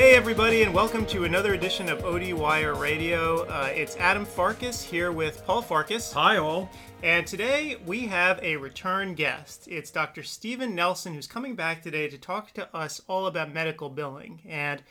Hey, 0.00 0.14
everybody, 0.14 0.62
and 0.62 0.72
welcome 0.72 1.04
to 1.08 1.24
another 1.24 1.52
edition 1.52 1.90
of 1.90 2.02
OD 2.06 2.32
Wire 2.32 2.74
Radio. 2.74 3.44
Uh, 3.44 3.68
it's 3.70 3.98
Adam 3.98 4.24
Farkas 4.24 4.82
here 4.82 5.12
with 5.12 5.44
Paul 5.44 5.60
Farkas. 5.60 6.10
Hi, 6.14 6.38
all. 6.38 6.70
And 7.02 7.26
today 7.26 7.76
we 7.84 8.06
have 8.06 8.42
a 8.42 8.56
return 8.56 9.12
guest. 9.12 9.68
It's 9.68 9.90
Dr. 9.90 10.22
Steven 10.22 10.74
Nelson 10.74 11.12
who's 11.12 11.26
coming 11.26 11.54
back 11.54 11.82
today 11.82 12.08
to 12.08 12.16
talk 12.16 12.52
to 12.52 12.74
us 12.74 13.02
all 13.08 13.26
about 13.26 13.52
medical 13.52 13.90
billing. 13.90 14.40
And 14.48 14.82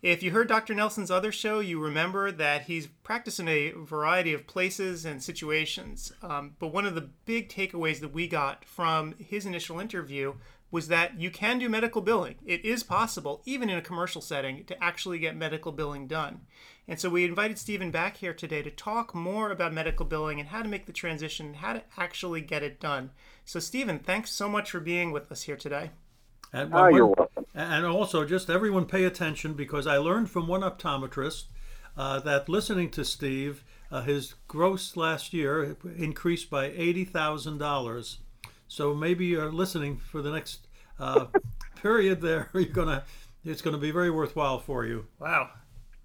if 0.00 0.22
you 0.22 0.30
heard 0.30 0.46
Dr. 0.46 0.74
Nelson's 0.74 1.10
other 1.10 1.32
show, 1.32 1.58
you 1.58 1.80
remember 1.80 2.30
that 2.30 2.62
he's 2.62 2.86
practiced 2.86 3.40
in 3.40 3.48
a 3.48 3.72
variety 3.72 4.32
of 4.32 4.46
places 4.46 5.04
and 5.04 5.20
situations. 5.20 6.12
Um, 6.22 6.54
but 6.60 6.68
one 6.68 6.86
of 6.86 6.94
the 6.94 7.10
big 7.24 7.48
takeaways 7.48 7.98
that 7.98 8.12
we 8.12 8.28
got 8.28 8.64
from 8.64 9.16
his 9.18 9.44
initial 9.44 9.80
interview 9.80 10.34
was 10.72 10.88
that 10.88 11.20
you 11.20 11.30
can 11.30 11.58
do 11.58 11.68
medical 11.68 12.00
billing. 12.00 12.34
It 12.44 12.64
is 12.64 12.82
possible, 12.82 13.42
even 13.44 13.68
in 13.68 13.76
a 13.76 13.82
commercial 13.82 14.22
setting, 14.22 14.64
to 14.64 14.82
actually 14.82 15.18
get 15.18 15.36
medical 15.36 15.70
billing 15.70 16.08
done. 16.08 16.40
And 16.88 16.98
so 16.98 17.10
we 17.10 17.24
invited 17.24 17.58
Steven 17.58 17.90
back 17.90 18.16
here 18.16 18.32
today 18.32 18.62
to 18.62 18.70
talk 18.70 19.14
more 19.14 19.50
about 19.50 19.74
medical 19.74 20.06
billing 20.06 20.40
and 20.40 20.48
how 20.48 20.62
to 20.62 20.68
make 20.68 20.86
the 20.86 20.92
transition, 20.92 21.54
how 21.54 21.74
to 21.74 21.82
actually 21.98 22.40
get 22.40 22.62
it 22.62 22.80
done. 22.80 23.10
So, 23.44 23.60
Steven, 23.60 23.98
thanks 23.98 24.32
so 24.32 24.48
much 24.48 24.70
for 24.70 24.80
being 24.80 25.12
with 25.12 25.30
us 25.30 25.42
here 25.42 25.56
today. 25.56 25.90
And, 26.54 26.74
oh, 26.74 26.88
you're 26.88 27.06
welcome. 27.06 27.44
And 27.54 27.84
also, 27.84 28.24
just 28.24 28.48
everyone 28.48 28.86
pay 28.86 29.04
attention 29.04 29.52
because 29.52 29.86
I 29.86 29.98
learned 29.98 30.30
from 30.30 30.48
one 30.48 30.62
optometrist 30.62 31.44
uh, 31.98 32.18
that 32.20 32.48
listening 32.48 32.90
to 32.90 33.04
Steve, 33.04 33.62
uh, 33.90 34.02
his 34.02 34.34
gross 34.48 34.96
last 34.96 35.34
year 35.34 35.76
increased 35.98 36.48
by 36.48 36.70
$80,000 36.70 38.16
so 38.72 38.94
maybe 38.94 39.26
you're 39.26 39.52
listening 39.52 39.98
for 39.98 40.22
the 40.22 40.30
next 40.30 40.66
uh, 40.98 41.26
period. 41.82 42.22
There, 42.22 42.48
you're 42.54 42.64
gonna. 42.64 43.04
It's 43.44 43.60
going 43.60 43.74
to 43.74 43.80
be 43.80 43.90
very 43.90 44.10
worthwhile 44.10 44.60
for 44.60 44.86
you. 44.86 45.06
Wow. 45.18 45.50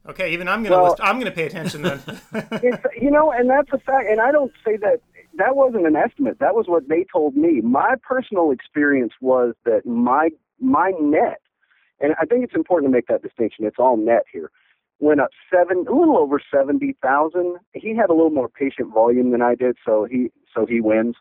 Okay, 0.10 0.34
even 0.34 0.48
I'm 0.48 0.64
going 0.64 0.72
to. 0.74 0.84
Well, 0.84 0.96
I'm 1.00 1.16
going 1.16 1.32
to 1.32 1.32
pay 1.32 1.46
attention 1.46 1.84
then. 1.84 2.02
it's, 2.34 2.84
you 3.00 3.12
know, 3.12 3.32
and 3.32 3.50
that's 3.50 3.70
a 3.72 3.78
fact. 3.78 4.10
And 4.10 4.20
I 4.20 4.32
don't 4.32 4.52
say 4.66 4.76
that. 4.78 5.00
That 5.38 5.56
wasn't 5.56 5.86
an 5.86 5.96
estimate. 5.96 6.40
That 6.40 6.56
was 6.56 6.66
what 6.68 6.90
they 6.90 7.06
told 7.12 7.38
me. 7.38 7.62
My 7.62 7.96
personal 8.02 8.52
experience 8.52 9.14
was 9.22 9.54
that 9.66 9.86
my 9.86 10.30
my 10.60 10.92
net, 11.00 11.40
and 12.02 12.16
I 12.20 12.26
think 12.26 12.44
it's 12.44 12.56
important 12.56 12.92
to 12.92 12.96
make 12.96 13.08
that 13.08 13.22
distinction. 13.22 13.66
It's 13.66 13.80
all 13.80 13.96
net 13.98 14.24
here. 14.34 14.52
Went 15.00 15.22
up 15.22 15.30
seven, 15.54 15.86
a 15.88 15.96
little 15.96 16.18
over 16.18 16.42
seventy 16.54 16.98
thousand. 17.02 17.58
He 17.74 17.96
had 17.96 18.10
a 18.10 18.14
little 18.14 18.32
more 18.32 18.50
patient 18.50 18.94
volume 18.94 19.32
than 19.32 19.42
I 19.42 19.56
did, 19.56 19.78
so 19.86 20.06
he 20.10 20.32
so 20.54 20.66
he 20.66 20.82
wins. 20.82 21.16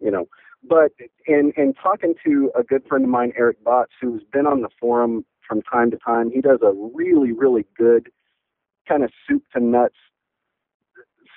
You 0.00 0.10
know, 0.10 0.28
but 0.62 0.92
in 1.26 1.52
in 1.56 1.74
talking 1.74 2.14
to 2.24 2.50
a 2.58 2.62
good 2.62 2.84
friend 2.86 3.04
of 3.04 3.10
mine, 3.10 3.32
Eric 3.36 3.62
Botts, 3.64 3.92
who's 4.00 4.22
been 4.32 4.46
on 4.46 4.62
the 4.62 4.68
forum 4.80 5.24
from 5.46 5.62
time 5.62 5.90
to 5.90 5.96
time, 5.98 6.30
he 6.30 6.40
does 6.40 6.60
a 6.62 6.72
really 6.94 7.32
really 7.32 7.66
good 7.76 8.10
kind 8.88 9.04
of 9.04 9.10
soup 9.26 9.42
to 9.54 9.60
nuts 9.60 9.96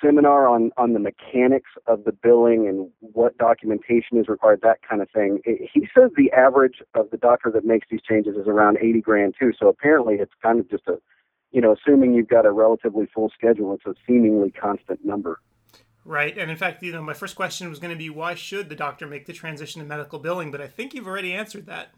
seminar 0.04 0.48
on 0.48 0.72
on 0.78 0.94
the 0.94 1.00
mechanics 1.00 1.70
of 1.88 2.04
the 2.04 2.12
billing 2.12 2.68
and 2.68 2.90
what 3.00 3.38
documentation 3.38 4.18
is 4.18 4.28
required, 4.28 4.60
that 4.62 4.80
kind 4.88 5.02
of 5.02 5.10
thing. 5.12 5.40
It, 5.46 5.70
he 5.74 5.88
says 5.98 6.12
the 6.18 6.32
average 6.32 6.82
of 6.94 7.10
the 7.12 7.18
doctor 7.18 7.50
that 7.52 7.66
makes 7.66 7.88
these 7.90 8.02
changes 8.02 8.36
is 8.36 8.48
around 8.48 8.78
80 8.82 9.02
grand 9.02 9.36
too. 9.40 9.52
So 9.58 9.68
apparently, 9.68 10.16
it's 10.16 10.34
kind 10.42 10.60
of 10.60 10.70
just 10.70 10.88
a, 10.88 10.98
you 11.52 11.62
know, 11.62 11.74
assuming 11.74 12.14
you've 12.14 12.28
got 12.28 12.46
a 12.46 12.52
relatively 12.52 13.08
full 13.14 13.32
schedule, 13.34 13.74
it's 13.74 13.86
a 13.86 13.96
seemingly 14.06 14.52
constant 14.52 15.06
number. 15.06 15.40
Right. 16.06 16.38
And 16.38 16.52
in 16.52 16.58
fact, 16.58 16.84
you 16.84 16.92
know, 16.92 17.02
my 17.02 17.14
first 17.14 17.36
question 17.36 17.70
was 17.70 17.80
going 17.80 17.92
to 17.92 17.98
be 17.98 18.10
why 18.10 18.36
should 18.36 18.68
the 18.68 18.76
doctor 18.76 19.08
make 19.08 19.26
the 19.26 19.34
transition 19.34 19.82
to 19.82 19.88
medical 19.88 20.20
billing? 20.20 20.52
But 20.52 20.60
I 20.60 20.68
think 20.68 20.94
you've 20.94 21.08
already 21.08 21.34
answered 21.34 21.66
that. 21.68 21.94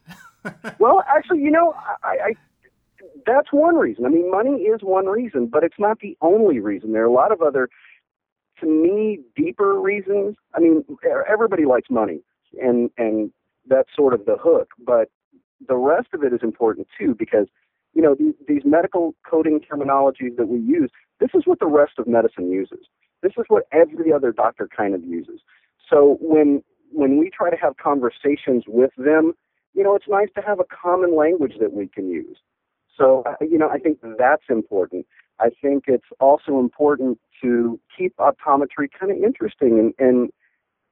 well, 0.80 1.04
actually, 1.08 1.42
you 1.42 1.50
know, 1.50 1.74
I, 2.04 2.18
I 2.24 2.34
that's 3.26 3.52
one 3.52 3.76
reason. 3.76 4.06
I 4.06 4.10
mean, 4.10 4.30
money 4.30 4.62
is 4.64 4.82
one 4.82 5.08
reason, 5.08 5.48
but 5.48 5.64
it's 5.64 5.80
not 5.80 6.00
the 6.00 6.16
only 6.22 6.60
reason. 6.60 6.92
There 6.92 7.02
are 7.02 7.08
a 7.08 7.12
lot 7.12 7.32
of 7.32 7.42
other, 7.42 7.70
to 8.60 8.66
me, 8.68 9.22
deeper 9.36 9.80
reasons. 9.80 10.36
I 10.54 10.60
mean, 10.60 10.86
everybody 11.28 11.66
likes 11.66 11.90
money, 11.90 12.22
and 12.62 12.92
and 12.98 13.32
that's 13.68 13.90
sort 13.96 14.14
of 14.14 14.26
the 14.26 14.38
hook. 14.40 14.70
But 14.86 15.10
the 15.68 15.76
rest 15.76 16.10
of 16.14 16.24
it 16.24 16.34
is 16.34 16.42
important 16.44 16.88
too, 16.98 17.16
because 17.18 17.48
you 17.94 18.02
know 18.02 18.16
these, 18.16 18.36
these 18.48 18.62
medical 18.66 19.16
coding 19.28 19.60
terminologies 19.60 20.36
that 20.38 20.48
we 20.48 20.60
use. 20.60 20.92
This 21.20 21.30
is 21.34 21.44
what 21.46 21.60
the 21.60 21.68
rest 21.68 21.94
of 21.98 22.08
medicine 22.08 22.52
uses. 22.52 22.86
This 23.22 23.34
is 23.38 23.46
what 23.48 23.64
every 23.72 24.12
other 24.12 24.32
doctor 24.32 24.68
kind 24.76 24.94
of 24.94 25.04
uses. 25.04 25.40
So 25.90 26.18
when 26.22 26.64
when 26.92 27.18
we 27.18 27.30
try 27.30 27.50
to 27.50 27.58
have 27.58 27.78
conversations 27.78 28.64
with 28.68 28.92
them, 28.98 29.34
you 29.74 29.84
know, 29.84 29.96
it's 29.96 30.08
nice 30.08 30.30
to 30.36 30.42
have 30.42 30.60
a 30.60 30.66
common 30.66 31.16
language 31.16 31.54
that 31.60 31.74
we 31.74 31.88
can 31.88 32.10
use. 32.10 32.38
So, 32.98 33.24
uh, 33.26 33.34
you 33.42 33.58
know, 33.58 33.70
I 33.70 33.80
think 33.80 34.00
that's 34.18 34.44
important. 34.50 35.06
I 35.40 35.50
think 35.62 35.86
it's 35.88 36.06
also 36.20 36.60
important 36.60 37.20
to 37.42 37.80
keep 37.98 38.16
optometry 38.18 38.88
kind 38.98 39.12
of 39.12 39.18
interesting 39.18 39.80
and, 39.80 39.94
and 40.00 40.30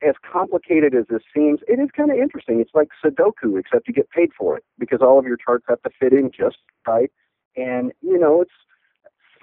as 0.06 0.16
complicated 0.30 0.94
as 0.94 1.06
this 1.10 1.22
seems, 1.34 1.60
it 1.68 1.80
is 1.80 1.90
kind 1.96 2.12
of 2.12 2.18
interesting. 2.18 2.60
It's 2.60 2.74
like 2.74 2.90
Sudoku, 3.04 3.58
except 3.58 3.88
you 3.88 3.94
get 3.94 4.10
paid 4.10 4.32
for 4.38 4.58
it 4.58 4.64
because 4.78 5.00
all 5.02 5.18
of 5.18 5.26
your 5.26 5.38
charts 5.38 5.66
have 5.70 5.82
to 5.84 5.90
fit 5.98 6.12
in 6.12 6.30
just 6.38 6.58
right. 6.86 7.10
And, 7.56 7.94
you 8.02 8.20
know, 8.20 8.42
it's 8.42 8.52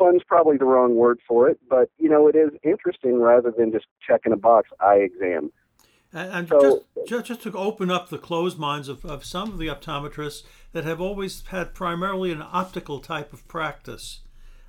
fun's 0.00 0.22
probably 0.26 0.56
the 0.56 0.64
wrong 0.64 0.96
word 0.96 1.20
for 1.28 1.48
it, 1.48 1.60
but 1.68 1.90
you 1.98 2.08
know, 2.08 2.26
it 2.26 2.34
is 2.34 2.50
interesting 2.64 3.20
rather 3.20 3.52
than 3.56 3.70
just 3.70 3.86
checking 4.04 4.32
a 4.32 4.36
box 4.36 4.70
eye 4.80 4.96
exam. 4.96 5.52
And, 6.12 6.32
and 6.32 6.48
so, 6.48 6.60
just, 6.60 7.08
just, 7.08 7.26
just 7.26 7.42
to 7.42 7.52
open 7.56 7.90
up 7.90 8.08
the 8.08 8.18
closed 8.18 8.58
minds 8.58 8.88
of, 8.88 9.04
of 9.04 9.24
some 9.24 9.52
of 9.52 9.58
the 9.58 9.68
optometrists 9.68 10.42
that 10.72 10.84
have 10.84 11.00
always 11.00 11.44
had 11.48 11.74
primarily 11.74 12.32
an 12.32 12.42
optical 12.42 12.98
type 12.98 13.32
of 13.32 13.46
practice. 13.46 14.20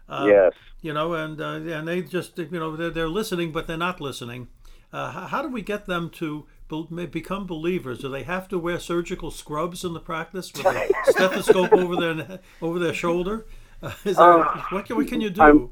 Uh, 0.07 0.25
yes. 0.27 0.53
You 0.81 0.93
know, 0.93 1.13
and 1.13 1.39
uh, 1.39 1.75
and 1.75 1.87
they 1.87 2.01
just 2.01 2.37
you 2.37 2.47
know 2.51 2.75
they're, 2.75 2.89
they're 2.89 3.09
listening, 3.09 3.51
but 3.51 3.65
they're 3.65 3.77
not 3.77 4.01
listening. 4.01 4.49
Uh, 4.91 5.11
how, 5.11 5.27
how 5.27 5.41
do 5.41 5.47
we 5.47 5.61
get 5.61 5.85
them 5.85 6.09
to 6.09 6.45
be, 6.69 7.05
become 7.05 7.47
believers? 7.47 7.99
Do 7.99 8.09
they 8.09 8.23
have 8.23 8.49
to 8.49 8.59
wear 8.59 8.79
surgical 8.79 9.31
scrubs 9.31 9.85
in 9.85 9.93
the 9.93 9.99
practice 9.99 10.51
with 10.53 10.65
a 10.65 10.89
stethoscope 11.11 11.71
over 11.71 11.95
their 11.95 12.39
over 12.61 12.77
their 12.77 12.93
shoulder? 12.93 13.45
Is 14.05 14.17
there, 14.17 14.39
uh, 14.39 14.61
what, 14.69 14.85
can, 14.85 14.95
what 14.95 15.07
can 15.07 15.21
you 15.21 15.29
do? 15.29 15.41
I'm, 15.41 15.69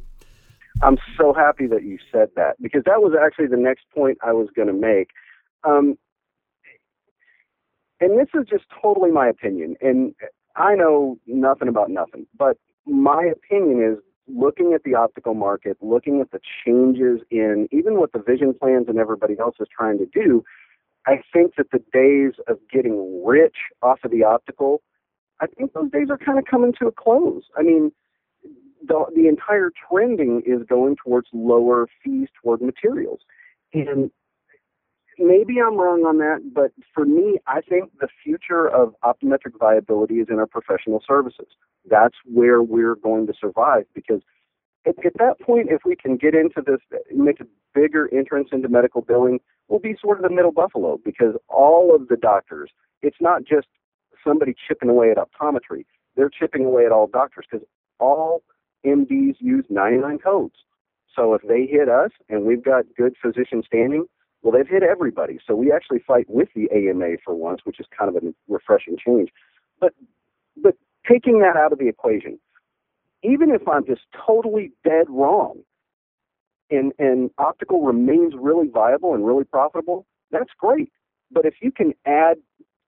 I'm 0.81 0.97
so 1.17 1.33
happy 1.33 1.67
that 1.67 1.83
you 1.83 1.97
said 2.11 2.29
that 2.35 2.61
because 2.61 2.83
that 2.85 3.01
was 3.01 3.13
actually 3.19 3.47
the 3.47 3.57
next 3.57 3.85
point 3.93 4.17
I 4.25 4.33
was 4.33 4.47
going 4.55 4.67
to 4.67 4.73
make. 4.73 5.09
Um, 5.63 5.97
and 7.99 8.17
this 8.19 8.29
is 8.33 8.47
just 8.49 8.63
totally 8.81 9.11
my 9.11 9.27
opinion, 9.27 9.75
and 9.81 10.15
I 10.55 10.75
know 10.75 11.17
nothing 11.27 11.67
about 11.67 11.89
nothing, 11.89 12.25
but 12.37 12.57
my 12.85 13.31
opinion 13.31 13.83
is 13.83 13.99
looking 14.27 14.73
at 14.73 14.83
the 14.83 14.95
optical 14.95 15.33
market, 15.33 15.77
looking 15.81 16.21
at 16.21 16.31
the 16.31 16.39
changes 16.65 17.19
in 17.29 17.67
even 17.71 17.99
what 17.99 18.13
the 18.13 18.19
vision 18.19 18.53
plans 18.53 18.85
and 18.87 18.97
everybody 18.97 19.35
else 19.39 19.55
is 19.59 19.67
trying 19.75 19.97
to 19.97 20.05
do. 20.05 20.43
I 21.07 21.21
think 21.33 21.55
that 21.57 21.71
the 21.71 21.83
days 21.91 22.33
of 22.47 22.59
getting 22.71 23.23
rich 23.25 23.55
off 23.81 23.99
of 24.03 24.11
the 24.11 24.23
optical 24.23 24.81
I 25.41 25.47
think 25.47 25.73
those 25.73 25.91
days 25.91 26.07
are 26.09 26.17
kind 26.17 26.37
of 26.37 26.45
coming 26.45 26.73
to 26.79 26.87
a 26.87 26.91
close. 26.91 27.43
I 27.57 27.63
mean, 27.63 27.91
the 28.85 29.05
the 29.15 29.27
entire 29.27 29.71
trending 29.89 30.41
is 30.45 30.65
going 30.67 30.95
towards 31.03 31.27
lower 31.33 31.87
fees 32.03 32.27
toward 32.41 32.61
materials, 32.61 33.19
and 33.73 34.11
maybe 35.19 35.59
I'm 35.59 35.77
wrong 35.77 36.05
on 36.05 36.17
that, 36.19 36.53
but 36.53 36.71
for 36.93 37.05
me, 37.05 37.39
I 37.45 37.61
think 37.61 37.91
the 37.99 38.07
future 38.23 38.67
of 38.67 38.95
optometric 39.03 39.59
viability 39.59 40.15
is 40.15 40.27
in 40.29 40.39
our 40.39 40.47
professional 40.47 41.03
services. 41.05 41.47
That's 41.89 42.15
where 42.25 42.61
we're 42.61 42.95
going 42.95 43.27
to 43.27 43.33
survive 43.39 43.85
because 43.93 44.21
at, 44.87 44.95
at 45.05 45.17
that 45.19 45.39
point, 45.41 45.67
if 45.69 45.81
we 45.85 45.95
can 45.95 46.15
get 46.15 46.33
into 46.33 46.61
this, 46.65 46.79
make 47.13 47.39
a 47.41 47.45
bigger 47.73 48.09
entrance 48.13 48.49
into 48.51 48.69
medical 48.69 49.01
billing, 49.01 49.39
we'll 49.67 49.79
be 49.79 49.95
sort 50.01 50.17
of 50.17 50.23
the 50.23 50.33
middle 50.33 50.51
buffalo 50.51 50.99
because 51.03 51.35
all 51.47 51.93
of 51.93 52.07
the 52.07 52.17
doctors, 52.17 52.71
it's 53.01 53.17
not 53.19 53.43
just 53.43 53.67
somebody 54.23 54.55
chipping 54.67 54.89
away 54.89 55.11
at 55.11 55.17
optometry. 55.17 55.85
They're 56.15 56.29
chipping 56.29 56.65
away 56.65 56.85
at 56.85 56.91
all 56.91 57.07
doctors 57.07 57.45
because 57.49 57.65
all 57.99 58.43
MDs 58.85 59.35
use 59.39 59.65
99 59.69 60.19
codes. 60.19 60.55
So 61.15 61.33
if 61.33 61.41
they 61.41 61.65
hit 61.65 61.89
us 61.89 62.11
and 62.29 62.45
we've 62.45 62.63
got 62.63 62.85
good 62.97 63.15
physician 63.21 63.63
standing, 63.65 64.05
well, 64.41 64.53
they've 64.53 64.67
hit 64.67 64.83
everybody. 64.83 65.39
So 65.45 65.55
we 65.55 65.71
actually 65.71 65.99
fight 65.99 66.25
with 66.29 66.49
the 66.55 66.69
AMA 66.71 67.17
for 67.23 67.35
once, 67.35 67.61
which 67.63 67.79
is 67.79 67.87
kind 67.97 68.15
of 68.15 68.23
a 68.23 68.33
refreshing 68.47 68.97
change. 69.03 69.29
But 69.79 69.93
but 70.61 70.75
taking 71.09 71.39
that 71.39 71.57
out 71.57 71.73
of 71.73 71.79
the 71.79 71.87
equation, 71.87 72.39
even 73.23 73.51
if 73.51 73.67
I'm 73.67 73.85
just 73.85 74.01
totally 74.25 74.71
dead 74.83 75.07
wrong, 75.09 75.59
and 76.69 76.93
and 76.99 77.31
optical 77.37 77.81
remains 77.81 78.33
really 78.39 78.69
viable 78.69 79.13
and 79.13 79.25
really 79.25 79.43
profitable, 79.43 80.05
that's 80.31 80.51
great. 80.57 80.91
But 81.31 81.45
if 81.45 81.55
you 81.61 81.71
can 81.71 81.93
add 82.05 82.37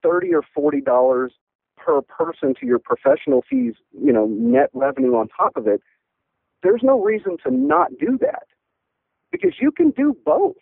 thirty 0.04 0.34
or 0.34 0.42
forty 0.54 0.82
dollars 0.82 1.34
per 1.78 2.02
person 2.02 2.54
to 2.60 2.66
your 2.66 2.80
professional 2.80 3.44
fees, 3.50 3.74
you 3.92 4.14
know, 4.14 4.28
net 4.28 4.70
revenue 4.74 5.16
on 5.16 5.28
top 5.28 5.56
of 5.56 5.68
it, 5.68 5.82
there's 6.62 6.82
no 6.84 7.02
reason 7.02 7.38
to 7.44 7.52
not 7.52 7.90
do 8.00 8.18
that 8.22 8.44
because 9.32 9.54
you 9.60 9.72
can 9.72 9.90
do 9.92 10.16
both. 10.26 10.56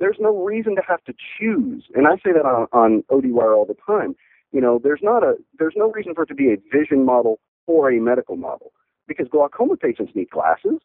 There's 0.00 0.16
no 0.18 0.42
reason 0.42 0.74
to 0.76 0.82
have 0.86 1.04
to 1.04 1.14
choose, 1.38 1.84
and 1.94 2.08
I 2.08 2.16
say 2.16 2.32
that 2.32 2.44
on, 2.44 2.66
on 2.72 3.04
ODWire 3.10 3.56
all 3.56 3.66
the 3.66 3.76
time. 3.86 4.16
You 4.50 4.60
know, 4.60 4.80
there's 4.82 5.00
not 5.02 5.22
a 5.22 5.34
there's 5.58 5.74
no 5.76 5.90
reason 5.92 6.14
for 6.14 6.24
it 6.24 6.26
to 6.26 6.34
be 6.34 6.52
a 6.52 6.56
vision 6.76 7.04
model 7.04 7.38
or 7.66 7.90
a 7.90 8.00
medical 8.00 8.36
model 8.36 8.72
because 9.06 9.28
glaucoma 9.28 9.76
patients 9.76 10.12
need 10.14 10.30
glasses. 10.30 10.80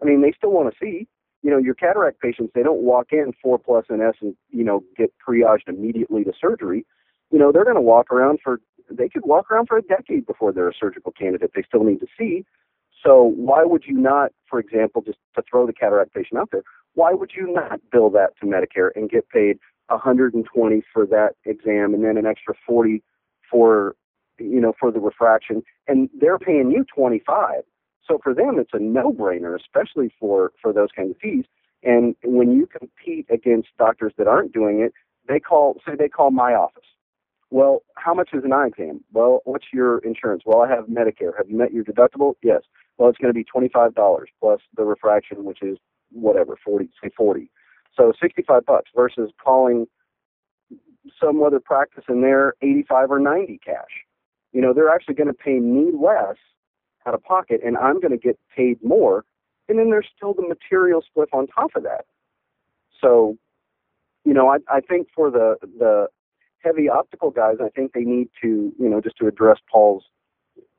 I 0.00 0.04
mean, 0.04 0.22
they 0.22 0.32
still 0.36 0.50
want 0.50 0.72
to 0.72 0.78
see. 0.80 1.06
You 1.42 1.50
know, 1.50 1.58
your 1.58 1.74
cataract 1.74 2.20
patients, 2.20 2.52
they 2.54 2.62
don't 2.62 2.82
walk 2.82 3.08
in 3.12 3.32
four 3.42 3.58
plus 3.58 3.84
NS 3.92 4.16
and, 4.20 4.34
you 4.50 4.64
know, 4.64 4.82
get 4.96 5.12
triaged 5.26 5.68
immediately 5.68 6.24
to 6.24 6.32
surgery. 6.40 6.84
You 7.30 7.38
know, 7.38 7.52
they're 7.52 7.64
going 7.64 7.76
to 7.76 7.80
walk 7.80 8.10
around 8.10 8.38
for, 8.42 8.60
they 8.90 9.08
could 9.08 9.24
walk 9.24 9.50
around 9.50 9.66
for 9.66 9.76
a 9.76 9.82
decade 9.82 10.26
before 10.26 10.52
they're 10.52 10.68
a 10.68 10.74
surgical 10.78 11.12
candidate. 11.12 11.52
They 11.54 11.62
still 11.62 11.84
need 11.84 12.00
to 12.00 12.06
see. 12.18 12.44
So 13.04 13.22
why 13.22 13.64
would 13.64 13.84
you 13.86 13.94
not, 13.94 14.32
for 14.48 14.58
example, 14.58 15.02
just 15.02 15.18
to 15.34 15.42
throw 15.48 15.66
the 15.66 15.72
cataract 15.72 16.14
patient 16.14 16.40
out 16.40 16.50
there, 16.50 16.62
why 16.94 17.12
would 17.12 17.32
you 17.36 17.52
not 17.52 17.80
bill 17.92 18.10
that 18.10 18.30
to 18.40 18.46
Medicare 18.46 18.90
and 18.96 19.10
get 19.10 19.28
paid 19.28 19.58
120 19.88 20.82
for 20.92 21.06
that 21.06 21.34
exam 21.44 21.94
and 21.94 22.04
then 22.04 22.16
an 22.16 22.26
extra 22.26 22.54
40 22.66 23.02
for 23.50 23.94
you 24.38 24.60
know 24.60 24.72
for 24.78 24.90
the 24.90 25.00
refraction 25.00 25.62
and 25.86 26.10
they're 26.20 26.38
paying 26.38 26.70
you 26.70 26.84
25 26.94 27.62
so 28.06 28.18
for 28.22 28.34
them 28.34 28.58
it's 28.58 28.72
a 28.74 28.78
no-brainer 28.78 29.56
especially 29.56 30.12
for 30.18 30.52
for 30.60 30.72
those 30.72 30.88
kinds 30.94 31.10
of 31.10 31.16
fees 31.18 31.44
and 31.82 32.14
when 32.24 32.52
you 32.52 32.66
compete 32.66 33.26
against 33.30 33.68
doctors 33.78 34.12
that 34.18 34.26
aren't 34.26 34.52
doing 34.52 34.80
it 34.80 34.92
they 35.28 35.38
call 35.38 35.80
say 35.86 35.94
they 35.96 36.08
call 36.08 36.30
my 36.30 36.52
office 36.52 36.82
well 37.50 37.82
how 37.96 38.14
much 38.14 38.30
is 38.32 38.44
an 38.44 38.52
eye 38.52 38.66
exam 38.66 39.02
well 39.12 39.40
what's 39.44 39.66
your 39.72 39.98
insurance 39.98 40.42
well 40.46 40.62
i 40.62 40.68
have 40.68 40.86
medicare 40.86 41.36
have 41.36 41.48
you 41.48 41.56
met 41.56 41.72
your 41.72 41.84
deductible 41.84 42.34
yes 42.42 42.62
well 42.98 43.08
it's 43.08 43.18
going 43.18 43.32
to 43.32 43.34
be 43.34 43.44
$25 43.44 44.24
plus 44.40 44.60
the 44.76 44.84
refraction 44.84 45.44
which 45.44 45.62
is 45.62 45.78
whatever 46.12 46.56
40 46.64 46.88
say 47.02 47.10
40 47.16 47.50
so 47.96 48.12
65 48.20 48.64
bucks 48.66 48.90
versus 48.94 49.30
calling 49.42 49.86
some 51.20 51.42
other 51.42 51.60
practice 51.60 52.04
in 52.08 52.20
there 52.20 52.54
85 52.62 53.10
or 53.10 53.18
90 53.18 53.60
cash. 53.64 54.04
You 54.52 54.60
know, 54.60 54.72
they're 54.72 54.90
actually 54.90 55.14
going 55.14 55.28
to 55.28 55.34
pay 55.34 55.58
me 55.58 55.90
less 55.92 56.36
out 57.06 57.14
of 57.14 57.22
pocket 57.22 57.60
and 57.64 57.76
I'm 57.76 58.00
going 58.00 58.12
to 58.12 58.18
get 58.18 58.38
paid 58.54 58.82
more. 58.82 59.24
And 59.68 59.78
then 59.78 59.90
there's 59.90 60.08
still 60.16 60.34
the 60.34 60.46
material 60.46 61.02
split 61.02 61.28
on 61.32 61.46
top 61.46 61.70
of 61.74 61.82
that. 61.82 62.04
So, 63.00 63.36
you 64.24 64.32
know, 64.32 64.48
I, 64.48 64.58
I 64.68 64.80
think 64.80 65.08
for 65.14 65.30
the, 65.30 65.56
the 65.62 66.08
heavy 66.66 66.88
optical 66.88 67.30
guys, 67.30 67.56
I 67.64 67.68
think 67.68 67.92
they 67.92 68.02
need 68.02 68.28
to, 68.42 68.72
you 68.78 68.88
know, 68.88 69.00
just 69.00 69.16
to 69.18 69.26
address 69.26 69.58
Paul's 69.70 70.04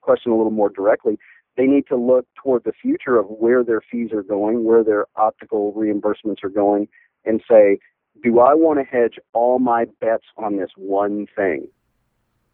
question 0.02 0.32
a 0.32 0.36
little 0.36 0.52
more 0.52 0.70
directly, 0.70 1.18
they 1.56 1.66
need 1.66 1.88
to 1.88 1.96
look 1.96 2.26
toward 2.42 2.64
the 2.64 2.74
future 2.74 3.18
of 3.18 3.26
where 3.28 3.64
their 3.64 3.82
fees 3.82 4.12
are 4.12 4.24
going, 4.24 4.64
where 4.64 4.84
their 4.84 5.06
optical 5.16 5.74
reimbursements 5.74 6.44
are 6.44 6.50
going, 6.50 6.88
and 7.26 7.42
say, 7.50 7.80
do 8.24 8.40
I 8.40 8.54
want 8.54 8.80
to 8.80 8.84
hedge 8.84 9.20
all 9.34 9.60
my 9.60 9.86
bets 10.02 10.26
on 10.38 10.58
this 10.58 10.70
one 10.76 11.28
thing? 11.36 11.68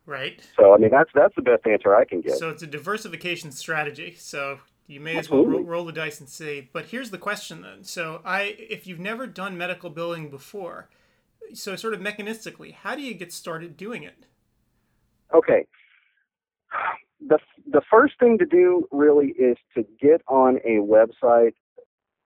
Right. 0.05 0.41
So 0.57 0.73
I 0.73 0.77
mean 0.77 0.91
that's 0.91 1.09
that's 1.15 1.33
the 1.35 1.41
best 1.41 1.65
answer 1.65 1.95
I 1.95 2.03
can 2.03 2.19
get. 2.19 2.37
So 2.37 2.49
it's 2.49 2.61
a 2.61 2.67
diversification 2.67 3.51
strategy. 3.51 4.15
So 4.19 4.59
you 4.85 4.99
may 4.99 5.15
as 5.17 5.29
well 5.29 5.45
roll, 5.45 5.63
roll 5.63 5.85
the 5.85 5.93
dice 5.93 6.19
and 6.19 6.27
see. 6.27 6.69
But 6.73 6.87
here's 6.87 7.11
the 7.11 7.17
question 7.17 7.61
then. 7.61 7.85
So 7.85 8.21
I, 8.25 8.55
if 8.59 8.85
you've 8.85 8.99
never 8.99 9.27
done 9.27 9.57
medical 9.57 9.89
billing 9.89 10.29
before, 10.29 10.89
so 11.53 11.75
sort 11.75 11.93
of 11.93 11.99
mechanistically, 11.99 12.73
how 12.73 12.95
do 12.95 13.01
you 13.01 13.13
get 13.13 13.31
started 13.31 13.77
doing 13.77 14.03
it? 14.03 14.25
Okay. 15.33 15.65
The 17.25 17.39
the 17.71 17.81
first 17.89 18.19
thing 18.19 18.37
to 18.37 18.45
do 18.45 18.85
really 18.91 19.29
is 19.29 19.55
to 19.75 19.85
get 20.01 20.21
on 20.27 20.57
a 20.65 20.79
website 20.79 21.53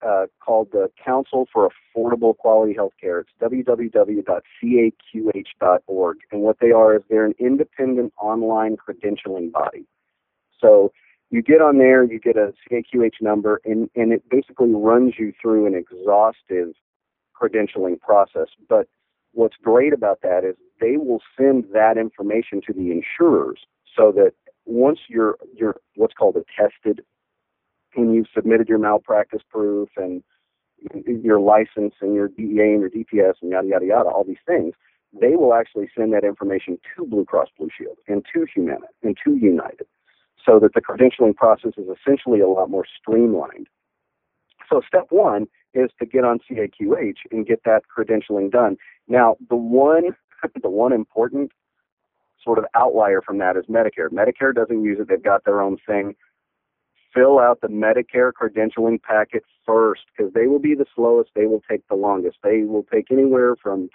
uh, 0.06 0.26
called 0.44 0.70
the 0.72 0.90
Council 1.04 1.48
for 1.52 1.70
Affordable 1.70 2.38
Quality 2.38 2.74
Healthcare. 2.74 3.22
It's 3.22 3.30
www.caqh.org. 3.42 6.18
And 6.32 6.42
what 6.42 6.60
they 6.60 6.72
are 6.72 6.96
is 6.96 7.02
they're 7.10 7.26
an 7.26 7.36
independent 7.40 8.14
online 8.22 8.78
credentialing 8.78 9.52
body. 9.52 9.86
So 10.60 10.92
you 11.30 11.42
get 11.42 11.62
on 11.62 11.78
there, 11.78 12.04
you 12.04 12.20
get 12.20 12.38
a 12.38 12.54
CAQH 12.72 13.22
number, 13.22 13.60
and, 13.66 13.90
and 13.96 14.14
it 14.14 14.24
basically 14.30 14.72
runs 14.72 15.16
you 15.18 15.34
through 15.42 15.66
an 15.66 15.76
exhaustive 15.76 16.74
credentialing 17.40 18.00
process. 18.00 18.48
But 18.70 18.88
what's 19.38 19.56
great 19.64 19.94
about 19.94 20.22
that 20.24 20.44
is 20.44 20.56
they 20.82 20.98
will 20.98 21.22
send 21.38 21.66
that 21.72 21.96
information 21.98 22.60
to 22.66 22.74
the 22.74 22.92
insurers 22.92 23.60
so 23.96 24.12
that 24.12 24.32
once 24.66 25.00
you're 25.08 25.38
you're 25.56 25.76
what's 25.96 26.14
called 26.16 26.36
attested 26.36 27.02
when 27.94 28.14
you've 28.14 28.28
submitted 28.34 28.68
your 28.68 28.80
malpractice 28.80 29.42
proof 29.50 29.90
and 29.96 30.24
your 31.24 31.40
license 31.40 31.94
and 32.02 32.14
your 32.14 32.28
DEA 32.28 32.74
and 32.74 32.82
your 32.82 32.90
DPS 32.90 33.34
and 33.42 33.52
yada 33.52 33.68
yada 33.68 33.86
yada, 33.86 34.10
all 34.10 34.24
these 34.24 34.44
things, 34.46 34.74
they 35.20 35.36
will 35.36 35.54
actually 35.54 35.90
send 35.96 36.14
that 36.14 36.24
information 36.24 36.78
to 36.96 37.06
Blue 37.06 37.26
Cross 37.26 37.50
Blue 37.58 37.70
Shield 37.76 37.98
and 38.08 38.26
to 38.34 38.46
Humana 38.54 38.88
and 39.04 39.18
to 39.24 39.36
United, 39.36 39.88
so 40.44 40.60
that 40.60 40.74
the 40.74 40.82
credentialing 40.82 41.36
process 41.36 41.74
is 41.78 41.88
essentially 41.88 42.40
a 42.40 42.48
lot 42.48 42.70
more 42.70 42.86
streamlined. 43.00 43.68
So 44.70 44.82
step 44.86 45.08
one 45.10 45.48
is 45.78 45.92
to 46.00 46.06
get 46.06 46.24
on 46.24 46.40
CAQH 46.40 47.18
and 47.32 47.46
get 47.46 47.64
that 47.66 47.84
credentialing 47.96 48.52
done. 48.52 48.78
Now, 49.08 49.38
the 49.50 49.56
one 49.56 50.16
the 50.62 50.70
one 50.70 50.94
important 50.94 51.52
sort 52.44 52.58
of 52.60 52.66
outlier 52.76 53.22
from 53.22 53.40
that 53.40 53.58
is 53.58 53.66
Medicare. 53.66 54.10
Medicare 54.10 54.54
doesn't 54.54 54.84
use 54.84 55.00
it; 55.00 55.08
they've 55.08 55.22
got 55.22 55.46
their 55.46 55.62
own 55.62 55.78
thing 55.86 56.16
fill 57.18 57.40
out 57.40 57.62
the 57.62 57.68
Medicare 57.68 58.32
credentialing 58.32 59.02
packet 59.02 59.44
first 59.66 60.02
because 60.16 60.32
they 60.34 60.48
will 60.48 60.60
be 60.60 60.76
the 60.76 60.86
slowest. 60.96 61.32
They 61.36 61.46
will 61.46 61.64
take 61.70 61.88
the 61.88 61.96
longest. 61.96 62.38
They 62.44 62.64
will 62.64 62.84
take 62.84 63.12
anywhere 63.12 63.56
from 63.56 63.90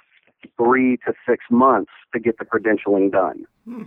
three 0.56 0.96
to 0.99 1.12
six 1.28 1.44
months 1.50 1.93
to 2.12 2.20
get 2.20 2.38
the 2.38 2.44
credentialing 2.44 3.12
done. 3.12 3.46
Hmm. 3.64 3.82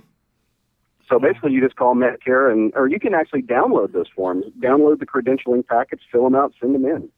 So 1.09 1.19
basically, 1.19 1.51
you 1.51 1.62
just 1.62 1.75
call 1.75 1.94
Medicare, 1.95 2.51
and 2.51 2.71
or 2.75 2.88
you 2.88 3.00
can 3.00 3.13
actually 3.13 3.44
download 3.44 3.94
those 3.94 4.07
forms, 4.15 4.45
download 4.59 5.00
the 5.00 5.06
credentialing 5.06 5.65
packets, 5.65 6.01
fill 6.12 6.24
them 6.24 6.33
out, 6.33 6.53
send 6.59 6.74
them 6.74 6.86
in. 6.86 7.09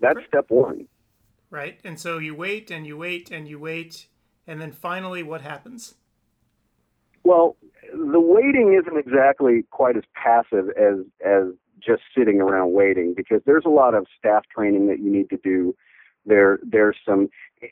That's 0.00 0.16
right. 0.16 0.28
step 0.28 0.46
one. 0.48 0.86
Right, 1.50 1.78
and 1.84 1.98
so 1.98 2.18
you 2.18 2.34
wait 2.34 2.70
and 2.70 2.86
you 2.86 2.96
wait 2.96 3.30
and 3.30 3.46
you 3.46 3.58
wait, 3.58 4.06
and 4.46 4.60
then 4.60 4.72
finally, 4.72 5.22
what 5.22 5.40
happens? 5.40 5.94
Well, 7.22 7.56
the 7.92 8.20
waiting 8.20 8.78
isn't 8.80 8.98
exactly 8.98 9.64
quite 9.70 9.96
as 9.96 10.02
passive 10.14 10.68
as 10.70 11.04
as 11.24 11.54
just 11.80 12.02
sitting 12.16 12.40
around 12.40 12.72
waiting 12.72 13.14
because 13.16 13.40
there's 13.46 13.64
a 13.64 13.70
lot 13.70 13.94
of 13.94 14.06
staff 14.18 14.44
training 14.54 14.86
that 14.88 14.98
you 14.98 15.10
need 15.10 15.30
to 15.30 15.36
do. 15.36 15.74
There 16.26 16.58
there's 16.62 16.96
some 17.06 17.28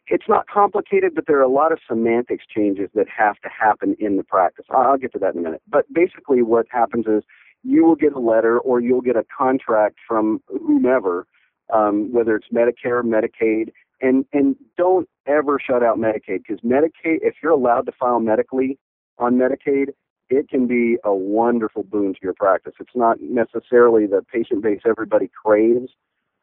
it's 0.06 0.28
not 0.28 0.46
complicated, 0.48 1.14
but 1.14 1.26
there 1.26 1.38
are 1.38 1.42
a 1.42 1.48
lot 1.48 1.72
of 1.72 1.78
semantics 1.86 2.44
changes 2.46 2.88
that 2.94 3.06
have 3.08 3.36
to 3.40 3.48
happen 3.48 3.96
in 3.98 4.16
the 4.16 4.24
practice. 4.24 4.66
I'll 4.70 4.96
get 4.96 5.12
to 5.14 5.18
that 5.18 5.34
in 5.34 5.40
a 5.40 5.42
minute. 5.42 5.62
But 5.68 5.92
basically 5.92 6.42
what 6.42 6.66
happens 6.70 7.06
is 7.06 7.22
you 7.62 7.84
will 7.84 7.94
get 7.94 8.12
a 8.12 8.20
letter 8.20 8.58
or 8.58 8.80
you'll 8.80 9.02
get 9.02 9.16
a 9.16 9.24
contract 9.36 9.96
from 10.06 10.42
whomever, 10.48 11.26
um, 11.72 12.12
whether 12.12 12.36
it's 12.36 12.48
Medicare, 12.52 13.02
Medicaid, 13.02 13.72
and 14.00 14.24
and 14.32 14.56
don't 14.76 15.08
ever 15.26 15.58
shut 15.58 15.82
out 15.82 15.98
Medicaid 15.98 16.42
because 16.46 16.60
Medicaid, 16.60 17.18
if 17.22 17.34
you're 17.42 17.52
allowed 17.52 17.86
to 17.86 17.92
file 17.92 18.20
medically 18.20 18.78
on 19.18 19.34
Medicaid, 19.34 19.88
it 20.28 20.48
can 20.48 20.66
be 20.66 20.96
a 21.04 21.14
wonderful 21.14 21.82
boon 21.82 22.14
to 22.14 22.20
your 22.22 22.34
practice. 22.34 22.74
It's 22.80 22.90
not 22.94 23.20
necessarily 23.20 24.06
the 24.06 24.22
patient 24.32 24.62
base 24.62 24.80
everybody 24.86 25.30
craves, 25.44 25.90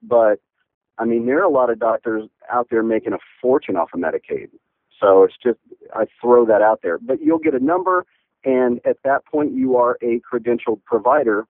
but 0.02 0.40
I 1.00 1.06
mean, 1.06 1.26
there 1.26 1.40
are 1.40 1.44
a 1.44 1.50
lot 1.50 1.70
of 1.70 1.80
doctors 1.80 2.26
out 2.52 2.68
there 2.70 2.84
making 2.84 3.14
a 3.14 3.20
fortune 3.42 3.78
off 3.78 3.90
of 3.94 4.02
Medicaid. 4.02 4.50
So 5.00 5.24
it's 5.24 5.36
just, 5.42 5.60
I 5.96 6.06
throw 6.22 6.46
that 6.46 6.62
out 6.62 6.82
there. 6.84 6.98
But 6.98 7.22
you'll 7.22 7.40
get 7.40 7.56
a 7.56 7.64
number, 7.64 8.06
and 8.44 8.82
at 8.86 8.98
that 9.06 9.26
point, 9.26 9.54
you 9.54 9.78
are 9.78 9.98
a 10.02 10.20
credentialed 10.30 10.84
provider. 10.84 11.48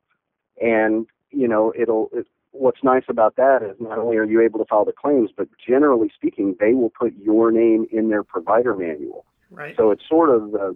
And, 0.61 1.07
you 1.31 1.47
know, 1.47 1.73
it'll, 1.75 2.09
it, 2.13 2.27
what's 2.51 2.83
nice 2.83 3.03
about 3.07 3.35
that 3.35 3.61
is 3.63 3.75
not 3.79 3.97
only 3.97 4.17
are 4.17 4.25
you 4.25 4.41
able 4.41 4.59
to 4.59 4.65
file 4.65 4.85
the 4.85 4.91
claims, 4.91 5.29
but 5.35 5.47
generally 5.65 6.11
speaking, 6.15 6.55
they 6.59 6.73
will 6.73 6.89
put 6.89 7.13
your 7.15 7.51
name 7.51 7.85
in 7.91 8.09
their 8.09 8.23
provider 8.23 8.75
manual. 8.75 9.25
Right. 9.51 9.75
So 9.75 9.89
it's 9.89 10.03
sort 10.07 10.29
of 10.29 10.53
uh, 10.53 10.73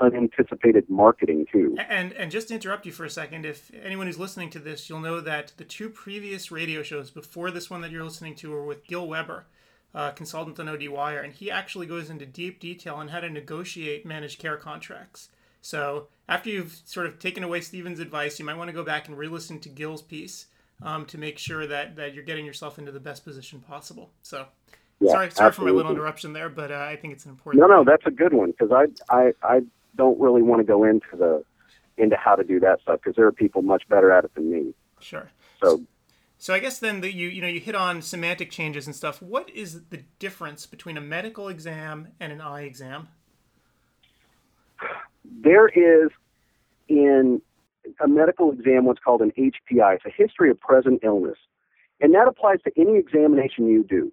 unanticipated 0.00 0.90
marketing 0.90 1.46
too. 1.50 1.76
And 1.88 2.12
and 2.14 2.30
just 2.30 2.48
to 2.48 2.54
interrupt 2.54 2.84
you 2.84 2.90
for 2.90 3.04
a 3.04 3.10
second, 3.10 3.46
if 3.46 3.70
anyone 3.84 4.08
who's 4.08 4.18
listening 4.18 4.50
to 4.50 4.58
this, 4.58 4.88
you'll 4.88 5.00
know 5.00 5.20
that 5.20 5.52
the 5.58 5.64
two 5.64 5.88
previous 5.88 6.50
radio 6.50 6.82
shows 6.82 7.10
before 7.10 7.52
this 7.52 7.70
one 7.70 7.82
that 7.82 7.92
you're 7.92 8.02
listening 8.02 8.34
to 8.36 8.50
were 8.50 8.64
with 8.64 8.84
Gil 8.84 9.06
Weber, 9.06 9.46
uh, 9.94 10.10
consultant 10.10 10.58
on 10.58 10.68
OD 10.68 10.88
Wire, 10.88 11.20
and 11.20 11.34
he 11.34 11.52
actually 11.52 11.86
goes 11.86 12.10
into 12.10 12.26
deep 12.26 12.58
detail 12.58 12.96
on 12.96 13.08
how 13.08 13.20
to 13.20 13.30
negotiate 13.30 14.04
managed 14.04 14.40
care 14.40 14.56
contracts. 14.56 15.28
So 15.62 16.08
after 16.28 16.50
you've 16.50 16.80
sort 16.84 17.06
of 17.06 17.20
taken 17.20 17.44
away 17.44 17.60
Steven's 17.60 18.00
advice, 18.00 18.40
you 18.40 18.44
might 18.44 18.56
want 18.56 18.68
to 18.68 18.74
go 18.74 18.84
back 18.84 19.06
and 19.06 19.16
re-listen 19.16 19.60
to 19.60 19.68
Gil's 19.68 20.02
piece 20.02 20.46
um, 20.82 21.06
to 21.06 21.18
make 21.18 21.38
sure 21.38 21.66
that 21.66 21.96
that 21.96 22.14
you're 22.14 22.24
getting 22.24 22.46
yourself 22.46 22.78
into 22.78 22.92
the 22.92 23.00
best 23.00 23.24
position 23.24 23.60
possible. 23.60 24.10
So 24.22 24.46
yeah, 25.00 25.12
sorry, 25.12 25.30
sorry 25.30 25.52
for 25.52 25.62
my 25.62 25.70
little 25.70 25.92
interruption 25.92 26.32
there, 26.32 26.48
but 26.48 26.70
uh, 26.70 26.76
I 26.76 26.96
think 26.96 27.12
it's 27.12 27.24
an 27.24 27.30
important. 27.30 27.60
No, 27.60 27.66
no, 27.66 27.84
that's 27.84 28.06
a 28.06 28.10
good 28.10 28.32
one 28.32 28.52
because 28.52 28.72
I, 28.72 29.14
I, 29.14 29.32
I 29.42 29.60
don't 29.96 30.18
really 30.18 30.42
want 30.42 30.60
to 30.60 30.64
go 30.64 30.84
into 30.84 31.16
the 31.16 31.44
into 31.98 32.16
how 32.16 32.34
to 32.34 32.44
do 32.44 32.60
that 32.60 32.80
stuff 32.80 33.00
because 33.02 33.16
there 33.16 33.26
are 33.26 33.32
people 33.32 33.62
much 33.62 33.88
better 33.88 34.10
at 34.10 34.24
it 34.24 34.34
than 34.34 34.50
me. 34.50 34.74
Sure. 35.00 35.30
So. 35.62 35.82
So 36.38 36.52
I 36.52 36.58
guess 36.58 36.78
then 36.78 37.00
that 37.00 37.14
you 37.14 37.28
you 37.28 37.40
know 37.40 37.48
you 37.48 37.60
hit 37.60 37.74
on 37.74 38.02
semantic 38.02 38.50
changes 38.50 38.86
and 38.86 38.94
stuff. 38.94 39.22
What 39.22 39.48
is 39.48 39.86
the 39.88 40.02
difference 40.18 40.66
between 40.66 40.98
a 40.98 41.00
medical 41.00 41.48
exam 41.48 42.08
and 42.20 42.30
an 42.30 42.42
eye 42.42 42.64
exam? 42.64 43.08
There 45.24 45.66
is 45.66 46.10
in 46.88 47.40
a 48.02 48.08
medical 48.08 48.52
exam, 48.52 48.84
what's 48.84 49.00
called 49.00 49.20
an 49.20 49.32
HPI. 49.38 49.96
It's 49.96 50.04
a 50.06 50.10
history 50.10 50.50
of 50.50 50.60
present 50.60 51.00
illness. 51.02 51.38
And 52.00 52.14
that 52.14 52.28
applies 52.28 52.58
to 52.64 52.72
any 52.78 52.98
examination 52.98 53.66
you 53.66 53.84
do. 53.84 54.12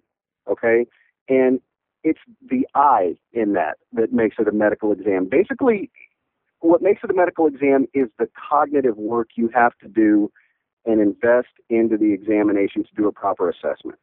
Okay? 0.50 0.86
And 1.28 1.60
it's 2.02 2.20
the 2.48 2.66
I 2.74 3.16
in 3.32 3.54
that 3.54 3.78
that 3.92 4.12
makes 4.12 4.36
it 4.38 4.46
a 4.46 4.52
medical 4.52 4.92
exam. 4.92 5.28
Basically, 5.28 5.90
what 6.60 6.82
makes 6.82 7.02
it 7.02 7.10
a 7.10 7.14
medical 7.14 7.46
exam 7.46 7.86
is 7.94 8.08
the 8.18 8.28
cognitive 8.50 8.96
work 8.96 9.30
you 9.36 9.50
have 9.54 9.72
to 9.82 9.88
do 9.88 10.30
and 10.86 11.00
invest 11.00 11.48
into 11.70 11.96
the 11.96 12.12
examination 12.12 12.84
to 12.84 12.90
do 12.94 13.08
a 13.08 13.12
proper 13.12 13.48
assessment. 13.48 13.98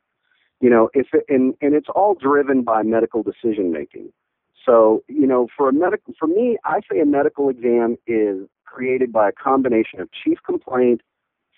You 0.60 0.70
know, 0.70 0.90
if 0.94 1.08
it, 1.14 1.26
and 1.30 1.54
and 1.62 1.74
it's 1.74 1.90
all 1.94 2.16
driven 2.16 2.64
by 2.64 2.84
medical 2.84 3.24
decision 3.24 3.72
making. 3.72 4.12
So, 4.66 5.04
you 5.08 5.26
know, 5.26 5.48
for 5.56 5.70
a 5.70 5.74
medical 5.74 6.14
for 6.20 6.28
me, 6.28 6.58
I 6.66 6.82
say 6.92 7.00
a 7.00 7.06
medical 7.06 7.50
exam 7.50 7.98
is 8.06 8.48
created 8.72 9.12
by 9.12 9.30
a 9.30 9.32
combination 9.32 10.00
of 10.00 10.10
chief 10.12 10.38
complaint, 10.46 11.02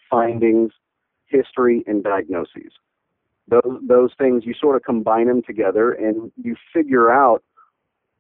findings, 0.10 0.72
history, 1.28 1.84
and 1.88 2.04
diagnoses. 2.04 2.72
Those 3.48 3.80
those 3.88 4.12
things 4.18 4.44
you 4.46 4.54
sort 4.54 4.76
of 4.76 4.84
combine 4.84 5.28
them 5.28 5.42
together 5.46 5.92
and 5.92 6.32
you 6.42 6.56
figure 6.74 7.12
out 7.12 7.44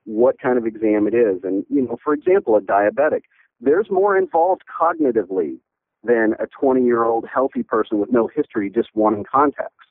what 0.05 0.39
kind 0.39 0.57
of 0.57 0.65
exam 0.65 1.07
it 1.07 1.13
is. 1.13 1.43
And 1.43 1.65
you 1.69 1.81
know, 1.81 1.97
for 2.03 2.13
example, 2.13 2.57
a 2.57 2.61
diabetic, 2.61 3.21
there's 3.61 3.89
more 3.89 4.17
involved 4.17 4.63
cognitively 4.67 5.57
than 6.03 6.35
a 6.39 6.47
20 6.47 6.83
year 6.83 7.03
old 7.05 7.25
healthy 7.33 7.63
person 7.63 7.99
with 7.99 8.11
no 8.11 8.27
history 8.27 8.69
just 8.69 8.89
wanting 8.93 9.23
contacts. 9.23 9.87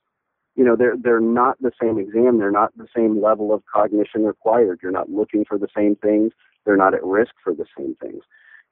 You 0.54 0.64
know, 0.64 0.76
they're 0.76 0.96
they're 1.02 1.20
not 1.20 1.56
the 1.62 1.72
same 1.80 1.98
exam. 1.98 2.38
They're 2.38 2.50
not 2.50 2.76
the 2.76 2.88
same 2.94 3.22
level 3.22 3.54
of 3.54 3.62
cognition 3.72 4.24
required. 4.24 4.80
You're 4.82 4.92
not 4.92 5.10
looking 5.10 5.46
for 5.46 5.56
the 5.56 5.68
same 5.74 5.96
things. 5.96 6.32
They're 6.64 6.76
not 6.76 6.92
at 6.94 7.02
risk 7.02 7.32
for 7.42 7.54
the 7.54 7.64
same 7.76 7.96
things. 8.00 8.22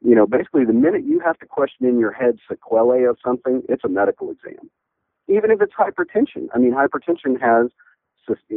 You 0.03 0.15
know, 0.15 0.27
basically, 0.27 0.65
the 0.65 0.73
minute 0.73 1.05
you 1.05 1.21
have 1.21 1.39
to 1.41 1.47
question 1.47 1.87
in 1.87 1.99
your 1.99 2.13
head 2.13 2.39
sequelae 2.49 3.05
of 3.05 3.19
something, 3.25 3.63
it's 3.69 3.85
a 3.85 3.89
medical 3.89 4.31
exam. 4.31 4.71
Even 5.29 5.51
if 5.51 5.61
it's 5.61 5.75
hypertension. 5.75 6.49
I 6.55 6.59
mean, 6.59 6.73
hypertension 6.73 7.41
has 7.41 7.71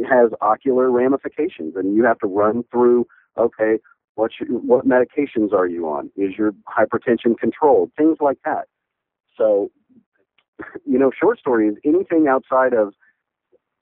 has 0.08 0.30
ocular 0.40 0.90
ramifications, 0.90 1.74
and 1.76 1.96
you 1.96 2.04
have 2.04 2.18
to 2.20 2.26
run 2.26 2.64
through. 2.70 3.06
Okay, 3.36 3.78
what 4.14 4.30
what 4.48 4.86
medications 4.86 5.52
are 5.52 5.66
you 5.66 5.88
on? 5.88 6.10
Is 6.16 6.32
your 6.38 6.52
hypertension 6.68 7.36
controlled? 7.38 7.90
Things 7.96 8.18
like 8.20 8.38
that. 8.44 8.68
So, 9.36 9.70
you 10.86 10.98
know, 10.98 11.10
short 11.18 11.38
story 11.38 11.68
is 11.68 11.74
anything 11.84 12.26
outside 12.28 12.72
of 12.72 12.94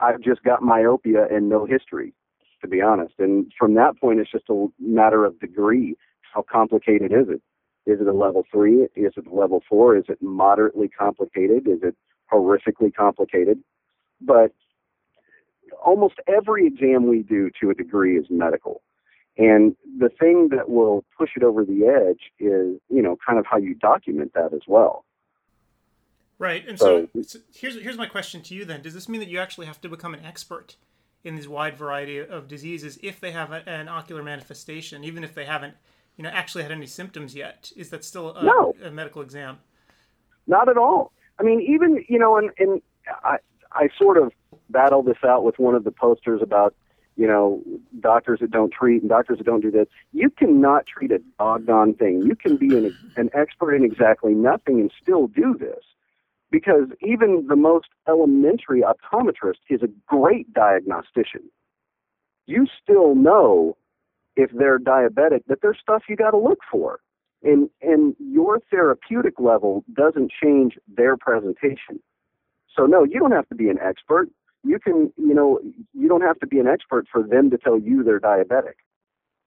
I've 0.01 0.21
just 0.21 0.43
got 0.43 0.63
myopia 0.63 1.27
and 1.31 1.49
no 1.49 1.65
history, 1.65 2.13
to 2.61 2.69
be 2.69 2.81
honest. 2.81 3.15
And 3.19 3.53
from 3.59 3.75
that 3.75 3.99
point, 4.01 4.19
it's 4.21 4.33
just 4.33 4.49
a 4.51 4.67
matter 4.81 5.25
of 5.25 5.39
degree. 5.39 5.95
How 6.35 6.45
complicated 6.51 7.13
is 7.13 7.29
it? 7.29 7.43
Is 7.87 8.01
it 8.01 8.07
a 8.07 8.13
level 8.13 8.45
three? 8.51 8.83
Is 8.95 9.13
it 9.17 9.27
a 9.27 9.35
level 9.35 9.63
four? 9.69 9.97
Is 9.97 10.05
it 10.09 10.23
moderately 10.23 10.89
complicated? 10.89 11.67
Is 11.67 11.81
it 11.83 11.97
horrifically 12.33 12.95
complicated? 12.95 13.59
But 14.21 14.53
almost 15.85 16.15
every 16.29 16.67
exam 16.67 17.09
we 17.09 17.23
do 17.23 17.51
to 17.61 17.71
a 17.71 17.75
degree 17.75 18.17
is 18.17 18.27
medical. 18.31 18.83
And 19.39 19.75
the 19.99 20.11
thing 20.11 20.51
that 20.51 20.69
will 20.69 21.05
push 21.17 21.31
it 21.37 21.43
over 21.43 21.65
the 21.65 21.87
edge 21.87 22.31
is, 22.39 22.79
you 22.89 23.03
know, 23.03 23.17
kind 23.27 23.39
of 23.39 23.47
how 23.47 23.57
you 23.57 23.75
document 23.75 24.33
that 24.35 24.53
as 24.53 24.63
well. 24.67 25.05
Right. 26.39 26.67
And 26.69 26.79
so, 26.79 27.09
so, 27.23 27.39
here's 27.55 27.81
here's 27.81 27.97
my 27.97 28.07
question 28.07 28.43
to 28.43 28.55
you 28.55 28.65
then. 28.65 28.83
Does 28.83 28.95
this 28.95 29.09
mean 29.09 29.21
that 29.21 29.29
you 29.29 29.39
actually 29.39 29.67
have 29.67 29.81
to 29.81 29.89
become 29.89 30.13
an 30.13 30.25
expert 30.25 30.77
in 31.25 31.37
these 31.37 31.49
wide 31.49 31.77
variety 31.77 32.19
of 32.19 32.49
diseases 32.49 32.99
if 33.03 33.21
they 33.21 33.31
have 33.31 33.53
a, 33.53 33.67
an 33.69 33.89
ocular 33.89 34.23
manifestation, 34.23 35.05
even 35.05 35.23
if 35.23 35.35
they 35.35 35.45
haven't, 35.45 35.75
you 36.17 36.25
know, 36.25 36.31
actually 36.31 36.63
had 36.63 36.73
any 36.73 36.87
symptoms 36.87 37.35
yet? 37.35 37.73
Is 37.77 37.91
that 37.91 38.05
still 38.05 38.35
a, 38.35 38.45
no. 38.45 38.75
a 38.83 38.91
medical 38.91 39.23
exam? 39.23 39.59
Not 40.47 40.69
at 40.69 40.77
all. 40.77 41.13
I 41.39 41.43
mean, 41.43 41.61
even 41.61 42.05
you 42.09 42.19
know, 42.19 42.37
and 42.37 42.51
and 42.59 42.83
I 43.25 43.39
I 43.73 43.89
sort 43.99 44.19
of 44.19 44.33
battle 44.71 45.03
this 45.03 45.19
out 45.25 45.45
with 45.45 45.59
one 45.59 45.75
of 45.75 45.85
the 45.85 45.91
posters 45.91 46.41
about 46.43 46.75
you 47.17 47.27
know, 47.27 47.63
doctors 48.01 48.41
that 48.41 48.51
don't 48.51 48.73
treat 48.73 49.03
and 49.03 49.09
doctors 49.09 49.39
that 49.39 49.45
don't 49.45 49.61
do 49.61 49.71
this. 49.71 49.87
You 50.13 50.31
cannot 50.31 50.87
treat 50.87 51.13
a 51.13 51.21
doggone 51.39 51.95
thing. 51.95 52.23
You 52.23 52.35
can 52.35 52.57
be 52.57 52.77
an, 52.77 52.97
an 53.17 53.31
expert 53.35 53.75
in 53.75 53.85
exactly 53.85 54.33
nothing 54.33 54.81
and 54.81 54.91
still 55.01 55.27
do 55.27 55.55
this. 55.59 55.85
Because 56.51 56.89
even 57.01 57.47
the 57.49 57.57
most 57.57 57.89
elementary 58.09 58.83
optometrist 58.83 59.61
is 59.69 59.83
a 59.83 59.89
great 60.07 60.53
diagnostician. 60.53 61.43
You 62.47 62.67
still 62.83 63.15
know 63.15 63.77
if 64.37 64.51
they're 64.53 64.79
diabetic 64.79 65.43
that 65.49 65.59
there's 65.63 65.79
stuff 65.81 66.05
you 66.09 66.17
got 66.17 66.31
to 66.31 66.39
look 66.39 66.61
for. 66.71 67.01
And, 67.43 67.69
and 67.81 68.15
your 68.21 68.61
therapeutic 68.71 69.41
level 69.41 69.85
doesn't 69.93 70.31
change 70.43 70.79
their 70.87 71.17
presentation. 71.17 72.01
So, 72.77 72.87
no, 72.87 73.05
you 73.05 73.19
don't 73.19 73.33
have 73.33 73.49
to 73.49 73.55
be 73.55 73.69
an 73.69 73.79
expert 73.81 74.29
you 74.65 74.79
can, 74.79 75.13
you 75.17 75.35
know, 75.35 75.61
you 75.93 76.09
don't 76.09 76.23
have 76.23 76.39
to 76.41 76.47
be 76.47 76.59
an 76.59 76.67
expert 76.67 77.07
for 77.11 77.23
them 77.23 77.51
to 77.51 77.59
tell 77.59 77.79
you 77.79 78.03
they're 78.03 78.21
diabetic. 78.21 78.75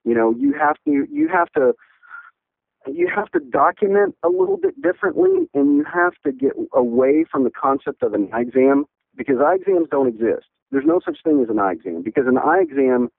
You 0.03 0.13
know, 0.13 0.33
you 0.37 0.53
have 0.53 0.75
to, 0.85 1.07
you 1.11 1.27
have 1.29 1.51
to, 1.53 1.73
you 2.87 3.09
have 3.13 3.31
to 3.31 3.39
document 3.39 4.15
a 4.23 4.29
little 4.29 4.57
bit 4.57 4.79
differently, 4.81 5.49
and 5.53 5.77
you 5.77 5.85
have 5.91 6.13
to 6.23 6.31
get 6.31 6.51
away 6.73 7.25
from 7.29 7.43
the 7.43 7.49
concept 7.49 8.03
of 8.03 8.13
an 8.13 8.29
eye 8.31 8.41
exam 8.41 8.85
because 9.15 9.37
eye 9.43 9.55
exams 9.55 9.87
don't 9.89 10.07
exist. 10.07 10.45
There's 10.71 10.85
no 10.85 10.99
such 11.03 11.17
thing 11.23 11.41
as 11.41 11.49
an 11.49 11.59
eye 11.59 11.71
exam 11.71 12.01
because 12.03 12.25
an 12.27 12.37
eye 12.37 12.59
exam 12.61 13.09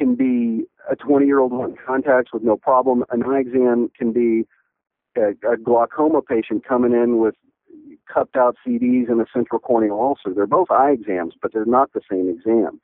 can 0.00 0.14
be 0.14 0.64
a 0.90 0.96
20 0.96 1.26
year 1.26 1.40
old 1.40 1.52
wanting 1.52 1.76
contacts 1.86 2.32
with 2.32 2.42
no 2.42 2.56
problem. 2.56 3.04
An 3.10 3.22
eye 3.22 3.40
exam 3.40 3.90
can 3.96 4.12
be 4.12 4.46
a, 5.14 5.32
a 5.46 5.58
glaucoma 5.62 6.22
patient 6.22 6.66
coming 6.66 6.92
in 6.92 7.18
with 7.18 7.34
cupped 8.12 8.34
out 8.34 8.56
CDs 8.66 9.10
and 9.10 9.20
a 9.20 9.26
central 9.32 9.60
corneal 9.60 10.00
ulcer. 10.00 10.34
They're 10.34 10.46
both 10.46 10.70
eye 10.70 10.92
exams, 10.92 11.34
but 11.40 11.52
they're 11.52 11.66
not 11.66 11.92
the 11.92 12.00
same 12.10 12.30
exam. 12.30 12.80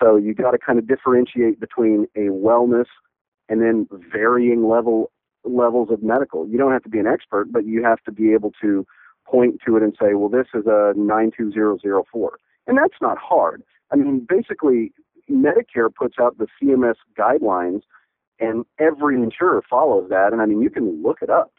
So 0.00 0.16
you 0.16 0.34
got 0.34 0.50
to 0.50 0.58
kind 0.58 0.78
of 0.78 0.86
differentiate 0.86 1.58
between 1.58 2.06
a 2.14 2.28
wellness 2.28 2.86
and 3.48 3.62
then 3.62 3.88
varying 4.12 4.68
level 4.68 5.10
levels 5.44 5.88
of 5.90 6.02
medical. 6.02 6.46
You 6.46 6.58
don't 6.58 6.72
have 6.72 6.82
to 6.82 6.90
be 6.90 6.98
an 6.98 7.06
expert, 7.06 7.50
but 7.50 7.64
you 7.64 7.82
have 7.82 8.02
to 8.04 8.12
be 8.12 8.34
able 8.34 8.52
to 8.60 8.86
point 9.26 9.60
to 9.66 9.78
it 9.78 9.82
and 9.82 9.96
say, 9.98 10.12
well, 10.12 10.28
this 10.28 10.48
is 10.52 10.66
a 10.66 10.92
92004. 10.94 12.38
And 12.66 12.76
that's 12.76 13.00
not 13.00 13.16
hard. 13.16 13.62
I 13.90 13.96
mean, 13.96 14.26
basically, 14.28 14.92
Medicare 15.30 15.94
puts 15.94 16.16
out 16.20 16.38
the 16.38 16.46
CMS 16.60 16.96
guidelines, 17.18 17.82
and 18.38 18.64
every 18.78 19.16
insurer 19.16 19.62
follows 19.68 20.08
that. 20.10 20.32
And 20.32 20.40
I 20.40 20.46
mean, 20.46 20.60
you 20.60 20.70
can 20.70 21.02
look 21.02 21.18
it 21.22 21.30
up. 21.30 21.52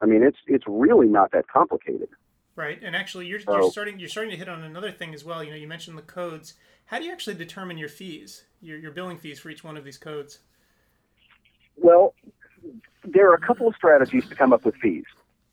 I 0.00 0.06
mean, 0.06 0.22
it's 0.22 0.38
it's 0.46 0.64
really 0.66 1.08
not 1.08 1.32
that 1.32 1.48
complicated. 1.48 2.08
Right, 2.54 2.82
and 2.82 2.96
actually, 2.96 3.26
you're, 3.26 3.40
you're 3.46 3.70
starting 3.70 3.98
you're 3.98 4.08
starting 4.08 4.30
to 4.30 4.36
hit 4.36 4.48
on 4.48 4.62
another 4.62 4.90
thing 4.90 5.14
as 5.14 5.24
well. 5.24 5.44
You 5.44 5.50
know, 5.50 5.56
you 5.56 5.68
mentioned 5.68 5.98
the 5.98 6.02
codes. 6.02 6.54
How 6.86 6.98
do 6.98 7.04
you 7.04 7.12
actually 7.12 7.34
determine 7.34 7.78
your 7.78 7.88
fees, 7.88 8.44
your 8.60 8.78
your 8.78 8.92
billing 8.92 9.18
fees 9.18 9.38
for 9.38 9.50
each 9.50 9.64
one 9.64 9.76
of 9.76 9.84
these 9.84 9.98
codes? 9.98 10.38
Well, 11.76 12.14
there 13.04 13.30
are 13.30 13.34
a 13.34 13.40
couple 13.40 13.68
of 13.68 13.74
strategies 13.74 14.26
to 14.28 14.34
come 14.34 14.52
up 14.52 14.64
with 14.64 14.74
fees. 14.76 15.04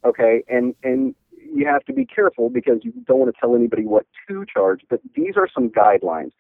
Okay, 0.06 0.44
and 0.48 0.76
and 0.84 1.16
you 1.54 1.66
have 1.66 1.84
to 1.86 1.94
be 1.94 2.06
careful 2.06 2.50
because 2.50 2.80
you 2.84 2.94
don't 3.06 3.20
want 3.20 3.34
to 3.34 3.40
tell 3.40 3.56
anybody 3.56 3.84
what 3.84 4.06
to 4.28 4.46
charge. 4.46 4.82
But 4.90 5.02
these 5.16 5.36
are 5.36 5.48
some 5.54 5.70
guidelines. 5.70 6.32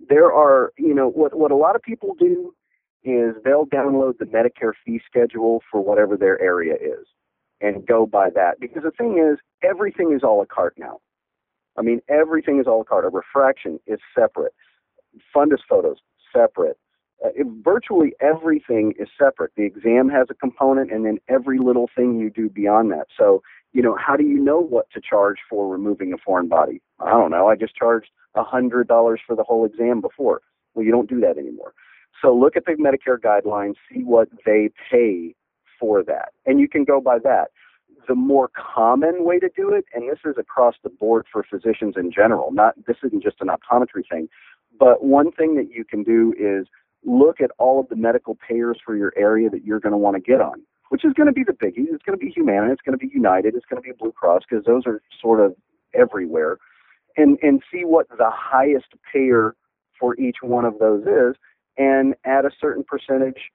There 0.00 0.32
are, 0.32 0.72
you 0.78 0.94
know, 0.94 1.08
what 1.08 1.34
what 1.36 1.50
a 1.50 1.56
lot 1.56 1.76
of 1.76 1.82
people 1.82 2.14
do 2.18 2.54
is 3.02 3.34
they'll 3.44 3.66
download 3.66 4.18
the 4.18 4.24
Medicare 4.24 4.72
fee 4.84 5.00
schedule 5.06 5.62
for 5.70 5.80
whatever 5.80 6.16
their 6.16 6.40
area 6.40 6.74
is 6.74 7.06
and 7.60 7.86
go 7.86 8.04
by 8.04 8.30
that. 8.30 8.60
Because 8.60 8.82
the 8.82 8.90
thing 8.90 9.18
is, 9.18 9.38
everything 9.62 10.12
is 10.14 10.22
all 10.22 10.38
a 10.38 10.40
la 10.40 10.44
carte 10.44 10.74
now. 10.78 10.98
I 11.78 11.82
mean, 11.82 12.00
everything 12.08 12.58
is 12.58 12.66
all 12.66 12.78
a 12.78 12.78
la 12.78 12.84
carte. 12.84 13.04
A 13.04 13.08
refraction 13.08 13.78
is 13.86 14.00
separate. 14.14 14.54
Fundus 15.34 15.60
photos, 15.68 15.98
separate. 16.34 16.78
Uh, 17.24 17.28
it, 17.34 17.46
virtually 17.64 18.12
everything 18.20 18.92
is 18.98 19.08
separate. 19.18 19.52
The 19.56 19.64
exam 19.64 20.08
has 20.10 20.26
a 20.28 20.34
component, 20.34 20.92
and 20.92 21.06
then 21.06 21.18
every 21.28 21.58
little 21.58 21.88
thing 21.96 22.18
you 22.18 22.28
do 22.28 22.50
beyond 22.50 22.90
that. 22.92 23.06
So, 23.16 23.42
you 23.72 23.82
know, 23.82 23.96
how 23.96 24.16
do 24.16 24.24
you 24.24 24.38
know 24.38 24.58
what 24.58 24.90
to 24.90 25.00
charge 25.00 25.38
for 25.48 25.68
removing 25.68 26.12
a 26.12 26.16
foreign 26.18 26.48
body? 26.48 26.80
I 27.00 27.10
don't 27.10 27.30
know. 27.30 27.48
I 27.48 27.56
just 27.56 27.74
charged 27.74 28.08
a 28.34 28.42
hundred 28.42 28.88
dollars 28.88 29.20
for 29.26 29.36
the 29.36 29.42
whole 29.42 29.64
exam 29.64 30.00
before. 30.00 30.40
Well, 30.74 30.84
you 30.84 30.92
don't 30.92 31.08
do 31.08 31.20
that 31.20 31.38
anymore. 31.38 31.72
So 32.22 32.34
look 32.34 32.56
at 32.56 32.64
the 32.64 32.72
Medicare 32.72 33.18
guidelines, 33.18 33.74
see 33.92 34.02
what 34.02 34.28
they 34.44 34.70
pay 34.90 35.34
for 35.78 36.02
that. 36.04 36.30
And 36.46 36.58
you 36.60 36.68
can 36.68 36.84
go 36.84 37.00
by 37.00 37.18
that. 37.20 37.50
The 38.08 38.14
more 38.14 38.48
common 38.48 39.24
way 39.24 39.38
to 39.38 39.50
do 39.54 39.70
it, 39.70 39.84
and 39.92 40.08
this 40.08 40.20
is 40.24 40.36
across 40.38 40.76
the 40.82 40.90
board 40.90 41.26
for 41.30 41.42
physicians 41.42 41.94
in 41.96 42.12
general, 42.12 42.52
not 42.52 42.74
this 42.86 42.96
isn't 43.04 43.22
just 43.22 43.36
an 43.40 43.48
optometry 43.48 44.02
thing, 44.08 44.28
but 44.78 45.04
one 45.04 45.32
thing 45.32 45.56
that 45.56 45.70
you 45.70 45.84
can 45.84 46.02
do 46.02 46.32
is 46.38 46.68
look 47.04 47.40
at 47.40 47.50
all 47.58 47.80
of 47.80 47.88
the 47.88 47.96
medical 47.96 48.36
payers 48.36 48.78
for 48.84 48.96
your 48.96 49.12
area 49.16 49.50
that 49.50 49.64
you're 49.64 49.80
going 49.80 49.92
to 49.92 49.98
want 49.98 50.14
to 50.16 50.20
get 50.20 50.40
on, 50.40 50.62
which 50.90 51.04
is 51.04 51.12
going 51.12 51.26
to 51.26 51.32
be 51.32 51.44
the 51.44 51.52
biggies. 51.52 51.92
It's 51.92 52.02
going 52.04 52.18
to 52.18 52.24
be 52.24 52.30
Humana, 52.30 52.72
it's 52.72 52.82
going 52.82 52.98
to 52.98 53.04
be 53.04 53.12
United, 53.12 53.54
it's 53.54 53.66
going 53.66 53.82
to 53.82 53.86
be 53.86 53.94
Blue 53.98 54.12
Cross 54.12 54.42
because 54.48 54.64
those 54.64 54.82
are 54.86 55.02
sort 55.20 55.40
of 55.40 55.54
everywhere, 55.94 56.58
and 57.16 57.38
and 57.42 57.62
see 57.72 57.84
what 57.84 58.08
the 58.08 58.30
highest 58.30 58.88
payer 59.12 59.54
for 59.98 60.18
each 60.20 60.36
one 60.42 60.64
of 60.64 60.78
those 60.78 61.02
is, 61.02 61.36
and 61.78 62.14
add 62.24 62.44
a 62.44 62.50
certain 62.60 62.84
percentage 62.84 63.50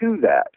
to 0.00 0.16
that 0.22 0.48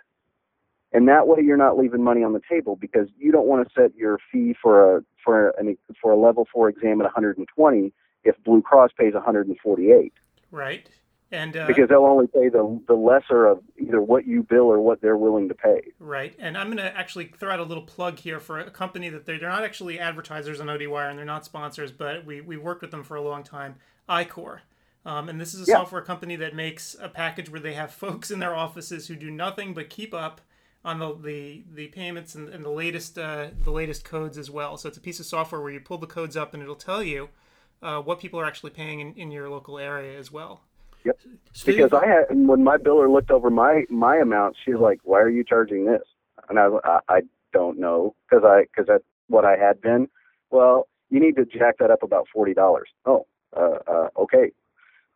and 0.94 1.08
that 1.08 1.28
way 1.28 1.40
you're 1.44 1.58
not 1.58 1.78
leaving 1.78 2.04
money 2.04 2.24
on 2.24 2.34
the 2.34 2.42
table 2.50 2.76
because 2.76 3.08
you 3.18 3.32
don't 3.32 3.48
want 3.48 3.68
to 3.68 3.74
set 3.74 3.96
your 3.96 4.18
fee 4.32 4.56
for 4.62 4.98
a 4.98 5.02
for 5.24 5.50
an 5.60 5.78
for 6.02 6.12
a 6.12 6.18
level 6.18 6.48
four 6.52 6.70
exam 6.70 7.02
at 7.02 7.06
120 7.06 7.94
if 8.24 8.36
Blue 8.44 8.62
Cross 8.62 8.92
pays 8.98 9.14
148. 9.14 10.14
Right. 10.52 10.90
And 11.32 11.58
uh, 11.58 11.68
because 11.68 11.90
they'll 11.90 12.06
only 12.06 12.28
pay 12.28 12.48
the 12.48 12.82
the 12.88 12.94
lesser 12.94 13.48
of 13.48 13.62
either 13.78 14.02
what 14.02 14.26
you 14.26 14.44
bill 14.44 14.66
or 14.66 14.80
what 14.80 15.02
they're 15.02 15.18
willing 15.18 15.50
to 15.50 15.54
pay. 15.54 15.82
Right. 16.00 16.34
And 16.40 16.58
I'm 16.58 16.68
going 16.68 16.78
to 16.78 16.98
actually 16.98 17.26
throw 17.38 17.52
out 17.52 17.60
a 17.60 17.64
little 17.64 17.84
plug 17.84 18.20
here 18.20 18.40
for 18.40 18.60
a 18.60 18.72
company 18.72 19.10
that 19.10 19.26
they're, 19.26 19.38
they're 19.38 19.50
not 19.50 19.64
actually 19.64 20.00
advertisers 20.00 20.62
on 20.62 20.68
ODWire 20.68 21.10
and 21.10 21.18
they're 21.18 21.26
not 21.26 21.44
sponsors, 21.44 21.92
but 21.92 22.26
we 22.26 22.40
we 22.40 22.56
worked 22.56 22.82
with 22.82 22.92
them 22.92 23.04
for 23.04 23.16
a 23.16 23.22
long 23.22 23.44
time. 23.44 23.76
iCor. 24.08 24.60
Um, 25.06 25.30
and 25.30 25.40
this 25.40 25.54
is 25.54 25.68
a 25.68 25.72
yeah. 25.72 25.78
software 25.78 26.02
company 26.02 26.36
that 26.38 26.54
makes 26.54 26.96
a 27.00 27.08
package 27.08 27.50
where 27.50 27.62
they 27.62 27.74
have 27.74 27.92
folks 28.06 28.32
in 28.32 28.40
their 28.40 28.56
offices 28.56 29.08
who 29.08 29.16
do 29.16 29.30
nothing 29.30 29.74
but 29.74 29.90
keep 29.90 30.14
up 30.14 30.40
on 30.86 31.00
the 31.00 31.14
the, 31.22 31.64
the 31.74 31.88
payments 31.88 32.36
and, 32.36 32.48
and 32.48 32.64
the 32.64 32.70
latest 32.70 33.18
uh, 33.18 33.48
the 33.66 33.72
latest 33.72 34.06
codes 34.06 34.38
as 34.38 34.50
well. 34.50 34.78
So 34.78 34.88
it's 34.88 34.98
a 34.98 35.02
piece 35.02 35.20
of 35.20 35.26
software 35.26 35.60
where 35.60 35.74
you 35.74 35.82
pull 35.82 35.98
the 35.98 36.08
codes 36.08 36.38
up 36.38 36.54
and 36.54 36.64
it'll 36.64 36.76
tell 36.76 37.04
you 37.04 37.28
uh, 37.82 38.00
what 38.00 38.20
people 38.20 38.40
are 38.40 38.46
actually 38.46 38.72
paying 38.72 39.02
in, 39.02 39.14
in 39.16 39.32
your 39.32 39.50
local 39.50 39.78
area 39.78 40.18
as 40.18 40.32
well. 40.32 40.62
Yep. 41.08 41.20
Steve? 41.54 41.78
Because 41.78 41.94
I 41.94 42.06
had 42.06 42.26
when 42.30 42.64
my 42.64 42.78
biller 42.78 43.12
looked 43.12 43.32
over 43.32 43.50
my 43.50 43.86
my 43.90 44.18
amount, 44.18 44.58
she's 44.64 44.76
like, 44.76 45.00
"Why 45.04 45.22
are 45.22 45.30
you 45.30 45.44
charging 45.44 45.86
this?" 45.86 46.04
And 46.50 46.60
I 46.60 46.68
was, 46.68 46.82
I, 46.84 47.00
I 47.08 47.22
don't 47.54 47.80
know 47.80 48.14
because 48.30 48.44
I 48.46 48.64
because 48.64 48.88
that's 48.88 49.04
what 49.28 49.46
I 49.46 49.56
had 49.56 49.80
been. 49.82 50.10
Well, 50.52 50.88
you 51.10 51.20
need 51.20 51.38
to 51.38 51.46
jack 51.46 51.78
that 51.80 51.92
up 51.92 52.04
about 52.04 52.28
forty 52.32 52.54
dollars. 52.54 52.90
Oh, 53.06 53.26
uh, 53.56 53.80
uh, 53.88 54.08
okay. 54.18 54.52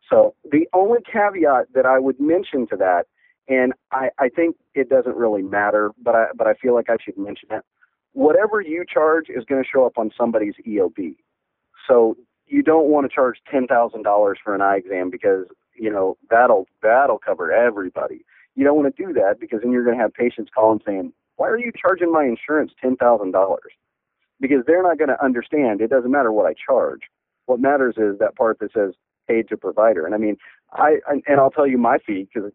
So 0.08 0.34
the 0.50 0.66
only 0.72 1.00
caveat 1.10 1.72
that 1.74 1.84
I 1.84 1.98
would 1.98 2.18
mention 2.18 2.66
to 2.68 2.76
that, 2.76 3.04
and 3.48 3.74
I, 3.92 4.10
I 4.18 4.28
think 4.30 4.56
it 4.74 4.88
doesn't 4.88 5.16
really 5.16 5.42
matter, 5.42 5.90
but 6.02 6.14
I 6.14 6.26
but 6.34 6.46
I 6.46 6.54
feel 6.54 6.74
like 6.74 6.88
I 6.88 6.96
should 7.04 7.18
mention 7.18 7.48
it. 7.50 7.62
Whatever 8.14 8.62
you 8.62 8.84
charge 8.90 9.26
is 9.28 9.44
going 9.44 9.62
to 9.62 9.68
show 9.68 9.84
up 9.84 9.98
on 9.98 10.10
somebody's 10.16 10.54
EOB. 10.66 11.16
So 11.86 12.16
you 12.46 12.62
don't 12.62 12.88
want 12.88 13.08
to 13.08 13.14
charge 13.14 13.38
ten 13.50 13.66
thousand 13.66 14.02
dollars 14.02 14.38
for 14.42 14.54
an 14.54 14.62
eye 14.62 14.76
exam 14.76 15.10
because 15.10 15.46
you 15.74 15.90
know 15.90 16.16
that'll 16.30 16.66
that'll 16.82 17.18
cover 17.18 17.52
everybody. 17.52 18.24
You 18.54 18.64
don't 18.64 18.76
want 18.76 18.94
to 18.94 19.06
do 19.06 19.12
that 19.14 19.40
because 19.40 19.60
then 19.62 19.72
you're 19.72 19.84
going 19.84 19.96
to 19.96 20.02
have 20.02 20.12
patients 20.14 20.50
calling 20.54 20.80
saying, 20.86 21.12
"Why 21.36 21.48
are 21.48 21.58
you 21.58 21.72
charging 21.78 22.12
my 22.12 22.24
insurance 22.24 22.72
ten 22.80 22.96
thousand 22.96 23.32
dollars?" 23.32 23.72
Because 24.40 24.64
they're 24.66 24.82
not 24.82 24.98
going 24.98 25.08
to 25.08 25.24
understand. 25.24 25.80
It 25.80 25.90
doesn't 25.90 26.10
matter 26.10 26.32
what 26.32 26.46
I 26.46 26.54
charge. 26.54 27.02
What 27.46 27.60
matters 27.60 27.94
is 27.96 28.18
that 28.18 28.36
part 28.36 28.58
that 28.60 28.72
says 28.72 28.94
paid 29.28 29.48
to 29.48 29.56
provider. 29.56 30.04
And 30.04 30.14
I 30.14 30.18
mean, 30.18 30.36
I 30.72 30.96
and 31.06 31.40
I'll 31.40 31.50
tell 31.50 31.66
you 31.66 31.78
my 31.78 31.98
fee 31.98 32.28
because 32.32 32.50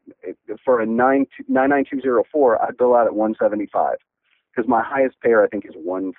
for 0.63 0.81
a 0.81 0.85
nine 0.85 1.25
nine 1.47 1.69
nine 1.69 1.85
two 1.89 2.01
zero 2.01 2.23
four, 2.31 2.61
I 2.61 2.71
bill 2.77 2.95
out 2.95 3.07
at 3.07 3.15
one 3.15 3.35
seventy 3.39 3.67
five 3.71 3.97
because 4.51 4.67
my 4.67 4.83
highest 4.83 5.19
payer 5.21 5.43
I 5.43 5.47
think 5.47 5.65
is 5.65 5.75
one 5.75 6.13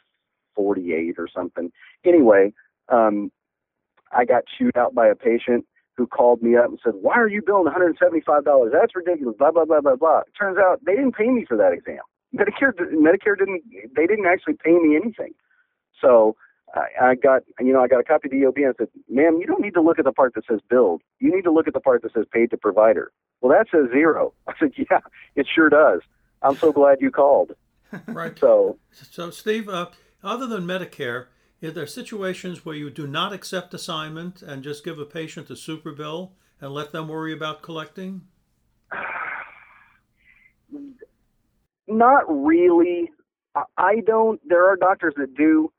forty 0.55 0.93
eight 0.95 1.17
or 1.19 1.29
something. 1.33 1.71
Anyway, 2.05 2.53
um, 2.89 3.31
I 4.13 4.25
got 4.25 4.45
chewed 4.59 4.77
out 4.77 4.95
by 4.95 5.09
a 5.09 5.15
patient 5.15 5.67
who 5.99 6.07
called 6.07 6.41
me 6.41 6.57
up 6.57 6.67
and 6.67 6.79
said, 6.83 6.95
"Why 7.03 7.17
are 7.17 7.29
you 7.29 7.43
billing 7.45 7.65
one 7.65 7.73
hundred 7.73 7.99
seventy 7.99 8.23
five 8.23 8.45
dollars? 8.45 8.73
That's 8.73 8.97
ridiculous." 8.97 9.37
Blah 9.37 9.51
blah 9.51 9.67
blah 9.67 9.83
blah 9.83 9.97
blah. 9.97 10.21
It 10.21 10.33
turns 10.39 10.57
out 10.57 10.81
they 10.87 10.95
didn't 10.95 11.17
pay 11.17 11.29
me 11.29 11.45
for 11.45 11.57
that 11.59 11.73
exam. 11.73 12.01
Medicare 12.35 12.73
Medicare 12.95 13.37
didn't 13.37 13.63
they 13.95 14.07
didn't 14.07 14.27
actually 14.27 14.55
pay 14.55 14.79
me 14.79 14.97
anything. 14.97 15.35
So 16.01 16.37
I, 16.75 17.11
I 17.11 17.15
got, 17.15 17.43
you 17.61 17.73
know, 17.73 17.83
I 17.83 17.89
got 17.89 18.01
a 18.01 18.05
copy 18.05 18.29
of 18.29 18.31
the 18.31 18.37
EOB 18.39 18.65
and 18.65 18.75
I 18.75 18.79
said, 18.79 18.89
ma'am, 19.09 19.39
you 19.41 19.47
don't 19.47 19.61
need 19.61 19.75
to 19.75 19.81
look 19.81 19.99
at 19.99 20.05
the 20.05 20.13
part 20.13 20.35
that 20.35 20.45
says 20.49 20.61
billed. 20.69 21.03
You 21.19 21.35
need 21.35 21.43
to 21.43 21.51
look 21.51 21.67
at 21.67 21.75
the 21.75 21.81
part 21.81 22.03
that 22.03 22.13
says 22.13 22.27
paid 22.33 22.51
to 22.51 22.57
provider. 22.57 23.11
Well, 23.41 23.57
that 23.57 23.67
says 23.71 23.91
zero. 23.93 24.33
I 24.47 24.53
said, 24.59 24.73
yeah, 24.77 25.01
it 25.35 25.47
sure 25.53 25.69
does. 25.69 26.01
I'm 26.43 26.57
so 26.57 26.73
glad 26.73 26.99
you 27.01 27.11
called. 27.11 27.53
right. 28.07 28.39
So, 28.39 28.79
so 28.93 29.31
Steve, 29.31 29.69
uh, 29.69 29.87
other 30.23 30.47
than 30.47 30.67
Medicare, 30.67 31.27
are 31.63 31.71
there 31.71 31.87
situations 31.87 32.65
where 32.65 32.75
you 32.75 32.91
do 32.91 33.07
not 33.07 33.33
accept 33.33 33.75
assignment 33.75 34.43
and 34.43 34.63
just 34.63 34.85
give 34.85 34.99
a 34.99 35.05
patient 35.05 35.51
a 35.51 35.57
super 35.57 35.93
bill 35.93 36.33
and 36.61 36.73
let 36.73 36.93
them 36.93 37.09
worry 37.09 37.33
about 37.33 37.63
collecting? 37.63 38.23
Not 41.87 42.25
really. 42.29 43.11
I 43.77 44.01
don't. 44.07 44.41
There 44.47 44.69
are 44.69 44.77
doctors 44.77 45.15
that 45.17 45.35
do 45.35 45.73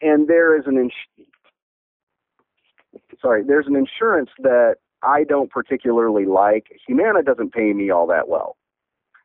and 0.00 0.28
there 0.28 0.56
is 0.56 0.64
an 0.66 0.76
ins- 0.76 1.28
sorry, 3.20 3.42
there's 3.44 3.66
an 3.66 3.76
insurance 3.76 4.30
that 4.38 4.76
I 5.02 5.24
don't 5.24 5.50
particularly 5.50 6.26
like. 6.26 6.66
Humana 6.86 7.22
doesn't 7.22 7.52
pay 7.52 7.72
me 7.72 7.90
all 7.90 8.06
that 8.08 8.28
well, 8.28 8.56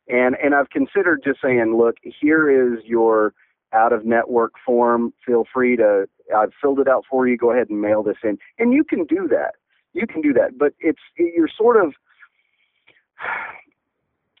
and 0.08 0.36
and 0.42 0.54
I've 0.54 0.70
considered 0.70 1.22
just 1.24 1.40
saying, 1.42 1.76
look, 1.76 1.96
here 2.20 2.74
is 2.74 2.84
your 2.84 3.34
out 3.74 3.92
of 3.92 4.04
network 4.04 4.52
form. 4.64 5.12
Feel 5.26 5.44
free 5.52 5.76
to 5.76 6.06
I've 6.34 6.52
filled 6.60 6.80
it 6.80 6.88
out 6.88 7.04
for 7.10 7.26
you. 7.28 7.36
Go 7.36 7.52
ahead 7.52 7.68
and 7.68 7.80
mail 7.80 8.02
this 8.02 8.16
in, 8.22 8.38
and 8.58 8.72
you 8.72 8.84
can 8.84 9.04
do 9.04 9.28
that. 9.28 9.54
You 9.92 10.06
can 10.06 10.22
do 10.22 10.32
that, 10.34 10.58
but 10.58 10.72
it's 10.80 11.00
you're 11.16 11.48
sort 11.48 11.82
of 11.82 11.94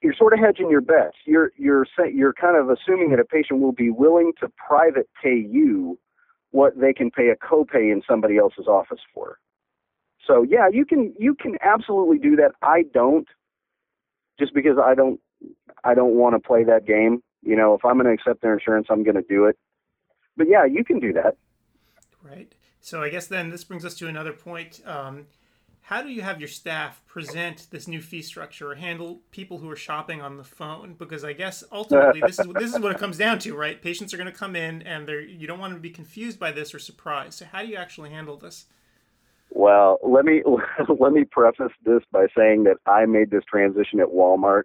you're 0.02 0.14
sort 0.14 0.32
of 0.34 0.38
hedging 0.38 0.70
your 0.70 0.80
bets. 0.80 1.16
You're 1.24 1.52
you're 1.56 1.86
you're 2.12 2.34
kind 2.34 2.56
of 2.56 2.70
assuming 2.70 3.10
that 3.10 3.20
a 3.20 3.24
patient 3.24 3.60
will 3.60 3.72
be 3.72 3.90
willing 3.90 4.32
to 4.40 4.48
private 4.68 5.08
pay 5.22 5.36
you 5.36 5.98
what 6.50 6.78
they 6.78 6.92
can 6.92 7.10
pay 7.10 7.30
a 7.30 7.36
copay 7.36 7.92
in 7.92 8.02
somebody 8.08 8.36
else's 8.36 8.66
office 8.68 9.00
for. 9.12 9.38
So 10.26 10.42
yeah, 10.48 10.68
you 10.70 10.84
can 10.84 11.14
you 11.18 11.34
can 11.34 11.56
absolutely 11.62 12.18
do 12.18 12.36
that. 12.36 12.52
I 12.62 12.84
don't 12.92 13.26
just 14.38 14.54
because 14.54 14.76
I 14.82 14.94
don't 14.94 15.20
I 15.84 15.94
don't 15.94 16.14
want 16.14 16.34
to 16.34 16.46
play 16.46 16.64
that 16.64 16.86
game. 16.86 17.22
You 17.44 17.56
know, 17.56 17.74
if 17.74 17.84
I'm 17.84 17.94
going 17.94 18.06
to 18.06 18.12
accept 18.12 18.42
their 18.42 18.54
insurance, 18.54 18.86
I'm 18.90 19.04
going 19.04 19.16
to 19.16 19.22
do 19.22 19.46
it. 19.46 19.56
But 20.36 20.48
yeah, 20.48 20.64
you 20.64 20.84
can 20.84 20.98
do 20.98 21.12
that. 21.12 21.36
Right. 22.22 22.54
So 22.80 23.02
I 23.02 23.08
guess 23.08 23.26
then 23.26 23.50
this 23.50 23.64
brings 23.64 23.84
us 23.84 23.94
to 23.96 24.08
another 24.08 24.32
point. 24.32 24.80
Um, 24.84 25.26
how 25.84 26.02
do 26.02 26.08
you 26.08 26.22
have 26.22 26.40
your 26.40 26.48
staff 26.48 27.02
present 27.06 27.66
this 27.70 27.86
new 27.86 28.00
fee 28.00 28.22
structure 28.22 28.70
or 28.70 28.74
handle 28.74 29.20
people 29.30 29.58
who 29.58 29.68
are 29.68 29.76
shopping 29.76 30.22
on 30.22 30.38
the 30.38 30.44
phone? 30.44 30.94
Because 30.94 31.24
I 31.24 31.34
guess 31.34 31.62
ultimately 31.70 32.22
this 32.22 32.38
is 32.38 32.46
this 32.54 32.74
is 32.74 32.80
what 32.80 32.92
it 32.92 32.98
comes 32.98 33.18
down 33.18 33.38
to, 33.40 33.54
right? 33.54 33.80
Patients 33.80 34.14
are 34.14 34.16
going 34.16 34.30
to 34.30 34.32
come 34.32 34.56
in 34.56 34.80
and 34.82 35.06
they're 35.06 35.20
you 35.20 35.46
don't 35.46 35.58
want 35.58 35.72
them 35.72 35.78
to 35.78 35.82
be 35.82 35.90
confused 35.90 36.38
by 36.38 36.52
this 36.52 36.74
or 36.74 36.78
surprised. 36.78 37.34
So 37.34 37.44
how 37.44 37.60
do 37.60 37.68
you 37.68 37.76
actually 37.76 38.10
handle 38.10 38.38
this? 38.38 38.64
Well, 39.50 39.98
let 40.02 40.24
me 40.24 40.42
let 40.98 41.12
me 41.12 41.24
preface 41.24 41.72
this 41.84 42.02
by 42.10 42.28
saying 42.36 42.64
that 42.64 42.78
I 42.86 43.04
made 43.04 43.30
this 43.30 43.44
transition 43.44 44.00
at 44.00 44.08
Walmart. 44.08 44.62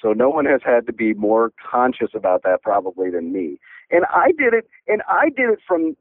So 0.00 0.12
no 0.12 0.30
one 0.30 0.46
has 0.46 0.60
had 0.64 0.86
to 0.86 0.92
be 0.92 1.14
more 1.14 1.52
conscious 1.70 2.10
about 2.14 2.42
that 2.44 2.62
probably 2.62 3.10
than 3.10 3.32
me. 3.32 3.58
And 3.90 4.04
I 4.10 4.28
did 4.38 4.54
it 4.54 4.66
and 4.86 5.02
I 5.08 5.26
did 5.28 5.50
it 5.50 5.58
from 5.66 5.96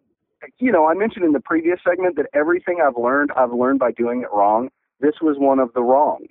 you 0.57 0.71
know, 0.71 0.87
I 0.87 0.93
mentioned 0.93 1.25
in 1.25 1.33
the 1.33 1.39
previous 1.39 1.79
segment 1.85 2.15
that 2.15 2.27
everything 2.33 2.79
I've 2.85 2.97
learned, 2.97 3.31
I've 3.35 3.51
learned 3.51 3.79
by 3.79 3.91
doing 3.91 4.21
it 4.21 4.29
wrong. 4.33 4.69
This 5.01 5.15
was 5.21 5.35
one 5.37 5.59
of 5.59 5.73
the 5.73 5.81
wrongs. 5.81 6.29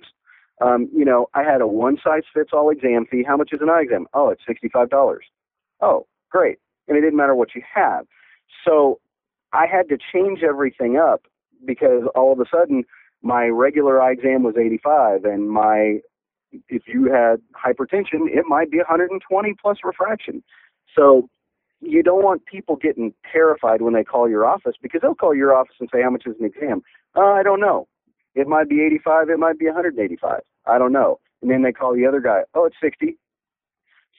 Um, 0.61 0.89
you 0.93 1.05
know, 1.05 1.29
I 1.33 1.43
had 1.43 1.61
a 1.61 1.67
one 1.67 1.97
size 2.03 2.23
fits 2.33 2.49
all 2.51 2.69
exam 2.69 3.05
fee. 3.09 3.23
How 3.25 3.37
much 3.37 3.51
is 3.53 3.61
an 3.61 3.69
eye 3.69 3.81
exam? 3.83 4.07
Oh, 4.13 4.29
it's 4.29 4.41
$65. 4.49 5.17
Oh, 5.81 6.07
great. 6.29 6.57
And 6.87 6.97
it 6.97 7.01
didn't 7.01 7.17
matter 7.17 7.35
what 7.35 7.55
you 7.55 7.61
have. 7.73 8.05
So 8.65 8.99
I 9.53 9.65
had 9.67 9.89
to 9.89 9.97
change 10.11 10.43
everything 10.43 10.97
up 10.97 11.21
because 11.65 12.03
all 12.15 12.33
of 12.33 12.39
a 12.39 12.45
sudden 12.51 12.83
my 13.21 13.47
regular 13.47 14.01
eye 14.01 14.11
exam 14.11 14.43
was 14.43 14.55
85 14.57 15.25
and 15.25 15.49
my 15.49 15.99
if 16.67 16.83
you 16.87 17.11
had 17.11 17.41
hypertension, 17.53 18.27
it 18.27 18.45
might 18.47 18.71
be 18.71 18.77
120 18.77 19.55
plus 19.61 19.77
refraction. 19.83 20.43
So 20.95 21.29
you 21.81 22.03
don't 22.03 22.23
want 22.23 22.45
people 22.45 22.75
getting 22.75 23.13
terrified 23.31 23.81
when 23.81 23.93
they 23.93 24.03
call 24.03 24.29
your 24.29 24.45
office 24.45 24.75
because 24.81 25.01
they'll 25.01 25.15
call 25.15 25.35
your 25.35 25.55
office 25.55 25.75
and 25.79 25.89
say, 25.93 26.01
How 26.01 26.09
much 26.09 26.23
is 26.25 26.35
an 26.39 26.45
exam? 26.45 26.81
Uh, 27.15 27.21
I 27.21 27.43
don't 27.43 27.59
know. 27.59 27.87
It 28.35 28.47
might 28.47 28.69
be 28.69 28.81
85, 28.81 29.29
it 29.29 29.39
might 29.39 29.59
be 29.59 29.65
185. 29.65 30.41
I 30.65 30.77
don't 30.77 30.93
know. 30.93 31.19
And 31.41 31.49
then 31.49 31.63
they 31.63 31.71
call 31.71 31.95
the 31.95 32.05
other 32.05 32.19
guy, 32.19 32.41
Oh, 32.53 32.65
it's 32.65 32.75
60. 32.81 33.17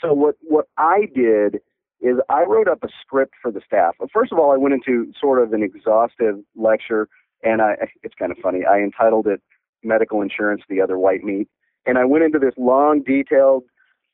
So 0.00 0.14
what, 0.14 0.36
what 0.40 0.66
I 0.78 1.06
did 1.14 1.60
is 2.00 2.16
I 2.30 2.44
wrote 2.44 2.68
up 2.68 2.82
a 2.82 2.88
script 3.02 3.34
for 3.42 3.50
the 3.50 3.60
staff. 3.66 3.94
First 4.12 4.32
of 4.32 4.38
all, 4.38 4.52
I 4.52 4.56
went 4.56 4.74
into 4.74 5.12
sort 5.20 5.42
of 5.42 5.52
an 5.52 5.62
exhaustive 5.62 6.36
lecture, 6.56 7.08
and 7.42 7.60
I, 7.60 7.74
it's 8.02 8.14
kind 8.18 8.32
of 8.32 8.38
funny. 8.38 8.60
I 8.64 8.78
entitled 8.78 9.26
it 9.26 9.42
Medical 9.82 10.22
Insurance, 10.22 10.62
the 10.68 10.80
Other 10.80 10.98
White 10.98 11.22
Meat. 11.22 11.48
And 11.86 11.98
I 11.98 12.04
went 12.04 12.24
into 12.24 12.38
this 12.38 12.54
long, 12.56 13.02
detailed 13.02 13.64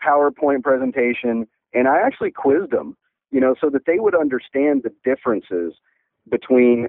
PowerPoint 0.05 0.63
presentation, 0.63 1.47
and 1.75 1.89
I 1.89 2.01
actually 2.01 2.31
quizzed 2.31 2.71
them 2.71 2.97
you 3.31 3.41
know, 3.41 3.55
so 3.61 3.69
that 3.71 3.87
they 3.87 3.99
would 3.99 4.15
understand 4.15 4.83
the 4.83 4.93
differences 5.05 5.75
between 6.31 6.89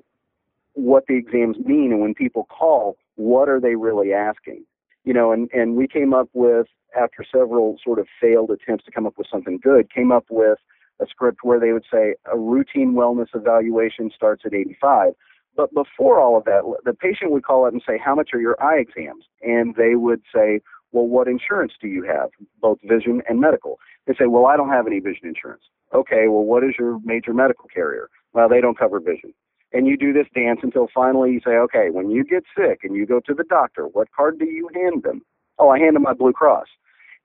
what 0.74 1.06
the 1.08 1.16
exams 1.16 1.58
mean 1.60 1.92
and 1.92 2.02
when 2.02 2.14
people 2.14 2.46
call, 2.46 2.98
what 3.16 3.50
are 3.50 3.60
they 3.60 3.76
really 3.76 4.14
asking? 4.14 4.64
You 5.04 5.14
know, 5.14 5.32
and, 5.32 5.50
and 5.52 5.76
we 5.76 5.88
came 5.88 6.14
up 6.14 6.30
with, 6.34 6.68
after 6.98 7.26
several 7.30 7.78
sort 7.84 8.00
of 8.00 8.08
failed 8.22 8.52
attempts 8.52 8.86
to 8.86 8.92
come 8.92 9.06
up 9.06 9.18
with 9.18 9.28
something 9.30 9.60
good, 9.62 9.94
came 9.94 10.12
up 10.12 10.26
with 10.30 10.58
a 11.02 11.06
script 11.08 11.40
where 11.44 11.60
they 11.60 11.74
would 11.74 11.86
say 11.92 12.16
a 12.32 12.38
routine 12.38 12.94
wellness 12.94 13.28
evaluation 13.34 14.10
starts 14.16 14.44
at 14.46 14.54
85. 14.54 15.14
But 15.58 15.74
before 15.74 16.22
all 16.22 16.38
of 16.38 16.46
that, 16.46 16.62
the 16.86 16.94
patient 16.94 17.32
would 17.32 17.44
call 17.44 17.66
up 17.66 17.74
and 17.74 17.82
say, 17.86 17.98
How 17.98 18.16
much 18.16 18.30
are 18.34 18.40
your 18.40 18.62
eye 18.64 18.78
exams? 18.78 19.26
And 19.42 19.76
they 19.76 19.96
would 19.96 20.22
say, 20.34 20.62
well, 20.92 21.08
what 21.08 21.28
insurance 21.28 21.74
do 21.82 21.88
you 21.88 22.04
have? 22.04 22.30
Both 22.62 22.80
vision 22.84 23.22
and 23.28 23.40
medical. 23.40 23.80
They 24.06 24.14
say, 24.14 24.26
well, 24.28 24.46
I 24.46 24.56
don't 24.56 24.70
have 24.70 24.88
any 24.88 25.00
vision 25.00 25.28
insurance. 25.28 25.64
Okay, 25.94 26.28
well, 26.28 26.44
what 26.44 26.64
is 26.64 26.76
your 26.80 27.00
major 27.04 27.34
medical 27.34 27.68
carrier? 27.74 28.10
Well, 28.34 28.50
they 28.50 28.62
don't 28.62 28.78
cover 28.78 29.00
vision. 29.00 29.34
And 29.74 29.86
you 29.86 29.98
do 29.98 30.14
this 30.14 30.28
dance 30.34 30.62
until 30.64 30.88
finally 30.94 31.32
you 31.32 31.42
say, 31.46 31.52
okay, 31.52 31.90
when 31.92 32.10
you 32.10 32.24
get 32.24 32.44
sick 32.58 32.80
and 32.84 32.96
you 32.96 33.06
go 33.06 33.20
to 33.22 33.34
the 33.34 33.44
doctor, 33.44 33.84
what 33.84 34.08
card 34.16 34.40
do 34.40 34.46
you 34.46 34.70
hand 34.74 35.04
them? 35.04 35.22
Oh, 35.60 35.70
I 35.70 35.80
hand 35.80 35.96
them 35.96 36.04
my 36.04 36.14
Blue 36.14 36.32
Cross. 36.32 36.68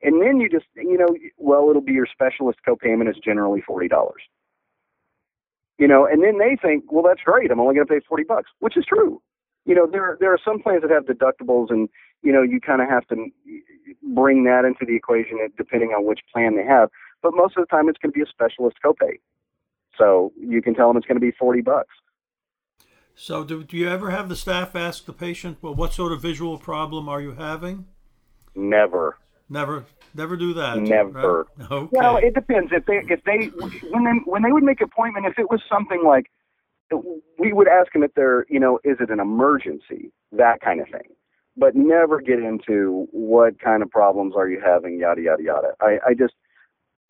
And 0.02 0.20
then 0.20 0.40
you 0.40 0.48
just, 0.48 0.66
you 0.74 0.98
know, 0.98 1.14
well, 1.38 1.70
it'll 1.70 1.82
be 1.82 1.92
your 1.92 2.08
specialist 2.10 2.58
copayment 2.66 3.08
is 3.08 3.16
generally 3.24 3.62
$40. 3.68 3.88
You 5.78 5.88
know, 5.88 6.06
and 6.06 6.22
then 6.22 6.38
they 6.38 6.56
think, 6.60 6.92
well, 6.92 7.02
that's 7.02 7.22
great. 7.24 7.50
I'm 7.50 7.60
only 7.60 7.74
going 7.74 7.86
to 7.86 7.92
pay 7.92 8.00
40 8.06 8.24
bucks, 8.24 8.50
which 8.60 8.76
is 8.76 8.84
true. 8.86 9.20
You 9.64 9.74
know, 9.74 9.86
there 9.90 10.16
there 10.20 10.32
are 10.32 10.38
some 10.44 10.60
plans 10.60 10.82
that 10.82 10.90
have 10.90 11.04
deductibles, 11.04 11.70
and 11.70 11.88
you 12.22 12.32
know, 12.32 12.42
you 12.42 12.60
kind 12.60 12.82
of 12.82 12.88
have 12.88 13.06
to 13.08 13.30
bring 14.14 14.44
that 14.44 14.64
into 14.64 14.84
the 14.86 14.96
equation 14.96 15.38
depending 15.56 15.90
on 15.90 16.04
which 16.04 16.20
plan 16.32 16.56
they 16.56 16.64
have. 16.64 16.90
But 17.22 17.32
most 17.34 17.56
of 17.56 17.62
the 17.62 17.66
time, 17.66 17.88
it's 17.88 17.98
going 17.98 18.12
to 18.12 18.16
be 18.16 18.22
a 18.22 18.26
specialist 18.26 18.76
copay. 18.84 19.18
So 19.96 20.32
you 20.38 20.62
can 20.62 20.74
tell 20.74 20.88
them 20.88 20.96
it's 20.96 21.06
going 21.06 21.16
to 21.16 21.20
be 21.20 21.32
40 21.32 21.60
bucks. 21.60 21.94
So, 23.14 23.44
do, 23.44 23.62
do 23.62 23.76
you 23.76 23.88
ever 23.88 24.10
have 24.10 24.28
the 24.28 24.36
staff 24.36 24.74
ask 24.74 25.04
the 25.04 25.12
patient, 25.12 25.58
well, 25.60 25.74
what 25.74 25.92
sort 25.92 26.12
of 26.12 26.22
visual 26.22 26.58
problem 26.58 27.08
are 27.08 27.20
you 27.20 27.32
having? 27.32 27.86
Never. 28.54 29.18
Never, 29.48 29.84
never 30.14 30.36
do 30.36 30.54
that. 30.54 30.78
Never. 30.78 31.46
Right? 31.58 31.70
Okay. 31.70 31.88
Well, 31.92 32.16
it 32.16 32.34
depends. 32.34 32.72
If 32.72 32.86
they, 32.86 33.02
if 33.12 33.22
they, 33.24 33.46
when 33.88 34.04
they, 34.04 34.10
when 34.24 34.42
they 34.42 34.52
would 34.52 34.62
make 34.64 34.80
appointment, 34.80 35.26
if 35.26 35.38
it 35.38 35.50
was 35.50 35.60
something 35.68 36.02
like, 36.04 36.26
we 37.38 37.52
would 37.52 37.68
ask 37.68 37.92
them 37.92 38.02
if 38.02 38.12
they're, 38.14 38.44
you 38.48 38.60
know, 38.60 38.78
is 38.84 38.98
it 39.00 39.10
an 39.10 39.20
emergency, 39.20 40.12
that 40.32 40.60
kind 40.60 40.80
of 40.80 40.88
thing. 40.88 41.14
But 41.56 41.74
never 41.74 42.20
get 42.20 42.38
into 42.38 43.06
what 43.12 43.60
kind 43.60 43.82
of 43.82 43.90
problems 43.90 44.34
are 44.36 44.48
you 44.48 44.60
having, 44.64 44.98
yada 44.98 45.20
yada 45.20 45.42
yada. 45.42 45.68
I, 45.80 45.98
I 46.08 46.14
just, 46.14 46.34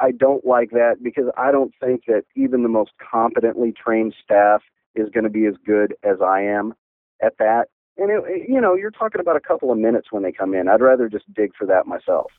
I 0.01 0.11
don't 0.11 0.45
like 0.45 0.71
that 0.71 0.97
because 1.03 1.27
I 1.37 1.53
don't 1.53 1.73
think 1.81 2.03
that 2.07 2.25
even 2.35 2.62
the 2.62 2.68
most 2.68 2.90
competently 2.99 3.73
trained 3.73 4.14
staff 4.23 4.62
is 4.95 5.09
going 5.11 5.25
to 5.25 5.31
be 5.31 5.47
as 5.47 5.55
good 5.64 5.95
as 6.03 6.16
I 6.21 6.42
am 6.42 6.75
at 7.23 7.35
that. 7.38 7.66
And 8.03 8.11
it, 8.11 8.49
you 8.49 8.61
know, 8.61 8.75
you're 8.75 8.91
talking 8.91 9.21
about 9.21 9.37
a 9.37 9.41
couple 9.41 9.71
of 9.71 9.79
minutes 9.79 10.09
when 10.11 10.25
they 10.25 10.33
come 10.33 10.55
in. 10.55 10.67
I'd 10.67 10.81
rather 10.81 11.09
just 11.09 11.33
dig 11.33 11.55
for 11.57 11.67
that 11.69 11.87
myself. 11.87 12.33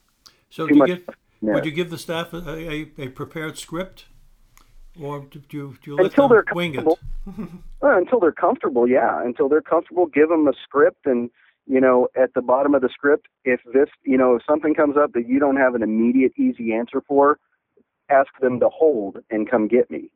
So, 0.50 0.68
do 0.68 0.76
you 0.76 0.86
give, 0.86 1.10
would 1.42 1.64
you 1.64 1.72
give 1.72 1.90
the 1.90 1.98
staff 1.98 2.34
a, 2.34 2.38
a, 2.50 2.92
a 2.98 3.08
prepared 3.08 3.58
script, 3.58 4.06
or 5.00 5.22
do 5.22 5.40
you, 5.50 5.78
do 5.82 5.92
you 5.92 5.96
let 5.96 6.08
until 6.08 6.28
them 6.28 6.44
they're 6.46 6.54
wing 6.54 6.76
it? 6.76 6.86
well, 7.82 7.98
until 7.98 8.20
they're 8.20 8.34
comfortable, 8.34 8.88
yeah. 8.90 9.24
Until 9.24 9.48
they're 9.48 9.62
comfortable, 9.62 10.06
give 10.06 10.28
them 10.28 10.50
a 10.50 10.54
script, 10.66 11.06
and 11.06 11.30
you 11.66 11.80
know, 11.80 12.10
at 12.22 12.34
the 12.34 12.42
bottom 12.42 12.76
of 12.76 12.82
the 12.82 12.90
script, 12.90 13.28
if 13.46 13.62
this, 13.74 13.88
you 14.04 14.18
know, 14.18 14.36
if 14.36 14.42
something 14.46 14.76
comes 14.76 14.98
up 14.98 15.14
that 15.14 15.30
you 15.30 15.40
don't 15.40 15.56
have 15.56 15.76
an 15.76 15.82
immediate, 15.82 16.34
easy 16.38 16.74
answer 16.74 17.02
for, 17.08 17.40
ask 18.10 18.28
them 18.42 18.60
to 18.60 18.68
hold 18.68 19.20
and 19.30 19.50
come 19.50 19.70
get 19.70 19.90
me. 19.90 20.12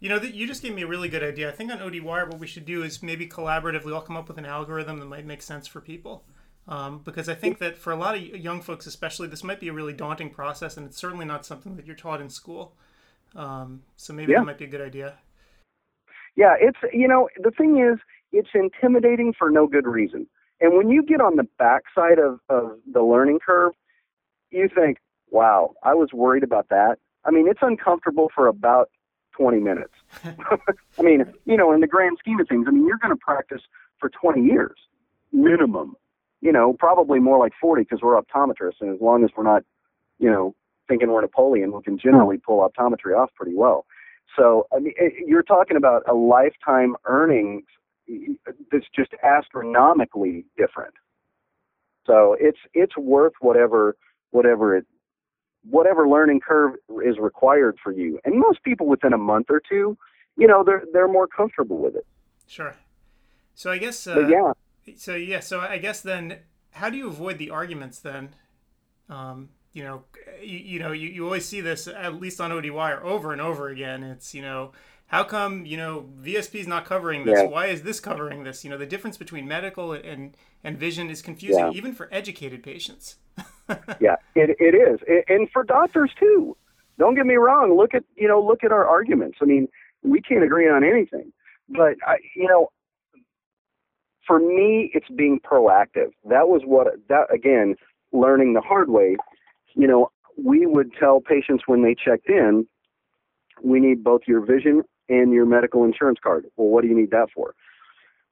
You 0.00 0.08
know, 0.08 0.18
that 0.18 0.34
you 0.34 0.46
just 0.46 0.62
gave 0.62 0.74
me 0.74 0.82
a 0.82 0.86
really 0.86 1.08
good 1.08 1.22
idea. 1.22 1.48
I 1.48 1.52
think 1.52 1.70
on 1.70 1.78
ODWire, 1.78 2.26
what 2.26 2.38
we 2.38 2.46
should 2.46 2.64
do 2.64 2.82
is 2.82 3.02
maybe 3.02 3.28
collaboratively 3.28 3.94
all 3.94 4.00
come 4.00 4.16
up 4.16 4.28
with 4.28 4.38
an 4.38 4.46
algorithm 4.46 4.98
that 4.98 5.06
might 5.06 5.26
make 5.26 5.42
sense 5.42 5.66
for 5.66 5.80
people. 5.80 6.24
Um, 6.66 7.00
because 7.04 7.28
I 7.28 7.34
think 7.34 7.58
that 7.58 7.76
for 7.76 7.92
a 7.92 7.96
lot 7.96 8.14
of 8.14 8.22
young 8.22 8.62
folks, 8.62 8.86
especially, 8.86 9.28
this 9.28 9.44
might 9.44 9.60
be 9.60 9.68
a 9.68 9.72
really 9.72 9.92
daunting 9.92 10.30
process, 10.30 10.76
and 10.76 10.86
it's 10.86 10.96
certainly 10.96 11.26
not 11.26 11.44
something 11.44 11.76
that 11.76 11.86
you're 11.86 11.96
taught 11.96 12.20
in 12.20 12.30
school. 12.30 12.74
Um, 13.34 13.82
so 13.96 14.12
maybe 14.12 14.32
yeah. 14.32 14.38
that 14.38 14.46
might 14.46 14.58
be 14.58 14.64
a 14.64 14.68
good 14.68 14.80
idea. 14.80 15.14
Yeah, 16.36 16.54
it's 16.58 16.78
you 16.92 17.08
know 17.08 17.28
the 17.42 17.50
thing 17.50 17.78
is 17.78 17.98
it's 18.32 18.50
intimidating 18.54 19.34
for 19.36 19.50
no 19.50 19.66
good 19.66 19.86
reason. 19.86 20.26
And 20.60 20.76
when 20.76 20.90
you 20.90 21.02
get 21.02 21.20
on 21.20 21.36
the 21.36 21.48
backside 21.58 22.18
of, 22.18 22.38
of 22.48 22.78
the 22.90 23.02
learning 23.02 23.40
curve, 23.44 23.72
you 24.50 24.68
think, 24.72 24.98
wow, 25.30 25.74
I 25.82 25.94
was 25.94 26.12
worried 26.12 26.44
about 26.44 26.68
that. 26.68 26.96
I 27.24 27.30
mean, 27.30 27.48
it's 27.48 27.60
uncomfortable 27.62 28.30
for 28.34 28.46
about 28.46 28.90
20 29.36 29.58
minutes. 29.58 29.94
I 30.24 31.02
mean, 31.02 31.24
you 31.44 31.56
know, 31.56 31.72
in 31.72 31.80
the 31.80 31.86
grand 31.86 32.18
scheme 32.18 32.40
of 32.40 32.48
things, 32.48 32.66
I 32.68 32.72
mean, 32.72 32.86
you're 32.86 32.98
going 32.98 33.14
to 33.14 33.20
practice 33.20 33.62
for 33.98 34.08
20 34.08 34.42
years 34.42 34.76
minimum. 35.32 35.94
You 36.40 36.52
know, 36.52 36.74
probably 36.78 37.20
more 37.20 37.38
like 37.38 37.52
40 37.60 37.82
because 37.82 38.00
we're 38.02 38.20
optometrists, 38.20 38.80
and 38.80 38.94
as 38.94 39.00
long 39.00 39.24
as 39.24 39.30
we're 39.36 39.44
not, 39.44 39.62
you 40.18 40.30
know, 40.30 40.54
thinking 40.88 41.10
we're 41.10 41.20
Napoleon, 41.20 41.72
we 41.72 41.82
can 41.82 41.98
generally 41.98 42.36
hmm. 42.36 42.42
pull 42.46 42.68
optometry 42.68 43.16
off 43.16 43.30
pretty 43.34 43.54
well. 43.54 43.84
So, 44.38 44.66
I 44.74 44.78
mean, 44.78 44.94
eh, 44.98 45.06
eh, 45.06 45.24
you're 45.26 45.42
talking 45.42 45.76
about 45.76 46.02
a 46.08 46.14
lifetime 46.14 46.96
earnings 47.04 47.64
that's 48.72 48.86
just 48.94 49.10
astronomically 49.22 50.44
different. 50.56 50.94
So 52.06 52.36
it's 52.40 52.58
it's 52.74 52.96
worth 52.96 53.34
whatever 53.40 53.96
whatever 54.30 54.76
it 54.76 54.86
whatever 55.68 56.08
learning 56.08 56.40
curve 56.40 56.74
is 57.04 57.18
required 57.18 57.76
for 57.82 57.92
you. 57.92 58.18
And 58.24 58.38
most 58.38 58.62
people 58.62 58.86
within 58.86 59.12
a 59.12 59.18
month 59.18 59.46
or 59.50 59.60
two, 59.68 59.96
you 60.36 60.46
know, 60.46 60.64
they're 60.64 60.84
they're 60.92 61.08
more 61.08 61.26
comfortable 61.26 61.78
with 61.78 61.96
it. 61.96 62.06
Sure. 62.46 62.74
So 63.54 63.70
I 63.70 63.78
guess 63.78 64.06
uh, 64.06 64.26
yeah. 64.26 64.52
So 64.96 65.14
yeah, 65.14 65.40
so 65.40 65.60
I 65.60 65.78
guess 65.78 66.00
then 66.00 66.38
how 66.72 66.90
do 66.90 66.96
you 66.96 67.08
avoid 67.08 67.38
the 67.38 67.50
arguments 67.50 67.98
then? 67.98 68.30
Um, 69.08 69.50
you 69.72 69.84
know, 69.84 70.04
you, 70.42 70.58
you 70.58 70.78
know, 70.78 70.92
you, 70.92 71.08
you 71.08 71.24
always 71.24 71.46
see 71.46 71.60
this 71.60 71.86
at 71.86 72.20
least 72.20 72.40
on 72.40 72.50
ODWire 72.50 73.02
over 73.02 73.32
and 73.32 73.40
over 73.40 73.68
again. 73.68 74.02
It's 74.02 74.34
you 74.34 74.42
know, 74.42 74.72
how 75.06 75.24
come 75.24 75.66
you 75.66 75.76
know 75.76 76.08
VSP 76.22 76.60
is 76.60 76.66
not 76.66 76.84
covering 76.84 77.24
this? 77.24 77.38
Yeah. 77.38 77.46
Why 77.46 77.66
is 77.66 77.82
this 77.82 78.00
covering 78.00 78.44
this? 78.44 78.64
You 78.64 78.70
know, 78.70 78.78
the 78.78 78.86
difference 78.86 79.16
between 79.16 79.46
medical 79.46 79.92
and 79.92 80.36
and 80.64 80.78
vision 80.78 81.10
is 81.10 81.22
confusing 81.22 81.66
yeah. 81.66 81.70
even 81.72 81.92
for 81.92 82.08
educated 82.12 82.62
patients. 82.62 83.16
yeah, 84.00 84.16
it 84.34 84.56
it 84.58 84.74
is, 84.74 85.00
and 85.28 85.48
for 85.52 85.64
doctors 85.64 86.10
too. 86.18 86.56
Don't 86.98 87.14
get 87.14 87.24
me 87.24 87.36
wrong. 87.36 87.76
Look 87.76 87.94
at 87.94 88.04
you 88.16 88.28
know 88.28 88.42
look 88.42 88.64
at 88.64 88.72
our 88.72 88.86
arguments. 88.86 89.38
I 89.40 89.44
mean, 89.44 89.68
we 90.02 90.20
can't 90.20 90.44
agree 90.44 90.68
on 90.68 90.84
anything, 90.84 91.32
but 91.68 91.96
I, 92.06 92.16
you 92.34 92.48
know, 92.48 92.68
for 94.26 94.38
me, 94.38 94.90
it's 94.94 95.08
being 95.08 95.40
proactive. 95.40 96.10
That 96.28 96.48
was 96.48 96.62
what 96.64 96.88
that 97.08 97.32
again, 97.32 97.76
learning 98.12 98.54
the 98.54 98.60
hard 98.60 98.90
way. 98.90 99.16
You 99.74 99.86
know, 99.86 100.10
we 100.42 100.66
would 100.66 100.90
tell 100.98 101.20
patients 101.20 101.64
when 101.66 101.82
they 101.82 101.94
checked 101.94 102.28
in, 102.28 102.66
we 103.62 103.80
need 103.80 104.02
both 104.02 104.22
your 104.26 104.44
vision 104.44 104.82
and 105.08 105.32
your 105.32 105.46
medical 105.46 105.84
insurance 105.84 106.18
card. 106.22 106.46
Well, 106.56 106.68
what 106.68 106.82
do 106.82 106.88
you 106.88 106.96
need 106.96 107.10
that 107.10 107.28
for? 107.34 107.54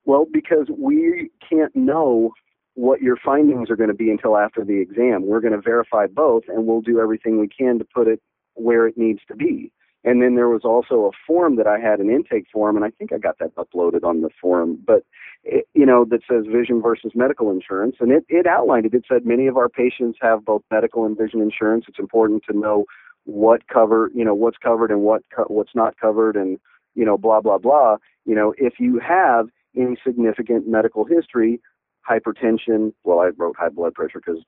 Well, 0.05 0.27
because 0.31 0.69
we 0.77 1.31
can't 1.49 1.75
know 1.77 2.33
what 2.79 3.03
your 3.03 3.17
findings 3.17 3.69
are 3.71 3.77
going 3.77 3.89
to 3.89 3.95
be 3.95 4.09
until 4.09 4.37
after 4.37 4.65
the 4.65 4.81
exam. 4.81 5.27
We're 5.27 5.41
going 5.41 5.53
to 5.53 5.61
verify 5.61 6.07
both, 6.07 6.45
and 6.47 6.65
we'll 6.65 6.81
do 6.81 7.01
everything 7.01 7.41
we 7.41 7.49
can 7.49 7.77
to 7.81 7.85
put 7.85 8.07
it 8.07 8.23
where 8.55 8.87
it 8.87 8.97
needs 8.97 9.19
to 9.27 9.35
be. 9.35 9.73
And 10.05 10.23
then 10.23 10.37
there 10.37 10.49
was 10.49 10.61
also 10.65 11.07
a 11.07 11.11
form 11.27 11.57
that 11.57 11.67
I 11.67 11.81
had, 11.81 11.99
an 11.99 12.09
intake 12.09 12.47
form, 12.53 12.77
and 12.77 12.85
I 12.85 12.91
think 12.91 13.13
I 13.13 13.19
got 13.19 13.41
that 13.41 13.53
uploaded 13.57 14.05
on 14.05 14.21
the 14.21 14.31
forum, 14.41 14.79
but 14.87 15.05
it, 15.43 15.67
you 15.75 15.85
know, 15.85 16.05
that 16.05 16.21
says 16.31 16.45
vision 16.47 16.81
versus 16.81 17.11
medical 17.17 17.51
insurance, 17.51 17.97
and 17.99 18.13
it, 18.13 18.25
it 18.29 18.47
outlined 18.47 18.87
it. 18.87 18.95
It 18.95 19.07
said 19.09 19.27
many 19.27 19.49
of 19.49 19.57
our 19.57 19.69
patients 19.69 20.17
have 20.23 20.45
both 20.45 20.63
medical 20.71 21.05
and 21.05 21.19
vision 21.19 21.43
insurance. 21.43 21.87
It's 21.89 21.99
important 21.99 22.45
to 22.49 22.57
know 22.57 22.85
what 23.25 23.67
cover, 23.67 24.13
you 24.15 24.25
know, 24.25 24.35
what's 24.35 24.57
covered 24.57 24.93
and 24.93 25.01
what 25.01 25.23
co- 25.35 25.49
what's 25.49 25.75
not 25.75 25.97
covered, 25.99 26.37
and 26.37 26.61
you 26.95 27.05
know, 27.05 27.19
blah 27.19 27.41
blah 27.41 27.59
blah. 27.59 27.97
You 28.25 28.37
know, 28.37 28.55
if 28.57 28.75
you 28.79 29.01
have 29.01 29.49
any 29.77 29.97
significant 30.07 30.69
medical 30.69 31.05
history, 31.05 31.61
hypertension. 32.09 32.93
Well, 33.05 33.21
I 33.21 33.31
wrote 33.37 33.57
high 33.59 33.69
blood 33.69 33.95
pressure 33.95 34.21
because 34.25 34.43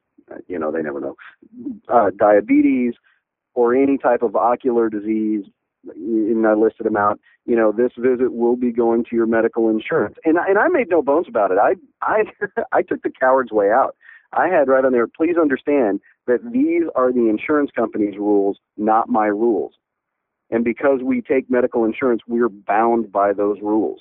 you 0.47 0.59
know 0.59 0.71
they 0.71 0.83
never 0.83 1.01
know. 1.01 1.17
Uh, 1.89 2.11
diabetes 2.17 2.95
or 3.55 3.75
any 3.75 3.99
type 3.99 4.23
of 4.23 4.37
ocular 4.37 4.89
disease, 4.89 5.45
and 5.85 6.47
I 6.47 6.55
listed 6.55 6.87
them 6.87 6.97
out. 6.97 7.19
You 7.47 7.57
know, 7.57 7.73
this 7.73 7.93
visit 7.99 8.33
will 8.33 8.57
be 8.57 8.71
going 8.73 9.05
to 9.05 9.17
your 9.17 9.27
medical 9.27 9.69
insurance, 9.69 10.17
and 10.25 10.37
and 10.39 10.59
I 10.59 10.69
made 10.69 10.89
no 10.89 11.03
bones 11.03 11.27
about 11.29 11.51
it. 11.51 11.59
I 11.59 11.75
I 12.03 12.25
I 12.73 12.83
took 12.83 13.03
the 13.03 13.11
coward's 13.11 13.53
way 13.53 13.71
out. 13.71 13.97
I 14.33 14.49
had 14.49 14.69
right 14.69 14.85
on 14.85 14.93
there. 14.93 15.09
Please 15.09 15.37
understand 15.41 16.01
that 16.27 16.53
these 16.53 16.85
are 16.95 17.13
the 17.13 17.29
insurance 17.29 17.71
company's 17.75 18.17
rules, 18.17 18.59
not 18.77 19.09
my 19.09 19.27
rules. 19.27 19.73
And 20.51 20.65
because 20.65 21.01
we 21.03 21.21
take 21.21 21.51
medical 21.51 21.85
insurance, 21.85 22.23
we're 22.27 22.49
bound 22.49 23.11
by 23.11 23.33
those 23.33 23.59
rules. 23.61 24.01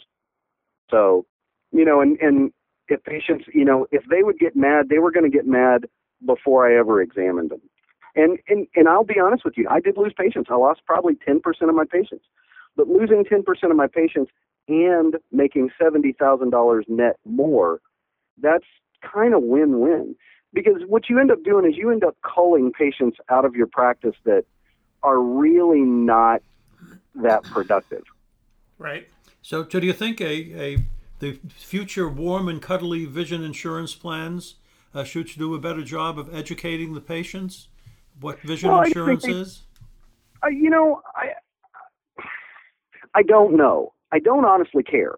So, 0.89 1.25
you 1.71 1.85
know, 1.85 2.01
and 2.01 2.17
and 2.19 2.51
if 2.89 3.03
patients, 3.03 3.45
you 3.53 3.65
know, 3.65 3.87
if 3.91 4.03
they 4.09 4.23
would 4.23 4.39
get 4.39 4.55
mad, 4.55 4.89
they 4.89 4.99
were 4.99 5.11
going 5.11 5.29
to 5.29 5.35
get 5.35 5.47
mad 5.47 5.85
before 6.25 6.69
I 6.69 6.77
ever 6.77 7.01
examined 7.01 7.51
them. 7.51 7.61
And, 8.15 8.39
and 8.47 8.67
and 8.75 8.87
I'll 8.89 9.03
be 9.03 9.19
honest 9.19 9.45
with 9.45 9.55
you, 9.55 9.67
I 9.69 9.79
did 9.79 9.95
lose 9.95 10.13
patients. 10.17 10.49
I 10.51 10.55
lost 10.55 10.81
probably 10.85 11.13
10% 11.15 11.39
of 11.61 11.75
my 11.75 11.85
patients. 11.85 12.25
But 12.75 12.87
losing 12.87 13.23
10% 13.23 13.43
of 13.69 13.75
my 13.75 13.87
patients 13.87 14.31
and 14.67 15.15
making 15.31 15.69
$70,000 15.81 16.83
net 16.89 17.17
more, 17.25 17.81
that's 18.41 18.65
kind 19.01 19.33
of 19.33 19.43
win-win. 19.43 20.15
Because 20.53 20.81
what 20.87 21.09
you 21.09 21.19
end 21.19 21.31
up 21.31 21.43
doing 21.43 21.69
is 21.69 21.77
you 21.77 21.91
end 21.91 22.03
up 22.03 22.17
culling 22.23 22.71
patients 22.71 23.17
out 23.29 23.45
of 23.45 23.55
your 23.55 23.67
practice 23.67 24.15
that 24.25 24.45
are 25.03 25.19
really 25.19 25.81
not 25.81 26.41
that 27.15 27.43
productive. 27.43 28.03
Right. 28.77 29.07
So, 29.41 29.67
so 29.69 29.79
do 29.79 29.85
you 29.85 29.93
think 29.93 30.21
a, 30.21 30.25
a 30.25 30.77
the 31.19 31.39
future 31.49 32.07
warm 32.09 32.47
and 32.47 32.61
cuddly 32.61 33.05
vision 33.05 33.43
insurance 33.43 33.93
plans 33.95 34.55
uh, 34.93 35.03
should 35.03 35.27
do 35.27 35.53
a 35.53 35.59
better 35.59 35.83
job 35.83 36.17
of 36.17 36.33
educating 36.33 36.93
the 36.93 37.01
patients 37.01 37.67
what 38.21 38.39
vision 38.41 38.69
Well, 38.69 38.81
insurance 38.81 39.23
think- 39.23 39.37
is? 39.37 39.61
Uh, 40.43 40.47
you 40.47 40.69
know, 40.69 41.01
I 41.15 41.33
I 43.13 43.23
don't 43.23 43.55
know. 43.57 43.93
I 44.11 44.19
don't 44.19 44.45
honestly 44.45 44.83
care 44.83 45.15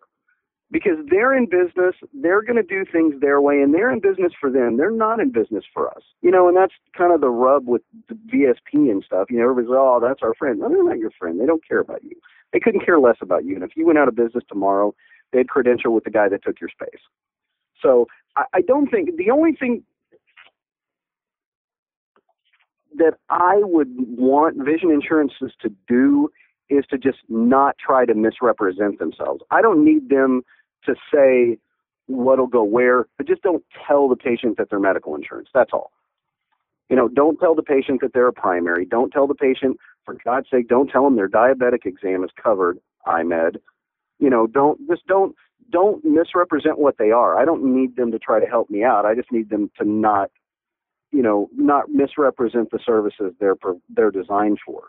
because 0.71 0.97
they're 1.09 1.35
in 1.35 1.45
business. 1.45 1.95
They're 2.13 2.41
going 2.41 2.55
to 2.55 2.63
do 2.63 2.85
things 2.91 3.19
their 3.21 3.41
way, 3.41 3.61
and 3.61 3.73
they're 3.73 3.91
in 3.91 3.99
business 3.99 4.31
for 4.39 4.49
them. 4.49 4.77
They're 4.77 4.91
not 4.91 5.19
in 5.19 5.31
business 5.31 5.63
for 5.73 5.89
us. 5.89 6.01
You 6.21 6.31
know, 6.31 6.47
and 6.47 6.55
that's 6.57 6.73
kind 6.97 7.13
of 7.13 7.21
the 7.21 7.29
rub 7.29 7.67
with 7.67 7.81
the 8.09 8.15
VSP 8.15 8.89
and 8.89 9.03
stuff. 9.03 9.29
You 9.29 9.37
know, 9.37 9.43
everybody's 9.43 9.69
like, 9.69 9.79
oh, 9.79 9.99
that's 10.01 10.21
our 10.23 10.33
friend. 10.33 10.59
No, 10.59 10.69
they're 10.69 10.83
not 10.83 10.97
your 10.97 11.11
friend. 11.11 11.39
They 11.39 11.45
don't 11.45 11.65
care 11.67 11.79
about 11.79 12.03
you. 12.03 12.15
They 12.53 12.59
couldn't 12.59 12.85
care 12.85 12.99
less 12.99 13.17
about 13.21 13.45
you. 13.45 13.55
And 13.55 13.63
if 13.63 13.71
you 13.75 13.85
went 13.85 13.99
out 13.99 14.07
of 14.07 14.15
business 14.15 14.43
tomorrow, 14.49 14.93
they'd 15.31 15.49
credential 15.49 15.93
with 15.93 16.03
the 16.03 16.11
guy 16.11 16.29
that 16.29 16.43
took 16.43 16.59
your 16.59 16.69
space. 16.69 17.01
So 17.81 18.07
I, 18.35 18.43
I 18.53 18.61
don't 18.61 18.89
think 18.89 19.17
the 19.17 19.31
only 19.31 19.53
thing 19.53 19.83
that 22.97 23.13
I 23.29 23.55
would 23.57 23.89
want 23.97 24.57
vision 24.57 24.91
insurances 24.91 25.53
to 25.61 25.69
do 25.87 26.29
is 26.69 26.85
to 26.89 26.97
just 26.97 27.19
not 27.29 27.75
try 27.77 28.05
to 28.05 28.13
misrepresent 28.13 28.99
themselves. 28.99 29.41
I 29.51 29.61
don't 29.61 29.83
need 29.83 30.09
them 30.09 30.41
to 30.85 30.95
say 31.13 31.57
what'll 32.07 32.47
go 32.47 32.63
where, 32.63 33.07
but 33.17 33.27
just 33.27 33.41
don't 33.41 33.63
tell 33.87 34.09
the 34.09 34.15
patient 34.15 34.57
that 34.57 34.69
they're 34.69 34.79
medical 34.79 35.15
insurance. 35.15 35.49
That's 35.53 35.71
all. 35.73 35.91
You 36.89 36.95
know, 36.97 37.07
don't 37.07 37.37
tell 37.37 37.55
the 37.55 37.63
patient 37.63 38.01
that 38.01 38.13
they're 38.13 38.27
a 38.27 38.33
primary. 38.33 38.85
Don't 38.85 39.11
tell 39.11 39.27
the 39.27 39.35
patient, 39.35 39.77
for 40.03 40.17
God's 40.25 40.47
sake, 40.51 40.67
don't 40.67 40.89
tell 40.89 41.03
them 41.03 41.15
their 41.15 41.29
diabetic 41.29 41.85
exam 41.85 42.23
is 42.23 42.31
covered, 42.41 42.79
EyeMed. 43.07 43.57
You 44.21 44.29
know, 44.29 44.47
don't 44.47 44.79
just 44.87 45.05
don't 45.07 45.35
don't 45.69 46.03
misrepresent 46.05 46.79
what 46.79 46.97
they 46.97 47.11
are. 47.11 47.37
I 47.37 47.43
don't 47.43 47.75
need 47.75 47.97
them 47.97 48.11
to 48.11 48.19
try 48.19 48.39
to 48.39 48.45
help 48.45 48.69
me 48.69 48.83
out. 48.83 49.05
I 49.05 49.15
just 49.15 49.31
need 49.31 49.49
them 49.49 49.69
to 49.77 49.83
not 49.83 50.31
you 51.11 51.21
know, 51.21 51.49
not 51.55 51.89
misrepresent 51.89 52.71
the 52.71 52.79
services 52.85 53.33
they're 53.39 53.55
they're 53.89 54.11
designed 54.11 54.59
for. 54.65 54.83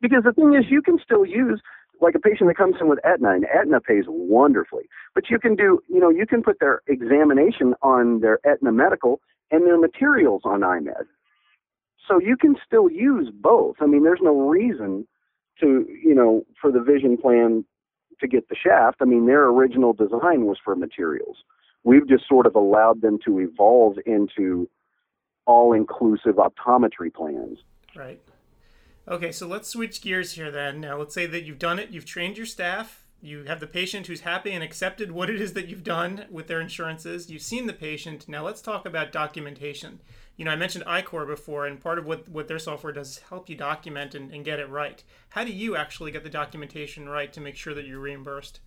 Because 0.00 0.24
the 0.24 0.32
thing 0.32 0.54
is, 0.54 0.64
you 0.70 0.82
can 0.82 0.98
still 1.02 1.24
use 1.24 1.60
like 2.00 2.14
a 2.16 2.18
patient 2.18 2.48
that 2.48 2.56
comes 2.56 2.76
in 2.80 2.88
with 2.88 2.98
Aetna, 3.04 3.30
and 3.30 3.44
Aetna 3.44 3.80
pays 3.80 4.04
wonderfully. 4.08 4.84
But 5.14 5.30
you 5.30 5.38
can 5.38 5.54
do, 5.54 5.80
you 5.88 6.00
know, 6.00 6.10
you 6.10 6.26
can 6.26 6.42
put 6.42 6.58
their 6.58 6.82
examination 6.88 7.74
on 7.82 8.20
their 8.20 8.40
Aetna 8.44 8.72
medical 8.72 9.20
and 9.52 9.64
their 9.64 9.78
materials 9.78 10.42
on 10.44 10.60
EyeMed. 10.60 11.06
So 12.08 12.18
you 12.18 12.36
can 12.36 12.56
still 12.66 12.90
use 12.90 13.30
both. 13.32 13.76
I 13.80 13.86
mean, 13.86 14.02
there's 14.02 14.20
no 14.20 14.48
reason 14.48 15.06
to, 15.60 15.86
you 15.88 16.14
know, 16.14 16.42
for 16.60 16.72
the 16.72 16.80
vision 16.80 17.16
plan 17.16 17.64
to 18.22 18.28
get 18.28 18.48
the 18.48 18.56
shaft. 18.56 18.96
I 19.00 19.04
mean, 19.04 19.26
their 19.26 19.44
original 19.44 19.92
design 19.92 20.46
was 20.46 20.56
for 20.64 20.74
materials. 20.74 21.36
We've 21.84 22.08
just 22.08 22.26
sort 22.28 22.46
of 22.46 22.54
allowed 22.54 23.02
them 23.02 23.18
to 23.26 23.38
evolve 23.38 23.98
into 24.06 24.68
all 25.44 25.72
inclusive 25.72 26.36
optometry 26.36 27.12
plans. 27.12 27.58
Right. 27.94 28.20
Okay, 29.08 29.32
so 29.32 29.46
let's 29.46 29.68
switch 29.68 30.00
gears 30.00 30.32
here 30.32 30.50
then. 30.50 30.80
Now, 30.80 30.96
let's 30.96 31.14
say 31.14 31.26
that 31.26 31.42
you've 31.42 31.58
done 31.58 31.78
it, 31.78 31.90
you've 31.90 32.06
trained 32.06 32.36
your 32.36 32.46
staff, 32.46 33.01
you 33.22 33.44
have 33.44 33.60
the 33.60 33.68
patient 33.68 34.08
who's 34.08 34.22
happy 34.22 34.50
and 34.50 34.64
accepted 34.64 35.12
what 35.12 35.30
it 35.30 35.40
is 35.40 35.52
that 35.52 35.68
you've 35.68 35.84
done 35.84 36.24
with 36.28 36.48
their 36.48 36.60
insurances, 36.60 37.30
you've 37.30 37.40
seen 37.40 37.66
the 37.66 37.72
patient. 37.72 38.28
Now, 38.28 38.44
let's 38.44 38.60
talk 38.60 38.84
about 38.84 39.12
documentation. 39.12 40.00
You 40.36 40.44
know, 40.44 40.50
I 40.50 40.56
mentioned 40.56 40.84
iCor 40.86 41.24
before, 41.26 41.66
and 41.66 41.80
part 41.80 41.98
of 41.98 42.06
what, 42.06 42.28
what 42.28 42.48
their 42.48 42.58
software 42.58 42.92
does 42.92 43.10
is 43.10 43.18
help 43.18 43.48
you 43.48 43.54
document 43.54 44.16
and, 44.16 44.32
and 44.32 44.44
get 44.44 44.58
it 44.58 44.68
right. 44.68 45.04
How 45.30 45.44
do 45.44 45.52
you 45.52 45.76
actually 45.76 46.10
get 46.10 46.24
the 46.24 46.30
documentation 46.30 47.08
right 47.08 47.32
to 47.32 47.40
make 47.40 47.54
sure 47.54 47.74
that 47.74 47.86
you're 47.86 48.00
reimbursed? 48.00 48.60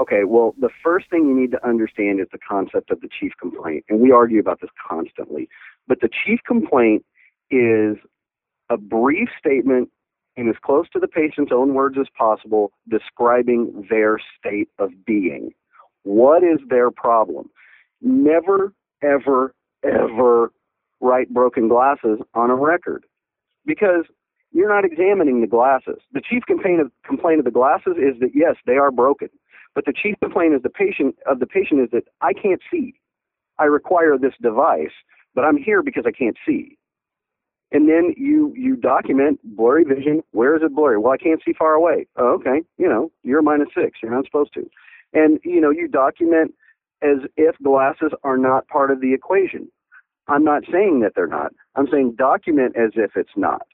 Okay, 0.00 0.24
well, 0.24 0.56
the 0.58 0.70
first 0.82 1.08
thing 1.08 1.28
you 1.28 1.38
need 1.38 1.52
to 1.52 1.64
understand 1.64 2.18
is 2.18 2.26
the 2.32 2.38
concept 2.38 2.90
of 2.90 3.00
the 3.00 3.08
chief 3.20 3.32
complaint. 3.40 3.84
And 3.88 4.00
we 4.00 4.10
argue 4.10 4.40
about 4.40 4.60
this 4.60 4.70
constantly. 4.88 5.48
But 5.86 6.00
the 6.00 6.08
chief 6.26 6.40
complaint 6.44 7.04
is 7.48 7.96
a 8.70 8.76
brief 8.76 9.28
statement 9.38 9.90
in 10.36 10.48
as 10.48 10.56
close 10.64 10.88
to 10.92 10.98
the 10.98 11.08
patient's 11.08 11.52
own 11.54 11.74
words 11.74 11.96
as 11.98 12.06
possible 12.16 12.72
describing 12.88 13.86
their 13.88 14.18
state 14.38 14.68
of 14.78 14.90
being. 15.06 15.50
What 16.02 16.42
is 16.42 16.58
their 16.68 16.90
problem? 16.90 17.50
Never, 18.00 18.72
ever, 19.02 19.54
ever 19.84 20.52
write 21.00 21.32
broken 21.32 21.68
glasses 21.68 22.18
on 22.34 22.50
a 22.50 22.54
record 22.56 23.04
because 23.66 24.04
you're 24.52 24.68
not 24.68 24.84
examining 24.84 25.40
the 25.40 25.46
glasses. 25.46 26.00
The 26.12 26.20
chief 26.20 26.44
complaint 26.46 26.80
of, 26.80 26.90
complaint 27.04 27.40
of 27.40 27.44
the 27.44 27.50
glasses 27.50 27.96
is 27.98 28.18
that 28.20 28.30
yes, 28.34 28.56
they 28.66 28.74
are 28.76 28.90
broken. 28.90 29.28
But 29.74 29.86
the 29.86 29.92
chief 29.92 30.14
complaint 30.22 30.54
of 30.54 30.62
the 30.62 30.70
patient 30.70 31.16
of 31.26 31.40
the 31.40 31.46
patient 31.46 31.80
is 31.80 31.88
that 31.92 32.04
I 32.20 32.32
can't 32.32 32.60
see. 32.70 32.94
I 33.58 33.64
require 33.64 34.16
this 34.16 34.34
device, 34.40 34.94
but 35.34 35.44
I'm 35.44 35.56
here 35.56 35.82
because 35.82 36.04
I 36.06 36.12
can't 36.12 36.36
see. 36.46 36.78
And 37.74 37.88
then 37.88 38.14
you 38.16 38.54
you 38.56 38.76
document 38.76 39.40
blurry 39.44 39.84
vision. 39.84 40.22
Where 40.30 40.56
is 40.56 40.62
it 40.62 40.74
blurry? 40.74 40.96
Well, 40.96 41.12
I 41.12 41.18
can't 41.18 41.42
see 41.44 41.52
far 41.52 41.74
away. 41.74 42.06
Oh, 42.16 42.34
okay, 42.34 42.62
you 42.78 42.88
know, 42.88 43.10
you're 43.24 43.42
minus 43.42 43.68
six. 43.76 43.98
You're 44.02 44.12
not 44.12 44.24
supposed 44.24 44.54
to. 44.54 44.70
And 45.12 45.40
you 45.44 45.60
know, 45.60 45.70
you 45.70 45.88
document 45.88 46.54
as 47.02 47.18
if 47.36 47.56
glasses 47.62 48.12
are 48.22 48.38
not 48.38 48.68
part 48.68 48.92
of 48.92 49.00
the 49.00 49.12
equation. 49.12 49.68
I'm 50.28 50.44
not 50.44 50.62
saying 50.72 51.00
that 51.00 51.12
they're 51.16 51.26
not. 51.26 51.52
I'm 51.74 51.88
saying 51.90 52.14
document 52.16 52.76
as 52.76 52.92
if 52.94 53.16
it's 53.16 53.36
not 53.36 53.66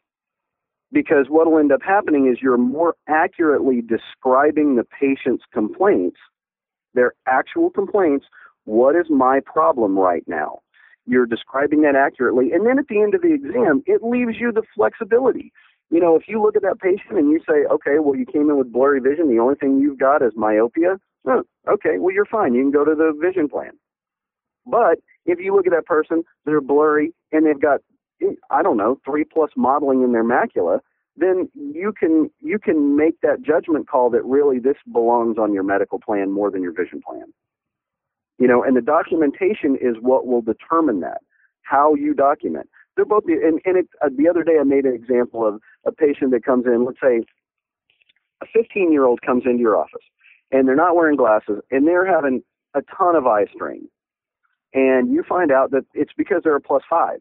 because 0.92 1.26
what 1.28 1.50
will 1.50 1.58
end 1.58 1.72
up 1.72 1.82
happening 1.82 2.26
is 2.26 2.38
you're 2.42 2.56
more 2.56 2.96
accurately 3.08 3.82
describing 3.82 4.76
the 4.76 4.84
patient's 4.84 5.44
complaints, 5.52 6.16
their 6.94 7.12
actual 7.26 7.70
complaints. 7.70 8.26
What 8.64 8.96
is 8.96 9.06
my 9.08 9.40
problem 9.40 9.98
right 9.98 10.24
now? 10.26 10.60
You're 11.10 11.26
describing 11.26 11.82
that 11.82 11.96
accurately. 11.96 12.52
And 12.52 12.64
then 12.66 12.78
at 12.78 12.86
the 12.88 13.00
end 13.00 13.14
of 13.14 13.22
the 13.22 13.34
exam, 13.34 13.82
it 13.86 14.02
leaves 14.02 14.36
you 14.38 14.52
the 14.52 14.62
flexibility. 14.74 15.52
You 15.90 15.98
know, 15.98 16.14
if 16.14 16.28
you 16.28 16.40
look 16.40 16.54
at 16.54 16.62
that 16.62 16.78
patient 16.78 17.18
and 17.18 17.30
you 17.30 17.40
say, 17.40 17.66
okay, 17.68 17.98
well, 17.98 18.14
you 18.14 18.24
came 18.24 18.48
in 18.48 18.56
with 18.56 18.72
blurry 18.72 19.00
vision, 19.00 19.28
the 19.28 19.40
only 19.40 19.56
thing 19.56 19.80
you've 19.80 19.98
got 19.98 20.22
is 20.22 20.32
myopia, 20.36 21.00
okay, 21.26 21.98
well, 21.98 22.14
you're 22.14 22.24
fine. 22.26 22.54
You 22.54 22.62
can 22.62 22.70
go 22.70 22.84
to 22.84 22.94
the 22.94 23.12
vision 23.20 23.48
plan. 23.48 23.72
But 24.64 25.00
if 25.26 25.40
you 25.40 25.54
look 25.54 25.66
at 25.66 25.72
that 25.72 25.86
person, 25.86 26.22
they're 26.44 26.60
blurry 26.60 27.12
and 27.32 27.44
they've 27.44 27.60
got 27.60 27.80
I 28.50 28.62
don't 28.62 28.76
know, 28.76 29.00
three 29.04 29.24
plus 29.24 29.50
mottling 29.56 30.02
in 30.02 30.12
their 30.12 30.24
macula, 30.24 30.80
then 31.16 31.48
you 31.54 31.92
can 31.98 32.30
you 32.40 32.58
can 32.58 32.96
make 32.96 33.20
that 33.22 33.42
judgment 33.42 33.88
call 33.88 34.10
that 34.10 34.24
really 34.24 34.58
this 34.58 34.76
belongs 34.92 35.38
on 35.38 35.52
your 35.52 35.62
medical 35.62 35.98
plan 35.98 36.30
more 36.30 36.50
than 36.50 36.62
your 36.62 36.72
vision 36.72 37.00
plan. 37.06 37.32
You 38.40 38.48
know, 38.48 38.64
and 38.64 38.76
the 38.76 38.80
documentation 38.80 39.76
is 39.80 39.96
what 40.00 40.26
will 40.26 40.42
determine 40.42 41.00
that. 41.00 41.20
How 41.62 41.94
you 41.94 42.14
document. 42.14 42.68
They're 42.96 43.04
both 43.04 43.24
and, 43.26 43.60
and 43.64 43.76
it, 43.76 43.88
uh, 44.02 44.08
the 44.16 44.28
other 44.28 44.42
day 44.42 44.58
I 44.60 44.64
made 44.64 44.84
an 44.84 44.94
example 44.94 45.46
of 45.46 45.60
a 45.86 45.92
patient 45.92 46.32
that 46.32 46.44
comes 46.44 46.66
in, 46.66 46.84
let's 46.84 46.98
say 47.00 47.22
a 48.42 48.46
15 48.52 48.90
year 48.90 49.04
old 49.04 49.22
comes 49.22 49.44
into 49.46 49.60
your 49.60 49.76
office 49.76 50.02
and 50.50 50.66
they're 50.66 50.74
not 50.74 50.96
wearing 50.96 51.16
glasses 51.16 51.60
and 51.70 51.86
they're 51.86 52.06
having 52.06 52.42
a 52.74 52.80
ton 52.98 53.14
of 53.14 53.26
eye 53.26 53.46
strain. 53.54 53.88
And 54.74 55.12
you 55.12 55.22
find 55.22 55.52
out 55.52 55.70
that 55.70 55.84
it's 55.94 56.12
because 56.16 56.40
they're 56.42 56.56
a 56.56 56.60
plus 56.60 56.82
five 56.90 57.20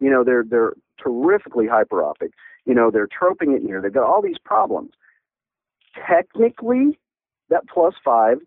you 0.00 0.10
know, 0.10 0.24
they're 0.24 0.44
they're 0.48 0.74
terrifically 1.02 1.66
hyperopic. 1.66 2.30
You 2.64 2.74
know, 2.74 2.90
they're 2.90 3.08
troping 3.08 3.52
it 3.52 3.62
near. 3.62 3.80
They've 3.80 3.92
got 3.92 4.04
all 4.04 4.22
these 4.22 4.38
problems. 4.44 4.90
Technically, 6.08 6.98
that 7.48 7.62
plus 7.72 7.94
five 8.04 8.38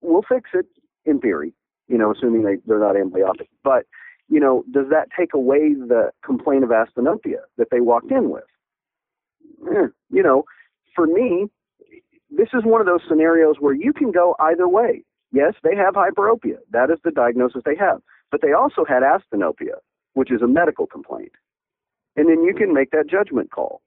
will 0.00 0.24
fix 0.26 0.50
it 0.54 0.66
in 1.04 1.20
theory. 1.20 1.54
You 1.88 1.98
know, 1.98 2.12
assuming 2.12 2.42
they 2.42 2.56
they're 2.66 2.78
not 2.78 2.94
amblyopic. 2.94 3.48
But 3.64 3.86
you 4.28 4.40
know, 4.40 4.64
does 4.72 4.86
that 4.90 5.08
take 5.16 5.34
away 5.34 5.74
the 5.74 6.10
complaint 6.24 6.64
of 6.64 6.70
asthenopia 6.70 7.40
that 7.58 7.68
they 7.70 7.80
walked 7.80 8.10
in 8.12 8.30
with? 8.30 8.44
Eh, 9.68 9.88
you 10.10 10.22
know, 10.22 10.44
for 10.94 11.06
me, 11.06 11.46
this 12.30 12.48
is 12.54 12.64
one 12.64 12.80
of 12.80 12.86
those 12.86 13.00
scenarios 13.08 13.56
where 13.58 13.74
you 13.74 13.92
can 13.92 14.12
go 14.12 14.36
either 14.38 14.68
way. 14.68 15.02
Yes, 15.32 15.54
they 15.62 15.76
have 15.76 15.94
hyperopia. 15.94 16.58
That 16.70 16.90
is 16.90 16.98
the 17.04 17.10
diagnosis 17.10 17.62
they 17.64 17.76
have. 17.76 18.00
But 18.30 18.40
they 18.42 18.52
also 18.52 18.84
had 18.84 19.02
asthenopia 19.02 19.78
which 20.14 20.30
is 20.30 20.42
a 20.42 20.46
medical 20.46 20.86
complaint. 20.86 21.32
And 22.16 22.28
then 22.28 22.42
you 22.42 22.54
can 22.54 22.74
make 22.74 22.90
that 22.90 23.08
judgment 23.08 23.50
call. 23.50 23.82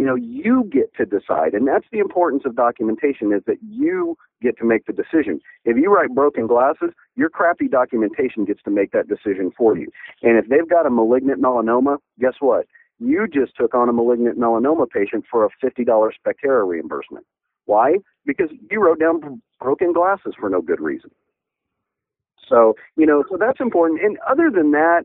You 0.00 0.06
know, 0.06 0.14
you 0.14 0.64
get 0.72 0.94
to 0.94 1.04
decide, 1.04 1.52
and 1.52 1.68
that's 1.68 1.84
the 1.92 1.98
importance 1.98 2.44
of 2.46 2.56
documentation 2.56 3.34
is 3.34 3.42
that 3.46 3.58
you 3.68 4.16
get 4.40 4.56
to 4.56 4.64
make 4.64 4.86
the 4.86 4.94
decision. 4.94 5.42
If 5.66 5.76
you 5.76 5.94
write 5.94 6.14
broken 6.14 6.46
glasses, 6.46 6.92
your 7.16 7.28
crappy 7.28 7.68
documentation 7.68 8.46
gets 8.46 8.62
to 8.62 8.70
make 8.70 8.92
that 8.92 9.08
decision 9.08 9.50
for 9.54 9.76
you. 9.76 9.88
And 10.22 10.38
if 10.38 10.48
they've 10.48 10.66
got 10.66 10.86
a 10.86 10.90
malignant 10.90 11.42
melanoma, 11.42 11.98
guess 12.18 12.32
what? 12.40 12.64
You 12.98 13.28
just 13.28 13.54
took 13.56 13.74
on 13.74 13.90
a 13.90 13.92
malignant 13.92 14.38
melanoma 14.38 14.88
patient 14.88 15.26
for 15.30 15.44
a 15.44 15.50
$50 15.62 15.84
Spectera 15.84 16.66
reimbursement. 16.66 17.26
Why? 17.66 17.96
Because 18.24 18.48
you 18.70 18.82
wrote 18.82 19.00
down 19.00 19.42
broken 19.60 19.92
glasses 19.92 20.32
for 20.40 20.48
no 20.48 20.62
good 20.62 20.80
reason. 20.80 21.10
So, 22.48 22.74
you 22.96 23.04
know, 23.04 23.22
so 23.30 23.36
that's 23.36 23.60
important. 23.60 24.00
And 24.02 24.16
other 24.26 24.50
than 24.50 24.70
that, 24.70 25.02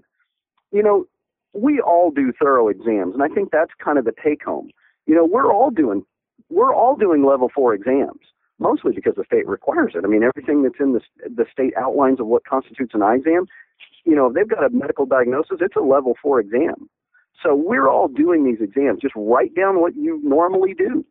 you 0.72 0.82
know, 0.82 1.06
we 1.52 1.82
all 1.82 2.12
do 2.12 2.32
thorough 2.32 2.70
exams, 2.70 3.14
and 3.14 3.22
I 3.24 3.28
think 3.28 3.52
that's 3.52 3.72
kind 3.84 3.98
of 3.98 4.06
the 4.06 4.14
take 4.24 4.44
home. 4.44 4.72
You 5.06 5.16
know, 5.16 5.26
we're 5.26 5.52
all 5.52 5.70
doing 5.70 6.04
we're 6.50 6.74
all 6.74 6.96
doing 6.96 7.26
level 7.26 7.50
four 7.54 7.74
exams. 7.74 8.22
mostly 8.60 8.94
because 8.94 9.16
the 9.16 9.24
state 9.26 9.48
requires 9.48 9.94
it. 9.96 10.04
I 10.06 10.08
mean, 10.08 10.24
everything 10.24 10.64
that's 10.64 10.80
in 10.80 10.94
the 10.94 11.02
the 11.30 11.46
state 11.52 11.74
outlines 11.78 12.20
of 12.20 12.28
what 12.28 12.46
constitutes 12.46 12.94
an 12.94 13.02
eye 13.02 13.16
exam. 13.16 13.46
You 14.06 14.16
know, 14.16 14.28
if 14.28 14.34
they've 14.34 14.48
got 14.48 14.64
a 14.64 14.70
medical 14.70 15.06
diagnosis, 15.06 15.58
it's 15.62 15.76
a 15.76 15.82
level 15.82 16.14
four 16.22 16.40
exam. 16.40 16.90
So 17.44 17.54
we're 17.56 17.90
all 17.90 18.08
doing 18.08 18.46
these 18.46 18.62
exams. 18.62 19.02
Just 19.02 19.16
write 19.16 19.54
down 19.56 19.82
what 19.82 19.96
you 19.96 20.22
normally 20.24 20.74
do. 20.74 21.06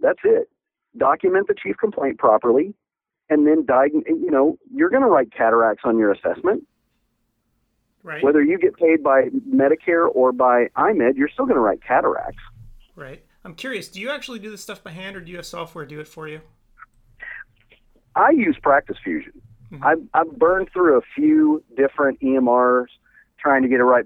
That's 0.00 0.20
it. 0.24 0.50
Document 0.96 1.46
the 1.46 1.54
chief 1.54 1.76
complaint 1.78 2.18
properly, 2.18 2.74
and 3.30 3.46
then 3.46 3.64
diagnose. 3.64 4.04
You 4.06 4.30
know, 4.30 4.58
you're 4.74 4.90
going 4.90 5.02
to 5.02 5.08
write 5.08 5.32
cataracts 5.32 5.82
on 5.84 5.96
your 5.96 6.12
assessment. 6.12 6.66
Right. 8.02 8.22
Whether 8.22 8.42
you 8.42 8.58
get 8.58 8.76
paid 8.76 9.02
by 9.02 9.28
Medicare 9.48 10.08
or 10.12 10.32
by 10.32 10.66
EyeMed, 10.76 11.16
you're 11.16 11.28
still 11.32 11.46
going 11.46 11.54
to 11.54 11.60
write 11.60 11.80
cataracts. 11.86 12.42
Right. 12.94 13.24
I'm 13.44 13.54
curious. 13.54 13.88
Do 13.88 14.00
you 14.00 14.10
actually 14.10 14.38
do 14.38 14.50
this 14.50 14.62
stuff 14.62 14.82
by 14.82 14.90
hand, 14.90 15.16
or 15.16 15.20
do 15.20 15.30
you 15.30 15.36
have 15.38 15.46
software 15.46 15.86
do 15.86 16.00
it 16.00 16.08
for 16.08 16.28
you? 16.28 16.40
I 18.14 18.30
use 18.30 18.56
Practice 18.62 18.98
Fusion. 19.02 19.32
Mm-hmm. 19.72 19.84
I've, 19.84 20.02
I've 20.12 20.38
burned 20.38 20.68
through 20.72 20.98
a 20.98 21.02
few 21.14 21.62
different 21.76 22.20
EMRs 22.20 22.86
trying 23.38 23.62
to 23.62 23.68
get 23.68 23.80
it 23.80 23.84
right. 23.84 24.04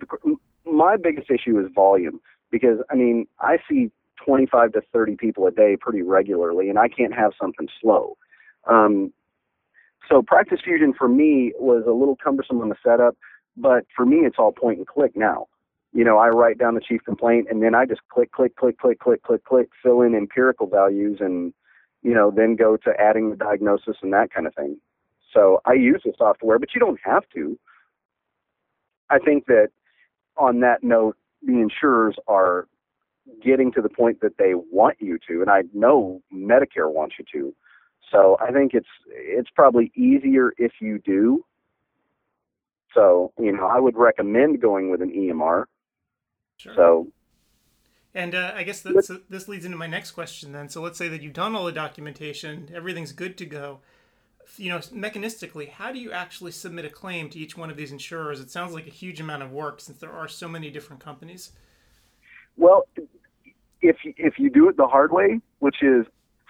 My 0.65 0.97
biggest 0.97 1.31
issue 1.31 1.59
is 1.59 1.67
volume 1.75 2.21
because 2.51 2.79
I 2.91 2.95
mean 2.95 3.27
I 3.41 3.59
see 3.69 3.91
25 4.25 4.73
to 4.73 4.83
30 4.93 5.17
people 5.17 5.47
a 5.47 5.51
day 5.51 5.77
pretty 5.79 6.03
regularly, 6.03 6.69
and 6.69 6.79
I 6.79 6.89
can't 6.89 7.15
have 7.15 7.33
something 7.41 7.69
slow. 7.81 8.17
Um, 8.69 9.13
so 10.09 10.23
Practice 10.23 10.61
Fusion 10.65 10.95
for 10.97 11.09
me 11.09 11.53
was 11.59 11.85
a 11.87 11.93
little 11.93 12.17
cumbersome 12.23 12.61
on 12.61 12.69
the 12.69 12.77
setup, 12.85 13.17
but 13.57 13.87
for 13.95 14.07
me 14.07 14.19
it's 14.19 14.37
all 14.39 14.53
point 14.53 14.79
and 14.79 14.87
click 14.87 15.17
now. 15.17 15.49
You 15.97 16.05
know, 16.05 16.19
I 16.19 16.29
write 16.29 16.59
down 16.59 16.75
the 16.75 16.83
chief 16.83 17.03
complaint 17.05 17.47
and 17.51 17.63
then 17.63 17.75
I 17.75 17.87
just 17.87 18.03
click, 18.11 18.31
click, 18.31 18.55
click, 18.57 18.77
click, 18.77 18.99
click, 18.99 19.23
click, 19.23 19.43
click, 19.45 19.69
fill 19.83 20.03
in 20.03 20.15
empirical 20.15 20.67
values 20.67 21.19
and, 21.21 21.55
you 22.03 22.13
know, 22.13 22.31
then 22.31 22.55
go 22.55 22.77
to 22.77 22.91
adding 23.01 23.31
the 23.31 23.37
diagnosis 23.37 23.97
and 24.03 24.13
that 24.13 24.31
kind 24.31 24.47
of 24.47 24.55
thing. 24.55 24.77
So 25.33 25.63
I 25.65 25.73
use 25.73 26.03
the 26.05 26.13
software, 26.19 26.59
but 26.59 26.75
you 26.75 26.81
don't 26.81 27.01
have 27.03 27.23
to. 27.35 27.59
I 29.09 29.19
think 29.19 29.47
that 29.47 29.69
on 30.37 30.61
that 30.61 30.85
note, 30.85 31.17
the 31.43 31.61
insurers 31.61 32.17
are 32.29 32.69
getting 33.43 33.73
to 33.73 33.81
the 33.81 33.89
point 33.89 34.21
that 34.21 34.37
they 34.37 34.53
want 34.55 34.99
you 35.01 35.19
to, 35.29 35.41
and 35.41 35.51
I 35.51 35.63
know 35.73 36.21
Medicare 36.31 36.93
wants 36.93 37.15
you 37.19 37.25
to. 37.33 37.55
So 38.13 38.37
I 38.39 38.53
think 38.53 38.75
it's 38.75 38.87
it's 39.09 39.49
probably 39.51 39.91
easier 39.97 40.53
if 40.59 40.73
you 40.81 40.99
do. 40.99 41.43
So 42.93 43.33
you 43.39 43.53
know, 43.53 43.67
I 43.67 43.81
would 43.81 43.97
recommend 43.97 44.61
going 44.61 44.91
with 44.91 45.01
an 45.01 45.11
EMR. 45.11 45.65
Sure. 46.57 46.75
So. 46.75 47.09
And 48.15 48.35
uh, 48.35 48.53
I 48.55 48.63
guess 48.63 48.81
this 48.81 49.49
leads 49.49 49.67
into 49.67 49.77
my 49.77 49.87
next 49.87 50.13
question 50.13 50.53
then. 50.53 50.71
So 50.71 50.81
let's 50.81 50.97
say 50.97 51.09
that 51.09 51.21
you've 51.21 51.35
done 51.35 51.55
all 51.55 51.67
the 51.67 51.73
documentation, 51.73 52.71
everything's 52.75 53.13
good 53.13 53.37
to 53.39 53.45
go 53.45 53.81
you 54.57 54.71
know, 54.71 54.79
mechanistically, 54.79 55.71
how 55.71 55.93
do 55.93 55.99
you 55.99 56.13
actually 56.13 56.53
submit 56.53 56.85
a 56.85 56.89
claim 56.89 57.29
to 57.31 57.39
each 57.39 57.57
one 57.57 57.71
of 57.71 57.77
these 57.77 57.93
insurers? 57.93 58.41
It 58.41 58.51
sounds 58.51 58.73
like 58.73 58.87
a 58.87 58.91
huge 58.91 59.21
amount 59.21 59.43
of 59.43 59.53
work 59.53 59.81
since 59.81 59.99
there 59.99 60.13
are 60.13 60.29
so 60.29 60.49
many 60.49 60.71
different 60.71 61.03
companies. 61.03 61.53
Well, 62.57 62.87
if 63.83 63.97
if 64.05 64.39
you 64.39 64.51
do 64.51 64.69
it 64.69 64.77
the 64.77 64.87
hard 64.87 65.13
way, 65.13 65.41
which 65.59 65.83
is 65.83 66.07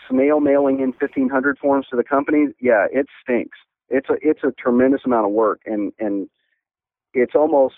snail 0.09 0.40
mailing 0.40 0.81
in 0.81 0.92
1500 0.92 1.59
forms 1.59 1.87
to 1.90 1.97
the 1.97 2.05
companies, 2.05 2.51
yeah, 2.61 2.87
it 2.92 3.07
stinks. 3.23 3.59
It's 3.88 4.09
a 4.09 4.16
it's 4.21 4.45
a 4.45 4.53
tremendous 4.53 5.01
amount 5.05 5.27
of 5.27 5.33
work, 5.33 5.61
and 5.66 5.92
and 5.99 6.29
it's 7.12 7.35
almost 7.35 7.77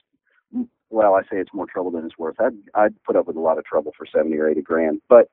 well, 0.90 1.14
I 1.14 1.22
say 1.22 1.38
it's 1.38 1.55
more 1.55 1.66
trouble 1.66 1.90
than 1.90 2.05
it's 2.05 2.18
worth. 2.18 2.37
I'd 2.40 2.57
I'd 2.74 3.03
put 3.05 3.16
up 3.16 3.27
with 3.27 3.37
a 3.37 3.40
lot 3.40 3.59
of 3.59 3.64
trouble 3.64 3.92
for 3.96 4.07
70 4.07 4.37
or 4.37 4.48
80 4.48 4.62
grand, 4.62 5.01
but 5.09 5.29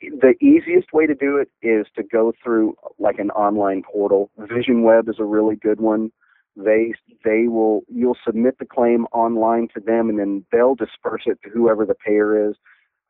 the 0.00 0.34
easiest 0.40 0.92
way 0.92 1.06
to 1.06 1.14
do 1.14 1.36
it 1.36 1.48
is 1.62 1.86
to 1.96 2.02
go 2.02 2.32
through 2.42 2.74
like 2.98 3.18
an 3.18 3.30
online 3.30 3.82
portal. 3.82 4.30
Vision 4.38 4.82
Web 4.82 5.08
is 5.08 5.16
a 5.18 5.24
really 5.24 5.56
good 5.56 5.80
one. 5.80 6.10
They 6.56 6.92
they 7.24 7.48
will 7.48 7.82
you'll 7.88 8.18
submit 8.24 8.58
the 8.58 8.66
claim 8.66 9.06
online 9.12 9.68
to 9.74 9.80
them, 9.80 10.10
and 10.10 10.18
then 10.18 10.44
they'll 10.52 10.74
disperse 10.74 11.22
it 11.26 11.38
to 11.44 11.50
whoever 11.50 11.86
the 11.86 11.94
payer 11.94 12.50
is. 12.50 12.56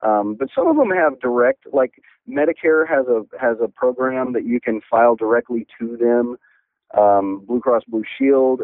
Um, 0.03 0.37
but 0.39 0.49
some 0.55 0.67
of 0.67 0.77
them 0.77 0.91
have 0.91 1.21
direct, 1.21 1.65
like 1.73 1.93
Medicare 2.29 2.89
has 2.89 3.07
a 3.07 3.23
has 3.41 3.57
a 3.63 3.69
program 3.69 4.33
that 4.33 4.45
you 4.45 4.61
can 4.61 4.81
file 4.89 5.17
directly 5.17 5.67
to 5.81 5.97
them. 5.97 6.37
Um, 7.01 7.45
Blue 7.47 7.61
Cross 7.61 7.85
Blue 7.89 8.05
Shield 8.19 8.63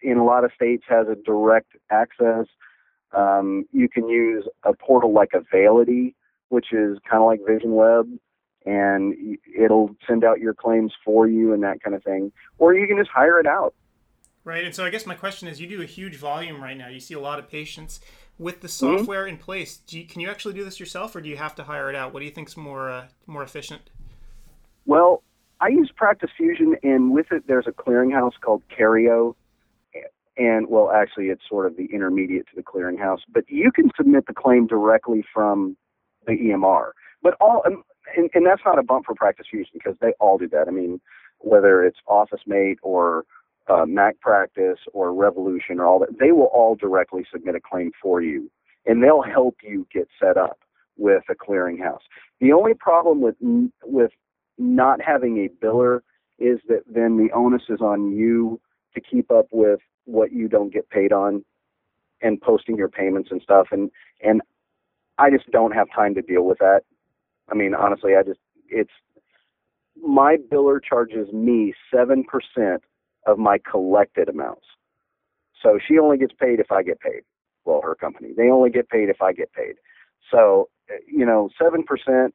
in 0.00 0.18
a 0.18 0.24
lot 0.24 0.44
of 0.44 0.52
states 0.54 0.84
has 0.88 1.06
a 1.08 1.14
direct 1.14 1.72
access. 1.90 2.46
Um, 3.12 3.66
you 3.72 3.88
can 3.88 4.08
use 4.08 4.46
a 4.64 4.74
portal 4.74 5.12
like 5.12 5.30
Availity 5.32 6.14
which 6.48 6.72
is 6.72 6.98
kind 7.08 7.22
of 7.22 7.26
like 7.26 7.40
Vision 7.46 7.74
Web, 7.74 8.08
and 8.64 9.38
it'll 9.56 9.94
send 10.06 10.24
out 10.24 10.40
your 10.40 10.54
claims 10.54 10.92
for 11.04 11.28
you 11.28 11.52
and 11.52 11.62
that 11.62 11.82
kind 11.82 11.94
of 11.94 12.02
thing. 12.02 12.32
Or 12.58 12.74
you 12.74 12.86
can 12.86 12.96
just 12.96 13.10
hire 13.10 13.38
it 13.38 13.46
out. 13.46 13.74
Right. 14.44 14.64
And 14.64 14.74
so 14.74 14.84
I 14.84 14.90
guess 14.90 15.06
my 15.06 15.14
question 15.14 15.46
is 15.46 15.60
you 15.60 15.68
do 15.68 15.82
a 15.82 15.86
huge 15.86 16.16
volume 16.16 16.62
right 16.62 16.76
now. 16.76 16.88
You 16.88 17.00
see 17.00 17.14
a 17.14 17.20
lot 17.20 17.38
of 17.38 17.50
patients 17.50 18.00
with 18.38 18.60
the 18.60 18.68
mm-hmm. 18.68 18.98
software 18.98 19.24
mm-hmm. 19.24 19.34
in 19.34 19.38
place. 19.38 19.80
You, 19.88 20.06
can 20.06 20.20
you 20.20 20.30
actually 20.30 20.54
do 20.54 20.64
this 20.64 20.80
yourself 20.80 21.14
or 21.14 21.20
do 21.20 21.28
you 21.28 21.36
have 21.36 21.54
to 21.56 21.64
hire 21.64 21.90
it 21.90 21.94
out? 21.94 22.12
What 22.14 22.20
do 22.20 22.24
you 22.24 22.30
think 22.30 22.48
is 22.48 22.56
more 22.56 22.90
uh, 22.90 23.08
more 23.26 23.42
efficient? 23.42 23.90
Well, 24.86 25.22
I 25.60 25.68
use 25.68 25.90
Practice 25.94 26.30
Fusion 26.36 26.76
and 26.82 27.12
with 27.12 27.30
it 27.30 27.46
there's 27.46 27.66
a 27.66 27.72
clearinghouse 27.72 28.40
called 28.40 28.62
Kareo 28.68 29.34
and 30.38 30.68
well 30.68 30.90
actually 30.90 31.26
it's 31.26 31.42
sort 31.48 31.66
of 31.66 31.76
the 31.76 31.86
intermediate 31.92 32.46
to 32.46 32.56
the 32.56 32.62
clearinghouse, 32.62 33.20
but 33.32 33.44
you 33.48 33.70
can 33.70 33.90
submit 33.96 34.26
the 34.26 34.34
claim 34.34 34.66
directly 34.66 35.24
from 35.34 35.76
the 36.26 36.32
EMR. 36.32 36.92
But 37.22 37.34
all, 37.40 37.62
and, 38.16 38.30
and 38.32 38.46
that's 38.46 38.62
not 38.64 38.78
a 38.78 38.82
bump 38.82 39.06
for 39.06 39.14
Practice 39.14 39.46
Fusion 39.50 39.72
because 39.74 39.96
they 40.00 40.12
all 40.20 40.38
do 40.38 40.48
that. 40.48 40.68
I 40.68 40.70
mean, 40.70 41.00
whether 41.40 41.84
it's 41.84 41.98
OfficeMate 42.08 42.76
or 42.82 43.24
uh, 43.68 43.84
Mac 43.86 44.18
Practice 44.20 44.78
or 44.92 45.12
Revolution 45.12 45.80
or 45.80 45.86
all 45.86 45.98
that, 45.98 46.18
they 46.18 46.32
will 46.32 46.50
all 46.52 46.74
directly 46.74 47.26
submit 47.30 47.54
a 47.54 47.60
claim 47.60 47.90
for 48.00 48.22
you, 48.22 48.50
and 48.86 49.02
they'll 49.02 49.22
help 49.22 49.56
you 49.62 49.86
get 49.92 50.08
set 50.20 50.36
up 50.36 50.58
with 50.96 51.22
a 51.28 51.34
clearinghouse. 51.34 52.00
The 52.40 52.52
only 52.52 52.74
problem 52.74 53.20
with 53.20 53.36
with 53.84 54.12
not 54.56 55.00
having 55.00 55.38
a 55.38 55.64
biller 55.64 56.00
is 56.38 56.60
that 56.68 56.82
then 56.92 57.16
the 57.16 57.32
onus 57.34 57.62
is 57.68 57.80
on 57.80 58.12
you 58.12 58.60
to 58.94 59.00
keep 59.00 59.30
up 59.30 59.46
with 59.52 59.80
what 60.08 60.32
you 60.32 60.48
don't 60.48 60.72
get 60.72 60.88
paid 60.90 61.12
on 61.12 61.44
and 62.22 62.40
posting 62.40 62.76
your 62.76 62.88
payments 62.88 63.28
and 63.30 63.42
stuff 63.42 63.68
and 63.70 63.90
and 64.22 64.40
I 65.18 65.30
just 65.30 65.50
don't 65.50 65.72
have 65.72 65.88
time 65.94 66.14
to 66.14 66.22
deal 66.22 66.44
with 66.44 66.58
that. 66.58 66.82
I 67.50 67.54
mean, 67.54 67.74
honestly, 67.74 68.12
I 68.16 68.22
just 68.22 68.40
it's 68.68 68.92
my 70.00 70.36
biller 70.50 70.78
charges 70.82 71.32
me 71.32 71.74
seven 71.92 72.24
percent 72.24 72.82
of 73.26 73.38
my 73.38 73.58
collected 73.70 74.28
amounts. 74.28 74.66
So 75.62 75.78
she 75.86 75.98
only 75.98 76.18
gets 76.18 76.32
paid 76.38 76.60
if 76.60 76.70
I 76.70 76.82
get 76.82 77.00
paid. 77.00 77.22
Well, 77.64 77.80
her 77.82 77.94
company. 77.94 78.28
They 78.36 78.48
only 78.48 78.70
get 78.70 78.88
paid 78.88 79.08
if 79.08 79.20
I 79.20 79.32
get 79.32 79.52
paid. 79.52 79.74
So, 80.30 80.68
you 81.06 81.26
know, 81.26 81.50
seven 81.60 81.82
percent 81.82 82.34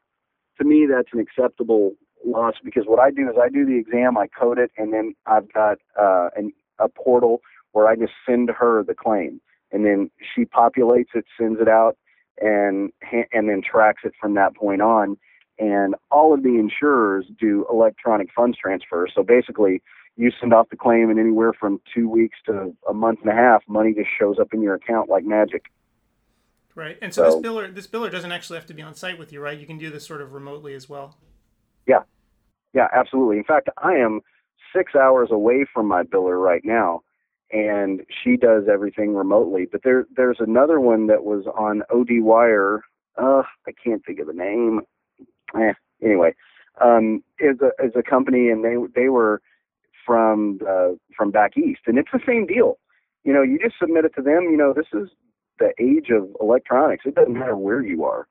to 0.59 0.65
me 0.65 0.85
that's 0.89 1.09
an 1.13 1.19
acceptable 1.19 1.93
loss 2.25 2.55
because 2.63 2.83
what 2.85 2.99
I 2.99 3.11
do 3.11 3.29
is 3.29 3.35
I 3.41 3.49
do 3.49 3.65
the 3.65 3.77
exam, 3.77 4.17
I 4.17 4.27
code 4.27 4.59
it, 4.59 4.71
and 4.77 4.93
then 4.93 5.13
I've 5.25 5.51
got 5.53 5.77
uh, 5.99 6.29
an, 6.35 6.51
a 6.79 6.89
portal 6.89 7.41
where 7.73 7.87
I 7.87 7.95
just 7.95 8.13
send 8.25 8.49
her 8.49 8.83
the 8.83 8.95
claim, 8.95 9.41
and 9.71 9.85
then 9.85 10.09
she 10.33 10.45
populates 10.45 11.13
it, 11.13 11.25
sends 11.37 11.59
it 11.59 11.67
out, 11.67 11.97
and 12.41 12.91
and 13.31 13.49
then 13.49 13.61
tracks 13.61 14.01
it 14.05 14.13
from 14.19 14.35
that 14.35 14.55
point 14.55 14.81
on. 14.81 15.17
And 15.59 15.93
all 16.09 16.33
of 16.33 16.41
the 16.41 16.57
insurers 16.57 17.25
do 17.39 17.65
electronic 17.69 18.29
funds 18.35 18.57
transfer. 18.57 19.07
So 19.13 19.21
basically, 19.21 19.83
you 20.15 20.31
send 20.39 20.53
off 20.53 20.69
the 20.69 20.77
claim, 20.77 21.09
and 21.09 21.19
anywhere 21.19 21.53
from 21.53 21.79
two 21.93 22.09
weeks 22.09 22.37
to 22.45 22.75
a 22.89 22.93
month 22.93 23.19
and 23.21 23.29
a 23.29 23.35
half, 23.35 23.63
money 23.67 23.93
just 23.93 24.09
shows 24.19 24.37
up 24.39 24.53
in 24.53 24.61
your 24.61 24.75
account 24.75 25.09
like 25.09 25.25
magic. 25.25 25.65
Right, 26.75 26.97
and 27.03 27.13
so, 27.13 27.29
so 27.29 27.35
this 27.35 27.51
biller 27.51 27.75
this 27.75 27.87
biller 27.87 28.11
doesn't 28.11 28.31
actually 28.31 28.57
have 28.57 28.65
to 28.67 28.73
be 28.73 28.81
on 28.81 28.95
site 28.95 29.19
with 29.19 29.31
you, 29.31 29.41
right? 29.41 29.59
You 29.59 29.67
can 29.67 29.77
do 29.77 29.91
this 29.91 30.05
sort 30.07 30.21
of 30.21 30.33
remotely 30.33 30.73
as 30.73 30.89
well. 30.89 31.17
Yeah, 31.87 32.01
yeah, 32.73 32.87
absolutely. 32.91 33.37
In 33.37 33.43
fact, 33.43 33.69
I 33.77 33.93
am 33.93 34.21
six 34.75 34.95
hours 34.95 35.29
away 35.31 35.65
from 35.71 35.87
my 35.87 36.01
biller 36.01 36.41
right 36.41 36.63
now, 36.63 37.01
and 37.53 38.01
she 38.23 38.35
does 38.35 38.63
everything 38.71 39.13
remotely. 39.13 39.67
But 39.71 39.83
there 39.83 40.05
there's 40.15 40.39
another 40.39 40.79
one 40.79 41.07
that 41.07 41.23
was 41.23 41.45
on 41.55 41.83
OD 41.93 42.21
Wire. 42.23 42.81
Uh, 43.15 43.43
I 43.67 43.71
can't 43.71 44.03
think 44.03 44.19
of 44.19 44.27
the 44.27 44.33
name. 44.33 44.81
Eh, 45.55 45.73
anyway, 46.03 46.33
um, 46.81 47.23
is 47.39 47.57
a 47.61 47.85
is 47.85 47.93
a 47.95 48.03
company, 48.03 48.49
and 48.49 48.65
they 48.65 48.75
they 48.95 49.09
were 49.09 49.41
from 50.05 50.59
uh, 50.67 50.89
from 51.15 51.31
back 51.31 51.55
east, 51.55 51.81
and 51.85 51.97
it's 51.97 52.09
the 52.11 52.19
same 52.27 52.47
deal. 52.47 52.79
You 53.23 53.33
know, 53.33 53.43
you 53.43 53.59
just 53.59 53.75
submit 53.79 54.03
it 54.03 54.13
to 54.15 54.21
them. 54.21 54.49
You 54.51 54.57
know, 54.57 54.73
this 54.73 54.87
is 54.91 55.09
the 55.59 55.73
age 55.79 56.09
of 56.09 56.27
electronics. 56.41 57.05
It 57.05 57.15
doesn't 57.15 57.33
matter 57.33 57.55
where 57.55 57.81
you 57.81 58.03
are. 58.03 58.27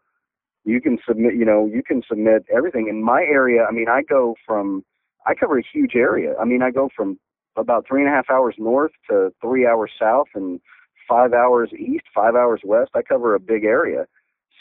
You 0.64 0.80
can 0.80 0.98
submit. 1.06 1.34
You 1.34 1.44
know, 1.44 1.66
you 1.72 1.82
can 1.84 2.02
submit 2.08 2.44
everything. 2.52 2.88
In 2.88 3.04
my 3.04 3.22
area, 3.22 3.64
I 3.64 3.70
mean, 3.70 3.88
I 3.88 4.02
go 4.02 4.34
from 4.44 4.84
I 5.26 5.34
cover 5.34 5.58
a 5.58 5.62
huge 5.72 5.94
area. 5.94 6.34
I 6.40 6.44
mean, 6.44 6.60
I 6.62 6.72
go 6.72 6.88
from 6.94 7.20
about 7.57 7.86
three 7.86 8.00
and 8.03 8.09
a 8.11 8.14
half 8.14 8.30
hours 8.30 8.55
north 8.59 8.92
to 9.09 9.32
three 9.40 9.66
hours 9.66 9.90
south 9.98 10.28
and 10.34 10.61
five 11.09 11.32
hours 11.32 11.70
east, 11.72 12.05
five 12.14 12.34
hours 12.34 12.61
west. 12.64 12.92
I 12.94 13.03
cover 13.03 13.34
a 13.34 13.40
big 13.40 13.64
area. 13.64 14.07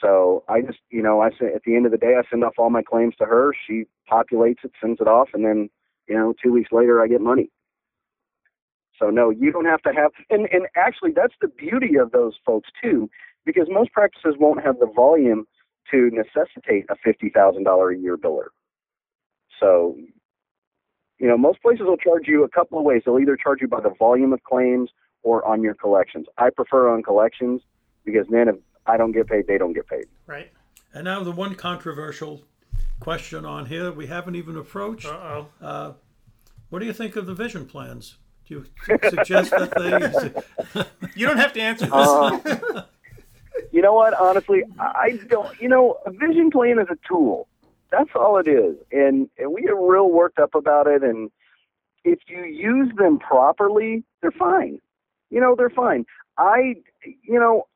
So 0.02 0.44
I 0.50 0.62
just, 0.62 0.80
you 0.90 1.02
know, 1.02 1.22
I 1.22 1.30
say 1.30 1.54
at 1.54 1.62
the 1.64 1.76
end 1.76 1.86
of 1.86 1.92
the 1.92 1.98
day, 1.98 2.16
I 2.18 2.28
send 2.30 2.44
off 2.44 2.56
all 2.58 2.70
my 2.70 2.82
claims 2.82 3.16
to 3.18 3.26
her. 3.26 3.54
She 3.68 3.86
populates 4.12 4.64
it, 4.64 4.72
sends 4.82 5.00
it 5.00 5.08
off, 5.08 5.30
and 5.34 5.46
then, 5.46 5.70
you 6.08 6.16
know, 6.16 6.34
two 6.44 6.52
weeks 6.52 6.72
later, 6.72 7.02
I 7.02 7.08
get 7.08 7.22
money. 7.22 7.50
So 8.98 9.10
no, 9.10 9.30
you 9.30 9.52
don't 9.52 9.66
have 9.66 9.82
to 9.84 9.94
have, 9.94 10.12
and 10.30 10.48
and 10.52 10.68
actually, 10.76 11.12
that's 11.12 11.34
the 11.42 11.48
beauty 11.48 11.98
of 11.98 12.12
those 12.12 12.34
folks 12.46 12.70
too, 12.82 13.10
because 13.46 13.68
most 13.70 13.92
practices 13.92 14.36
won't 14.40 14.64
have 14.64 14.80
the 14.80 14.86
volume 14.86 15.46
to 15.90 16.12
necessitate 16.12 16.86
a 16.90 16.96
fifty 17.04 17.30
thousand 17.30 17.64
dollar 17.64 17.90
a 17.90 17.98
year 17.98 18.18
biller. 18.18 18.50
So, 19.60 19.98
you 21.22 21.28
know, 21.28 21.38
most 21.38 21.62
places 21.62 21.86
will 21.86 21.98
charge 21.98 22.28
you 22.28 22.44
a 22.44 22.50
couple 22.50 22.80
of 22.80 22.84
ways. 22.84 23.04
They'll 23.06 23.20
either 23.20 23.38
charge 23.38 23.62
you 23.62 23.68
by 23.68 23.80
the 23.80 23.92
volume 23.92 24.34
of 24.34 24.44
claims 24.44 24.90
or 25.22 25.46
on 25.46 25.62
your 25.62 25.76
collections. 25.76 26.26
I 26.40 26.50
prefer 26.50 26.90
on 26.90 27.04
collections 27.04 27.62
because 28.04 28.26
then 28.32 28.48
if 28.48 28.56
I 28.88 28.98
don't 28.98 29.12
get 29.12 29.28
paid, 29.28 29.46
they 29.46 29.60
don't 29.60 29.74
get 29.74 29.88
paid. 29.88 30.06
Right. 30.26 30.52
And 30.96 31.06
now 31.06 31.24
the 31.24 31.32
one 31.32 31.54
controversial 31.54 32.42
question 33.00 33.46
on 33.46 33.68
here 33.68 33.92
we 33.92 34.08
haven't 34.08 34.36
even 34.36 34.58
approached. 34.58 35.06
Uh-oh. 35.06 35.48
Uh, 35.62 35.94
what 36.70 36.80
do 36.80 36.88
you 36.88 36.94
think 36.94 37.16
of 37.16 37.28
the 37.28 37.36
vision 37.36 37.68
plans? 37.68 38.18
Do 38.48 38.56
you 38.56 38.66
suggest 39.10 39.52
that 39.52 39.72
they? 40.74 40.84
You 41.16 41.28
don't 41.28 41.38
have 41.38 41.54
to 41.54 41.62
answer 41.62 41.86
this. 41.86 41.94
Uh, 41.94 42.84
you 43.72 43.82
know 43.82 43.94
what? 43.94 44.14
Honestly, 44.14 44.64
I 44.80 45.20
don't. 45.28 45.60
You 45.62 45.68
know, 45.68 45.98
a 46.06 46.12
vision 46.12 46.50
plan 46.50 46.80
is 46.80 46.88
a 46.90 46.98
tool. 47.08 47.48
That's 47.92 48.10
all 48.16 48.38
it 48.38 48.48
is, 48.48 48.78
and, 48.92 49.30
and 49.38 49.54
we 49.54 49.64
get 49.64 49.76
real 49.76 50.10
worked 50.10 50.40
up 50.40 50.56
about 50.56 50.88
it. 50.88 51.04
And 51.04 51.30
if 52.06 52.20
you 52.28 52.46
use 52.46 52.92
them 52.98 53.20
properly, 53.20 54.04
they're 54.22 54.32
fine. 54.32 54.80
You 55.30 55.42
know, 55.42 55.56
they're 55.58 55.70
fine. 55.70 56.06
I, 56.38 56.76
you 57.04 57.40
know, 57.40 57.68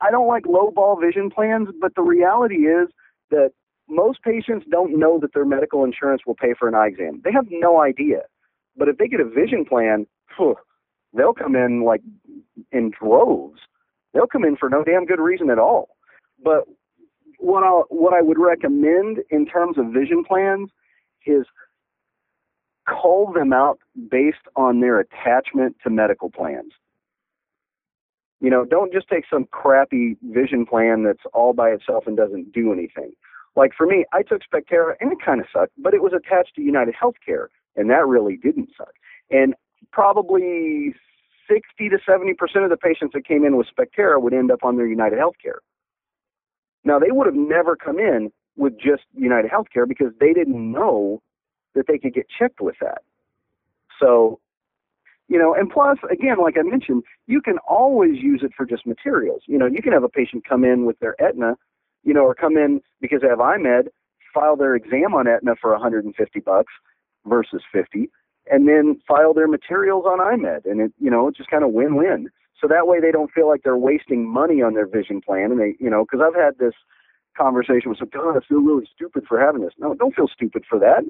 I 0.00 0.10
don't 0.10 0.28
like 0.28 0.46
low 0.46 0.70
ball 0.70 1.00
vision 1.00 1.30
plans, 1.30 1.68
but 1.80 1.94
the 1.94 2.02
reality 2.02 2.66
is 2.66 2.88
that 3.30 3.52
most 3.88 4.22
patients 4.22 4.66
don't 4.70 4.98
know 4.98 5.18
that 5.20 5.32
their 5.32 5.44
medical 5.44 5.84
insurance 5.84 6.22
will 6.26 6.34
pay 6.34 6.54
for 6.58 6.68
an 6.68 6.74
eye 6.74 6.88
exam. 6.88 7.20
They 7.24 7.32
have 7.32 7.46
no 7.50 7.80
idea. 7.80 8.22
But 8.76 8.88
if 8.88 8.98
they 8.98 9.08
get 9.08 9.20
a 9.20 9.24
vision 9.24 9.64
plan, 9.64 10.06
phew, 10.36 10.56
they'll 11.14 11.34
come 11.34 11.56
in 11.56 11.84
like 11.84 12.02
in 12.72 12.90
droves. 12.90 13.60
They'll 14.12 14.26
come 14.26 14.44
in 14.44 14.56
for 14.56 14.68
no 14.68 14.84
damn 14.84 15.06
good 15.06 15.20
reason 15.20 15.50
at 15.50 15.58
all. 15.58 15.96
But 16.42 16.64
what 17.42 17.64
I 17.64 17.82
what 17.88 18.14
I 18.14 18.22
would 18.22 18.38
recommend 18.38 19.18
in 19.30 19.46
terms 19.46 19.76
of 19.76 19.86
vision 19.86 20.24
plans 20.24 20.70
is 21.26 21.44
cull 22.88 23.32
them 23.32 23.52
out 23.52 23.78
based 24.10 24.46
on 24.56 24.80
their 24.80 25.00
attachment 25.00 25.76
to 25.82 25.90
medical 25.90 26.30
plans. 26.30 26.72
You 28.40 28.50
know, 28.50 28.64
don't 28.64 28.92
just 28.92 29.08
take 29.08 29.24
some 29.30 29.46
crappy 29.50 30.16
vision 30.22 30.66
plan 30.66 31.04
that's 31.04 31.22
all 31.32 31.52
by 31.52 31.70
itself 31.70 32.04
and 32.06 32.16
doesn't 32.16 32.52
do 32.52 32.72
anything. 32.72 33.12
Like 33.54 33.72
for 33.76 33.86
me, 33.86 34.04
I 34.12 34.22
took 34.22 34.42
Spectera 34.42 34.94
and 35.00 35.12
it 35.12 35.18
kind 35.24 35.40
of 35.40 35.46
sucked, 35.52 35.72
but 35.78 35.94
it 35.94 36.02
was 36.02 36.12
attached 36.12 36.54
to 36.56 36.62
United 36.62 36.94
Healthcare, 36.94 37.46
and 37.76 37.90
that 37.90 38.06
really 38.06 38.36
didn't 38.36 38.70
suck. 38.76 38.94
And 39.30 39.54
probably 39.92 40.94
60 41.48 41.88
to 41.88 41.98
70 42.06 42.34
percent 42.34 42.64
of 42.64 42.70
the 42.70 42.76
patients 42.76 43.12
that 43.14 43.26
came 43.26 43.44
in 43.44 43.56
with 43.56 43.66
Spectera 43.66 44.20
would 44.20 44.32
end 44.32 44.50
up 44.50 44.62
on 44.62 44.76
their 44.76 44.86
United 44.86 45.18
Healthcare. 45.18 45.58
Now 46.84 46.98
they 46.98 47.10
would 47.10 47.26
have 47.26 47.36
never 47.36 47.76
come 47.76 47.98
in 47.98 48.32
with 48.56 48.74
just 48.78 49.02
United 49.14 49.50
Healthcare 49.50 49.88
because 49.88 50.12
they 50.20 50.32
didn't 50.32 50.72
know 50.72 51.22
that 51.74 51.86
they 51.86 51.98
could 51.98 52.14
get 52.14 52.26
checked 52.28 52.60
with 52.60 52.76
that. 52.80 53.02
So, 54.00 54.40
you 55.28 55.38
know, 55.38 55.54
and 55.54 55.70
plus, 55.70 55.98
again, 56.10 56.36
like 56.42 56.56
I 56.58 56.62
mentioned, 56.62 57.04
you 57.26 57.40
can 57.40 57.58
always 57.66 58.18
use 58.20 58.42
it 58.42 58.52
for 58.56 58.66
just 58.66 58.86
materials. 58.86 59.42
You 59.46 59.58
know, 59.58 59.66
you 59.66 59.80
can 59.80 59.92
have 59.92 60.02
a 60.02 60.08
patient 60.08 60.44
come 60.46 60.64
in 60.64 60.84
with 60.84 60.98
their 60.98 61.14
Aetna, 61.22 61.56
you 62.04 62.12
know, 62.12 62.22
or 62.22 62.34
come 62.34 62.56
in 62.56 62.82
because 63.00 63.22
they 63.22 63.28
have 63.28 63.38
EyeMed, 63.38 63.88
file 64.34 64.56
their 64.56 64.74
exam 64.74 65.14
on 65.14 65.26
Aetna 65.26 65.54
for 65.60 65.70
150 65.72 66.40
bucks 66.40 66.72
versus 67.24 67.62
50, 67.72 68.10
and 68.50 68.68
then 68.68 69.00
file 69.06 69.32
their 69.32 69.48
materials 69.48 70.04
on 70.04 70.18
EyeMed, 70.18 70.66
and 70.66 70.80
it, 70.80 70.92
you 70.98 71.10
know, 71.10 71.28
it's 71.28 71.38
just 71.38 71.50
kind 71.50 71.64
of 71.64 71.70
win-win. 71.70 72.28
So 72.62 72.68
that 72.68 72.86
way 72.86 73.00
they 73.00 73.10
don't 73.10 73.30
feel 73.32 73.48
like 73.48 73.62
they're 73.64 73.76
wasting 73.76 74.26
money 74.32 74.62
on 74.62 74.74
their 74.74 74.86
vision 74.86 75.20
plan, 75.20 75.50
and 75.50 75.60
they, 75.60 75.74
you 75.80 75.90
know, 75.90 76.04
because 76.04 76.24
I've 76.24 76.40
had 76.40 76.58
this 76.58 76.74
conversation 77.36 77.90
with 77.90 77.98
some, 77.98 78.08
God, 78.12 78.36
I 78.36 78.40
feel 78.48 78.60
really 78.62 78.88
stupid 78.94 79.24
for 79.28 79.40
having 79.40 79.62
this. 79.62 79.72
No, 79.78 79.94
don't 79.94 80.14
feel 80.14 80.28
stupid 80.32 80.64
for 80.70 80.78
that. 80.78 81.02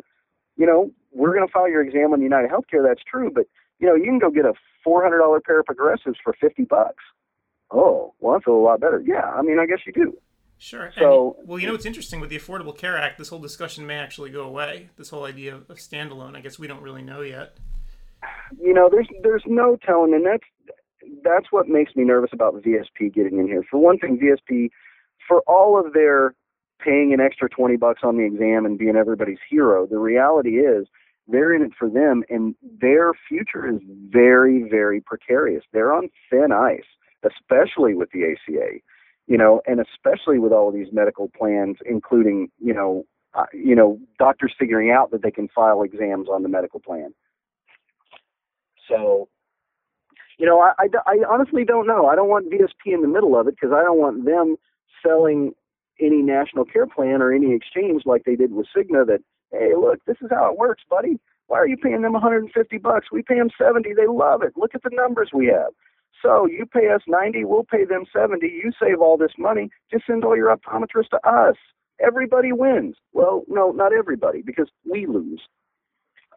You 0.57 0.67
know, 0.67 0.91
we're 1.13 1.35
going 1.35 1.47
to 1.47 1.53
file 1.53 1.69
your 1.69 1.83
exam 1.83 2.15
on 2.15 2.23
United 2.23 2.51
Healthcare. 2.51 2.83
That's 2.83 3.03
true, 3.05 3.31
but 3.31 3.45
you 3.81 3.87
know, 3.87 3.95
you 3.95 4.05
can 4.05 4.19
go 4.19 4.31
get 4.31 4.47
a 4.47 4.55
$400 4.87 5.45
pair 5.45 5.61
of 5.61 5.67
progressives 5.67 6.17
for 6.25 6.33
50 6.41 6.65
bucks. 6.65 7.05
Oh, 7.71 8.15
well, 8.21 8.37
I 8.37 8.41
feel 8.41 8.55
a 8.55 8.57
lot 8.65 8.81
better. 8.81 9.03
Yeah, 9.05 9.25
I 9.25 9.43
mean, 9.43 9.59
I 9.59 9.67
guess 9.67 9.81
you 9.87 9.93
do. 9.93 10.17
Sure. 10.57 10.91
So- 10.97 11.37
and, 11.39 11.49
well, 11.49 11.59
you 11.59 11.67
know 11.67 11.73
what's 11.73 11.87
interesting 11.87 12.21
with 12.21 12.31
the 12.31 12.39
Affordable 12.39 12.77
Care 12.77 12.97
Act, 12.97 13.19
this 13.19 13.29
whole 13.29 13.41
discussion 13.41 13.87
may 13.87 13.97
actually 13.97 14.31
go 14.31 14.43
away. 14.43 14.89
This 14.97 15.11
whole 15.11 15.25
idea 15.25 15.55
of, 15.57 15.69
of 15.69 15.79
standalone, 15.79 16.35
I 16.37 16.41
guess 16.41 16.59
we 16.59 16.67
don't 16.67 16.83
really 16.83 17.03
know 17.03 17.21
yet. 17.23 17.57
you 18.61 18.73
know, 18.73 18.89
there's 18.89 19.09
there's 19.23 19.43
no 19.47 19.77
telling, 19.85 20.15
and 20.15 20.25
that's 20.25 20.45
that's 21.25 21.47
what 21.51 21.69
makes 21.69 21.95
me 21.97 22.05
nervous 22.05 22.31
about 22.33 22.55
VSP 22.63 23.13
getting 23.13 23.39
in 23.39 23.47
here. 23.47 23.63
For 23.71 23.79
one 23.79 23.99
thing, 23.99 24.19
VSP, 24.19 24.71
for 25.27 25.41
all 25.47 25.79
of 25.79 25.93
their 25.93 26.35
paying 26.81 27.13
an 27.13 27.21
extra 27.21 27.49
twenty 27.49 27.77
bucks 27.77 28.01
on 28.03 28.17
the 28.17 28.25
exam 28.25 28.67
and 28.67 28.79
being 28.79 28.97
everybody's 28.97 29.39
hero, 29.49 29.87
the 29.87 29.99
reality 29.99 30.59
is 30.59 30.87
they're 31.29 31.55
in 31.55 31.63
it 31.63 31.73
for 31.79 31.89
them, 31.89 32.25
and 32.29 32.55
their 32.81 33.13
future 33.29 33.69
is 33.69 33.81
very 34.09 34.69
very 34.69 35.01
precarious. 35.01 35.65
They're 35.73 35.93
on 35.93 36.09
thin 36.31 36.53
ice, 36.53 36.81
especially 37.25 37.95
with 37.95 38.11
the 38.13 38.25
ACA, 38.25 38.79
you 39.27 39.39
know, 39.39 39.61
and 39.67 39.81
especially 39.81 40.39
with 40.39 40.53
all 40.53 40.69
of 40.69 40.75
these 40.75 40.93
medical 40.93 41.31
plans, 41.37 41.79
including 41.85 42.51
you 42.59 42.75
know. 42.75 43.05
Uh, 43.35 43.47
you 43.55 43.75
know, 43.75 43.99
doctors 44.19 44.53
figuring 44.59 44.91
out 44.91 45.11
that 45.11 45.23
they 45.23 45.31
can 45.31 45.49
file 45.49 45.81
exams 45.81 46.29
on 46.29 46.43
the 46.43 46.51
medical 46.51 46.79
plan. 46.79 47.15
So, 48.87 49.31
you 50.43 50.49
know, 50.49 50.59
I, 50.59 50.72
I, 50.76 50.88
I 51.07 51.16
honestly 51.30 51.64
don't 51.64 51.86
know. 51.86 52.07
I 52.07 52.16
don't 52.16 52.28
want 52.28 52.51
VSP 52.51 52.93
in 52.93 53.01
the 53.01 53.07
middle 53.07 53.38
of 53.38 53.47
it 53.47 53.55
because 53.55 53.72
I 53.72 53.80
don't 53.80 54.01
want 54.01 54.24
them 54.24 54.57
selling 55.01 55.53
any 56.01 56.20
national 56.20 56.64
care 56.64 56.88
plan 56.88 57.22
or 57.22 57.32
any 57.32 57.55
exchange 57.55 58.03
like 58.07 58.24
they 58.24 58.34
did 58.34 58.53
with 58.53 58.66
Cigna 58.76 59.07
that, 59.07 59.20
hey, 59.53 59.74
look, 59.78 60.05
this 60.05 60.16
is 60.20 60.30
how 60.32 60.51
it 60.51 60.59
works, 60.59 60.82
buddy. 60.90 61.20
Why 61.47 61.59
are 61.59 61.68
you 61.68 61.76
paying 61.76 62.03
them 62.03 62.14
150 62.14 62.78
bucks? 62.78 63.07
We 63.12 63.22
pay 63.22 63.36
them 63.36 63.51
70. 63.57 63.95
They 63.95 64.09
love 64.09 64.43
it. 64.43 64.55
Look 64.57 64.74
at 64.74 64.82
the 64.82 64.90
numbers 64.93 65.30
we 65.32 65.47
have. 65.47 65.74
So 66.20 66.47
you 66.47 66.66
pay 66.66 66.88
us 66.88 67.03
90, 67.07 67.45
we'll 67.45 67.62
pay 67.62 67.84
them 67.84 68.05
70. 68.12 68.45
You 68.45 68.72
save 68.82 69.01
all 69.01 69.16
this 69.16 69.34
money. 69.38 69.70
Just 69.93 70.07
send 70.09 70.24
all 70.24 70.36
your 70.36 70.53
optometrists 70.57 71.11
to 71.11 71.20
us. 71.24 71.55
Everybody 72.05 72.51
wins. 72.51 72.97
Well, 73.12 73.45
no, 73.47 73.70
not 73.70 73.93
everybody 73.93 74.43
because 74.43 74.68
we 74.90 75.07
lose 75.07 75.40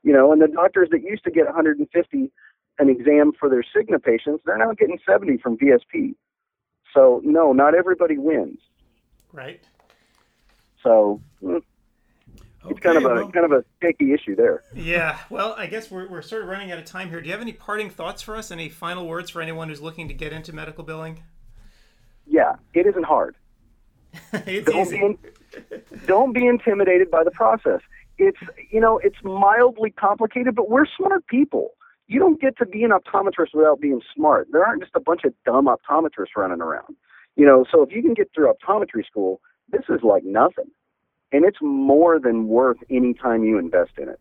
you 0.05 0.13
know, 0.13 0.31
and 0.31 0.39
the 0.39 0.47
doctors 0.47 0.87
that 0.91 1.01
used 1.01 1.23
to 1.23 1.31
get 1.31 1.45
150 1.45 2.31
an 2.79 2.89
exam 2.89 3.31
for 3.39 3.49
their 3.49 3.63
Cigna 3.75 4.01
patients, 4.01 4.43
they're 4.45 4.57
now 4.57 4.73
getting 4.73 4.99
70 5.07 5.37
from 5.37 5.57
VSP. 5.57 6.15
So 6.93 7.21
no, 7.23 7.51
not 7.53 7.75
everybody 7.75 8.17
wins. 8.17 8.59
Right. 9.31 9.61
So 10.83 11.21
mm, 11.43 11.61
it's 12.69 12.79
kind 12.79 12.97
of 12.97 13.03
a 13.05 13.07
well, 13.07 13.31
kind 13.31 13.45
of 13.45 13.51
a 13.51 13.63
shaky 13.81 14.13
issue 14.13 14.35
there. 14.35 14.63
Yeah. 14.73 15.17
Well, 15.29 15.55
I 15.57 15.67
guess 15.67 15.91
we're, 15.91 16.07
we're 16.07 16.21
sort 16.21 16.41
of 16.41 16.47
running 16.47 16.71
out 16.71 16.79
of 16.79 16.85
time 16.85 17.09
here. 17.09 17.21
Do 17.21 17.27
you 17.27 17.33
have 17.33 17.41
any 17.41 17.53
parting 17.53 17.89
thoughts 17.89 18.21
for 18.21 18.35
us? 18.35 18.51
Any 18.51 18.69
final 18.69 19.07
words 19.07 19.29
for 19.29 19.41
anyone 19.41 19.69
who's 19.69 19.81
looking 19.81 20.07
to 20.07 20.13
get 20.13 20.31
into 20.31 20.53
medical 20.53 20.83
billing? 20.83 21.23
Yeah, 22.25 22.55
it 22.73 22.87
isn't 22.87 23.05
hard. 23.05 23.35
it's 24.33 24.71
Don't 24.71 24.87
easy. 24.87 24.97
be, 24.97 25.05
in, 25.05 25.17
don't 26.07 26.33
be 26.33 26.47
intimidated 26.47 27.11
by 27.11 27.23
the 27.23 27.31
process. 27.31 27.81
It's 28.17 28.39
you 28.71 28.79
know 28.79 28.97
it's 29.03 29.17
mildly 29.23 29.91
complicated, 29.91 30.55
but 30.55 30.69
we're 30.69 30.85
smart 30.97 31.27
people. 31.27 31.71
You 32.07 32.19
don't 32.19 32.39
get 32.39 32.57
to 32.59 32.65
be 32.65 32.83
an 32.83 32.91
optometrist 32.91 33.53
without 33.53 33.79
being 33.81 34.01
smart. 34.15 34.47
There 34.51 34.63
aren't 34.65 34.81
just 34.83 34.95
a 34.95 34.99
bunch 34.99 35.21
of 35.25 35.33
dumb 35.45 35.67
optometrists 35.67 36.35
running 36.37 36.61
around. 36.61 36.95
You 37.35 37.45
know, 37.45 37.65
so 37.71 37.81
if 37.81 37.91
you 37.91 38.01
can 38.01 38.13
get 38.13 38.29
through 38.33 38.51
optometry 38.53 39.05
school, 39.05 39.41
this 39.71 39.81
is 39.89 40.01
like 40.03 40.23
nothing, 40.23 40.69
and 41.31 41.43
it's 41.43 41.57
more 41.61 42.19
than 42.19 42.47
worth 42.47 42.77
any 42.89 43.13
time 43.13 43.43
you 43.43 43.57
invest 43.57 43.91
in 43.97 44.07
it. 44.09 44.19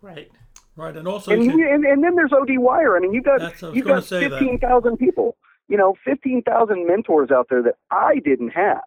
Right. 0.00 0.30
right, 0.76 0.96
and 0.96 1.06
also 1.06 1.32
And, 1.32 1.44
you 1.44 1.50
can- 1.52 1.60
and 1.74 1.84
and 1.84 2.02
then 2.04 2.14
there's 2.16 2.32
OD 2.32 2.56
Wire. 2.58 2.96
I 2.96 3.00
mean, 3.00 3.12
you've 3.12 3.24
got 3.24 3.40
That's- 3.40 3.62
I 3.62 3.66
was 3.68 3.76
you 3.76 3.82
gonna 3.82 3.96
got 3.96 4.04
say 4.04 4.28
that. 4.28 4.38
fifteen 4.38 4.58
thousand 4.58 4.96
people. 4.96 5.36
You 5.68 5.76
know, 5.76 5.94
fifteen 6.04 6.42
thousand 6.42 6.86
mentors 6.86 7.30
out 7.30 7.48
there 7.50 7.62
that 7.62 7.76
I 7.90 8.20
didn't 8.24 8.50
have. 8.50 8.80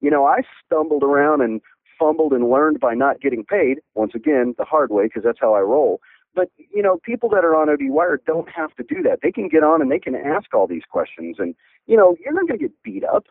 You 0.00 0.10
know, 0.10 0.24
I 0.26 0.42
stumbled 0.64 1.02
around 1.02 1.42
and 1.42 1.60
fumbled 1.98 2.32
and 2.32 2.48
learned 2.48 2.80
by 2.80 2.94
not 2.94 3.20
getting 3.20 3.44
paid. 3.44 3.80
Once 3.94 4.14
again, 4.14 4.54
the 4.58 4.64
hard 4.64 4.90
way 4.90 5.04
because 5.04 5.22
that's 5.22 5.38
how 5.40 5.54
I 5.54 5.60
roll. 5.60 6.00
But 6.34 6.50
you 6.56 6.82
know, 6.82 6.98
people 7.02 7.28
that 7.30 7.44
are 7.44 7.54
on 7.54 7.68
OD 7.68 7.90
Wire 7.90 8.20
don't 8.26 8.48
have 8.48 8.74
to 8.76 8.82
do 8.82 9.02
that. 9.02 9.20
They 9.22 9.32
can 9.32 9.48
get 9.48 9.62
on 9.62 9.82
and 9.82 9.90
they 9.90 9.98
can 9.98 10.14
ask 10.14 10.54
all 10.54 10.66
these 10.66 10.84
questions, 10.90 11.36
and 11.38 11.54
you 11.86 11.96
know, 11.96 12.16
you're 12.24 12.32
not 12.32 12.48
going 12.48 12.58
to 12.58 12.64
get 12.68 12.82
beat 12.82 13.04
up. 13.04 13.26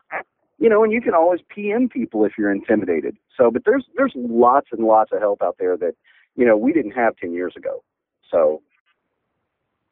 You 0.58 0.68
know, 0.68 0.84
and 0.84 0.92
you 0.92 1.00
can 1.00 1.14
always 1.14 1.40
PM 1.48 1.88
people 1.88 2.24
if 2.24 2.32
you're 2.38 2.52
intimidated. 2.52 3.16
So, 3.36 3.50
but 3.50 3.64
there's 3.64 3.84
there's 3.96 4.12
lots 4.14 4.68
and 4.70 4.84
lots 4.84 5.10
of 5.12 5.18
help 5.18 5.42
out 5.42 5.56
there 5.58 5.76
that 5.78 5.94
you 6.36 6.46
know 6.46 6.56
we 6.56 6.72
didn't 6.72 6.92
have 6.92 7.16
ten 7.16 7.32
years 7.32 7.54
ago. 7.56 7.82
So, 8.30 8.62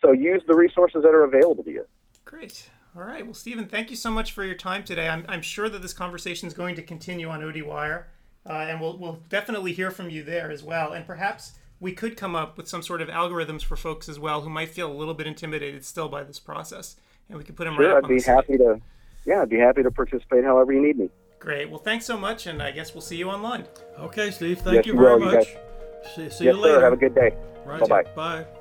so 0.00 0.12
use 0.12 0.42
the 0.46 0.54
resources 0.54 1.02
that 1.02 1.14
are 1.14 1.24
available 1.24 1.64
to 1.64 1.70
you. 1.70 1.86
Great. 2.24 2.70
All 2.96 3.02
right. 3.02 3.24
Well, 3.24 3.34
Steven, 3.34 3.66
thank 3.66 3.90
you 3.90 3.96
so 3.96 4.10
much 4.10 4.32
for 4.32 4.44
your 4.44 4.56
time 4.56 4.82
today. 4.82 5.08
I'm, 5.08 5.24
I'm 5.28 5.42
sure 5.42 5.68
that 5.68 5.80
this 5.80 5.92
conversation 5.92 6.48
is 6.48 6.54
going 6.54 6.74
to 6.74 6.82
continue 6.82 7.28
on 7.28 7.40
ODWire, 7.40 8.06
uh, 8.44 8.52
and 8.52 8.80
we'll, 8.80 8.98
we'll 8.98 9.20
definitely 9.28 9.72
hear 9.72 9.92
from 9.92 10.10
you 10.10 10.24
there 10.24 10.50
as 10.50 10.64
well. 10.64 10.92
And 10.92 11.06
perhaps 11.06 11.52
we 11.80 11.92
could 11.92 12.16
come 12.16 12.36
up 12.36 12.56
with 12.56 12.68
some 12.68 12.82
sort 12.82 13.00
of 13.00 13.08
algorithms 13.08 13.62
for 13.64 13.76
folks 13.76 14.08
as 14.08 14.18
well 14.18 14.42
who 14.42 14.50
might 14.50 14.68
feel 14.68 14.90
a 14.90 14.94
little 14.94 15.14
bit 15.14 15.26
intimidated 15.26 15.84
still 15.84 16.08
by 16.08 16.22
this 16.22 16.38
process, 16.38 16.96
and 17.28 17.38
we 17.38 17.44
could 17.44 17.56
put 17.56 17.64
them 17.64 17.74
sure, 17.74 17.88
right 17.88 17.96
up 17.96 18.04
I'd 18.04 18.08
be 18.08 18.20
happy 18.20 18.58
to. 18.58 18.80
Yeah, 19.24 19.42
I'd 19.42 19.48
be 19.48 19.58
happy 19.58 19.82
to 19.82 19.90
participate 19.90 20.44
however 20.44 20.72
you 20.72 20.80
need 20.82 20.98
me. 20.98 21.10
Great. 21.38 21.70
Well, 21.70 21.78
thanks 21.80 22.04
so 22.04 22.18
much, 22.18 22.46
and 22.46 22.62
I 22.62 22.70
guess 22.70 22.94
we'll 22.94 23.00
see 23.00 23.16
you 23.16 23.30
online. 23.30 23.64
Okay, 23.98 24.30
Steve. 24.30 24.60
Thank 24.60 24.76
yes, 24.76 24.86
you 24.86 24.94
very 24.94 25.18
will. 25.18 25.32
much. 25.32 25.48
You 25.48 26.28
see, 26.28 26.30
see 26.30 26.44
yes, 26.44 26.54
you 26.54 26.60
later. 26.60 26.76
sir. 26.76 26.84
Have 26.84 26.92
a 26.92 26.96
good 26.96 27.14
day. 27.14 27.34
Right. 27.64 27.80
Bye-bye. 27.80 28.02
Bye. 28.14 28.59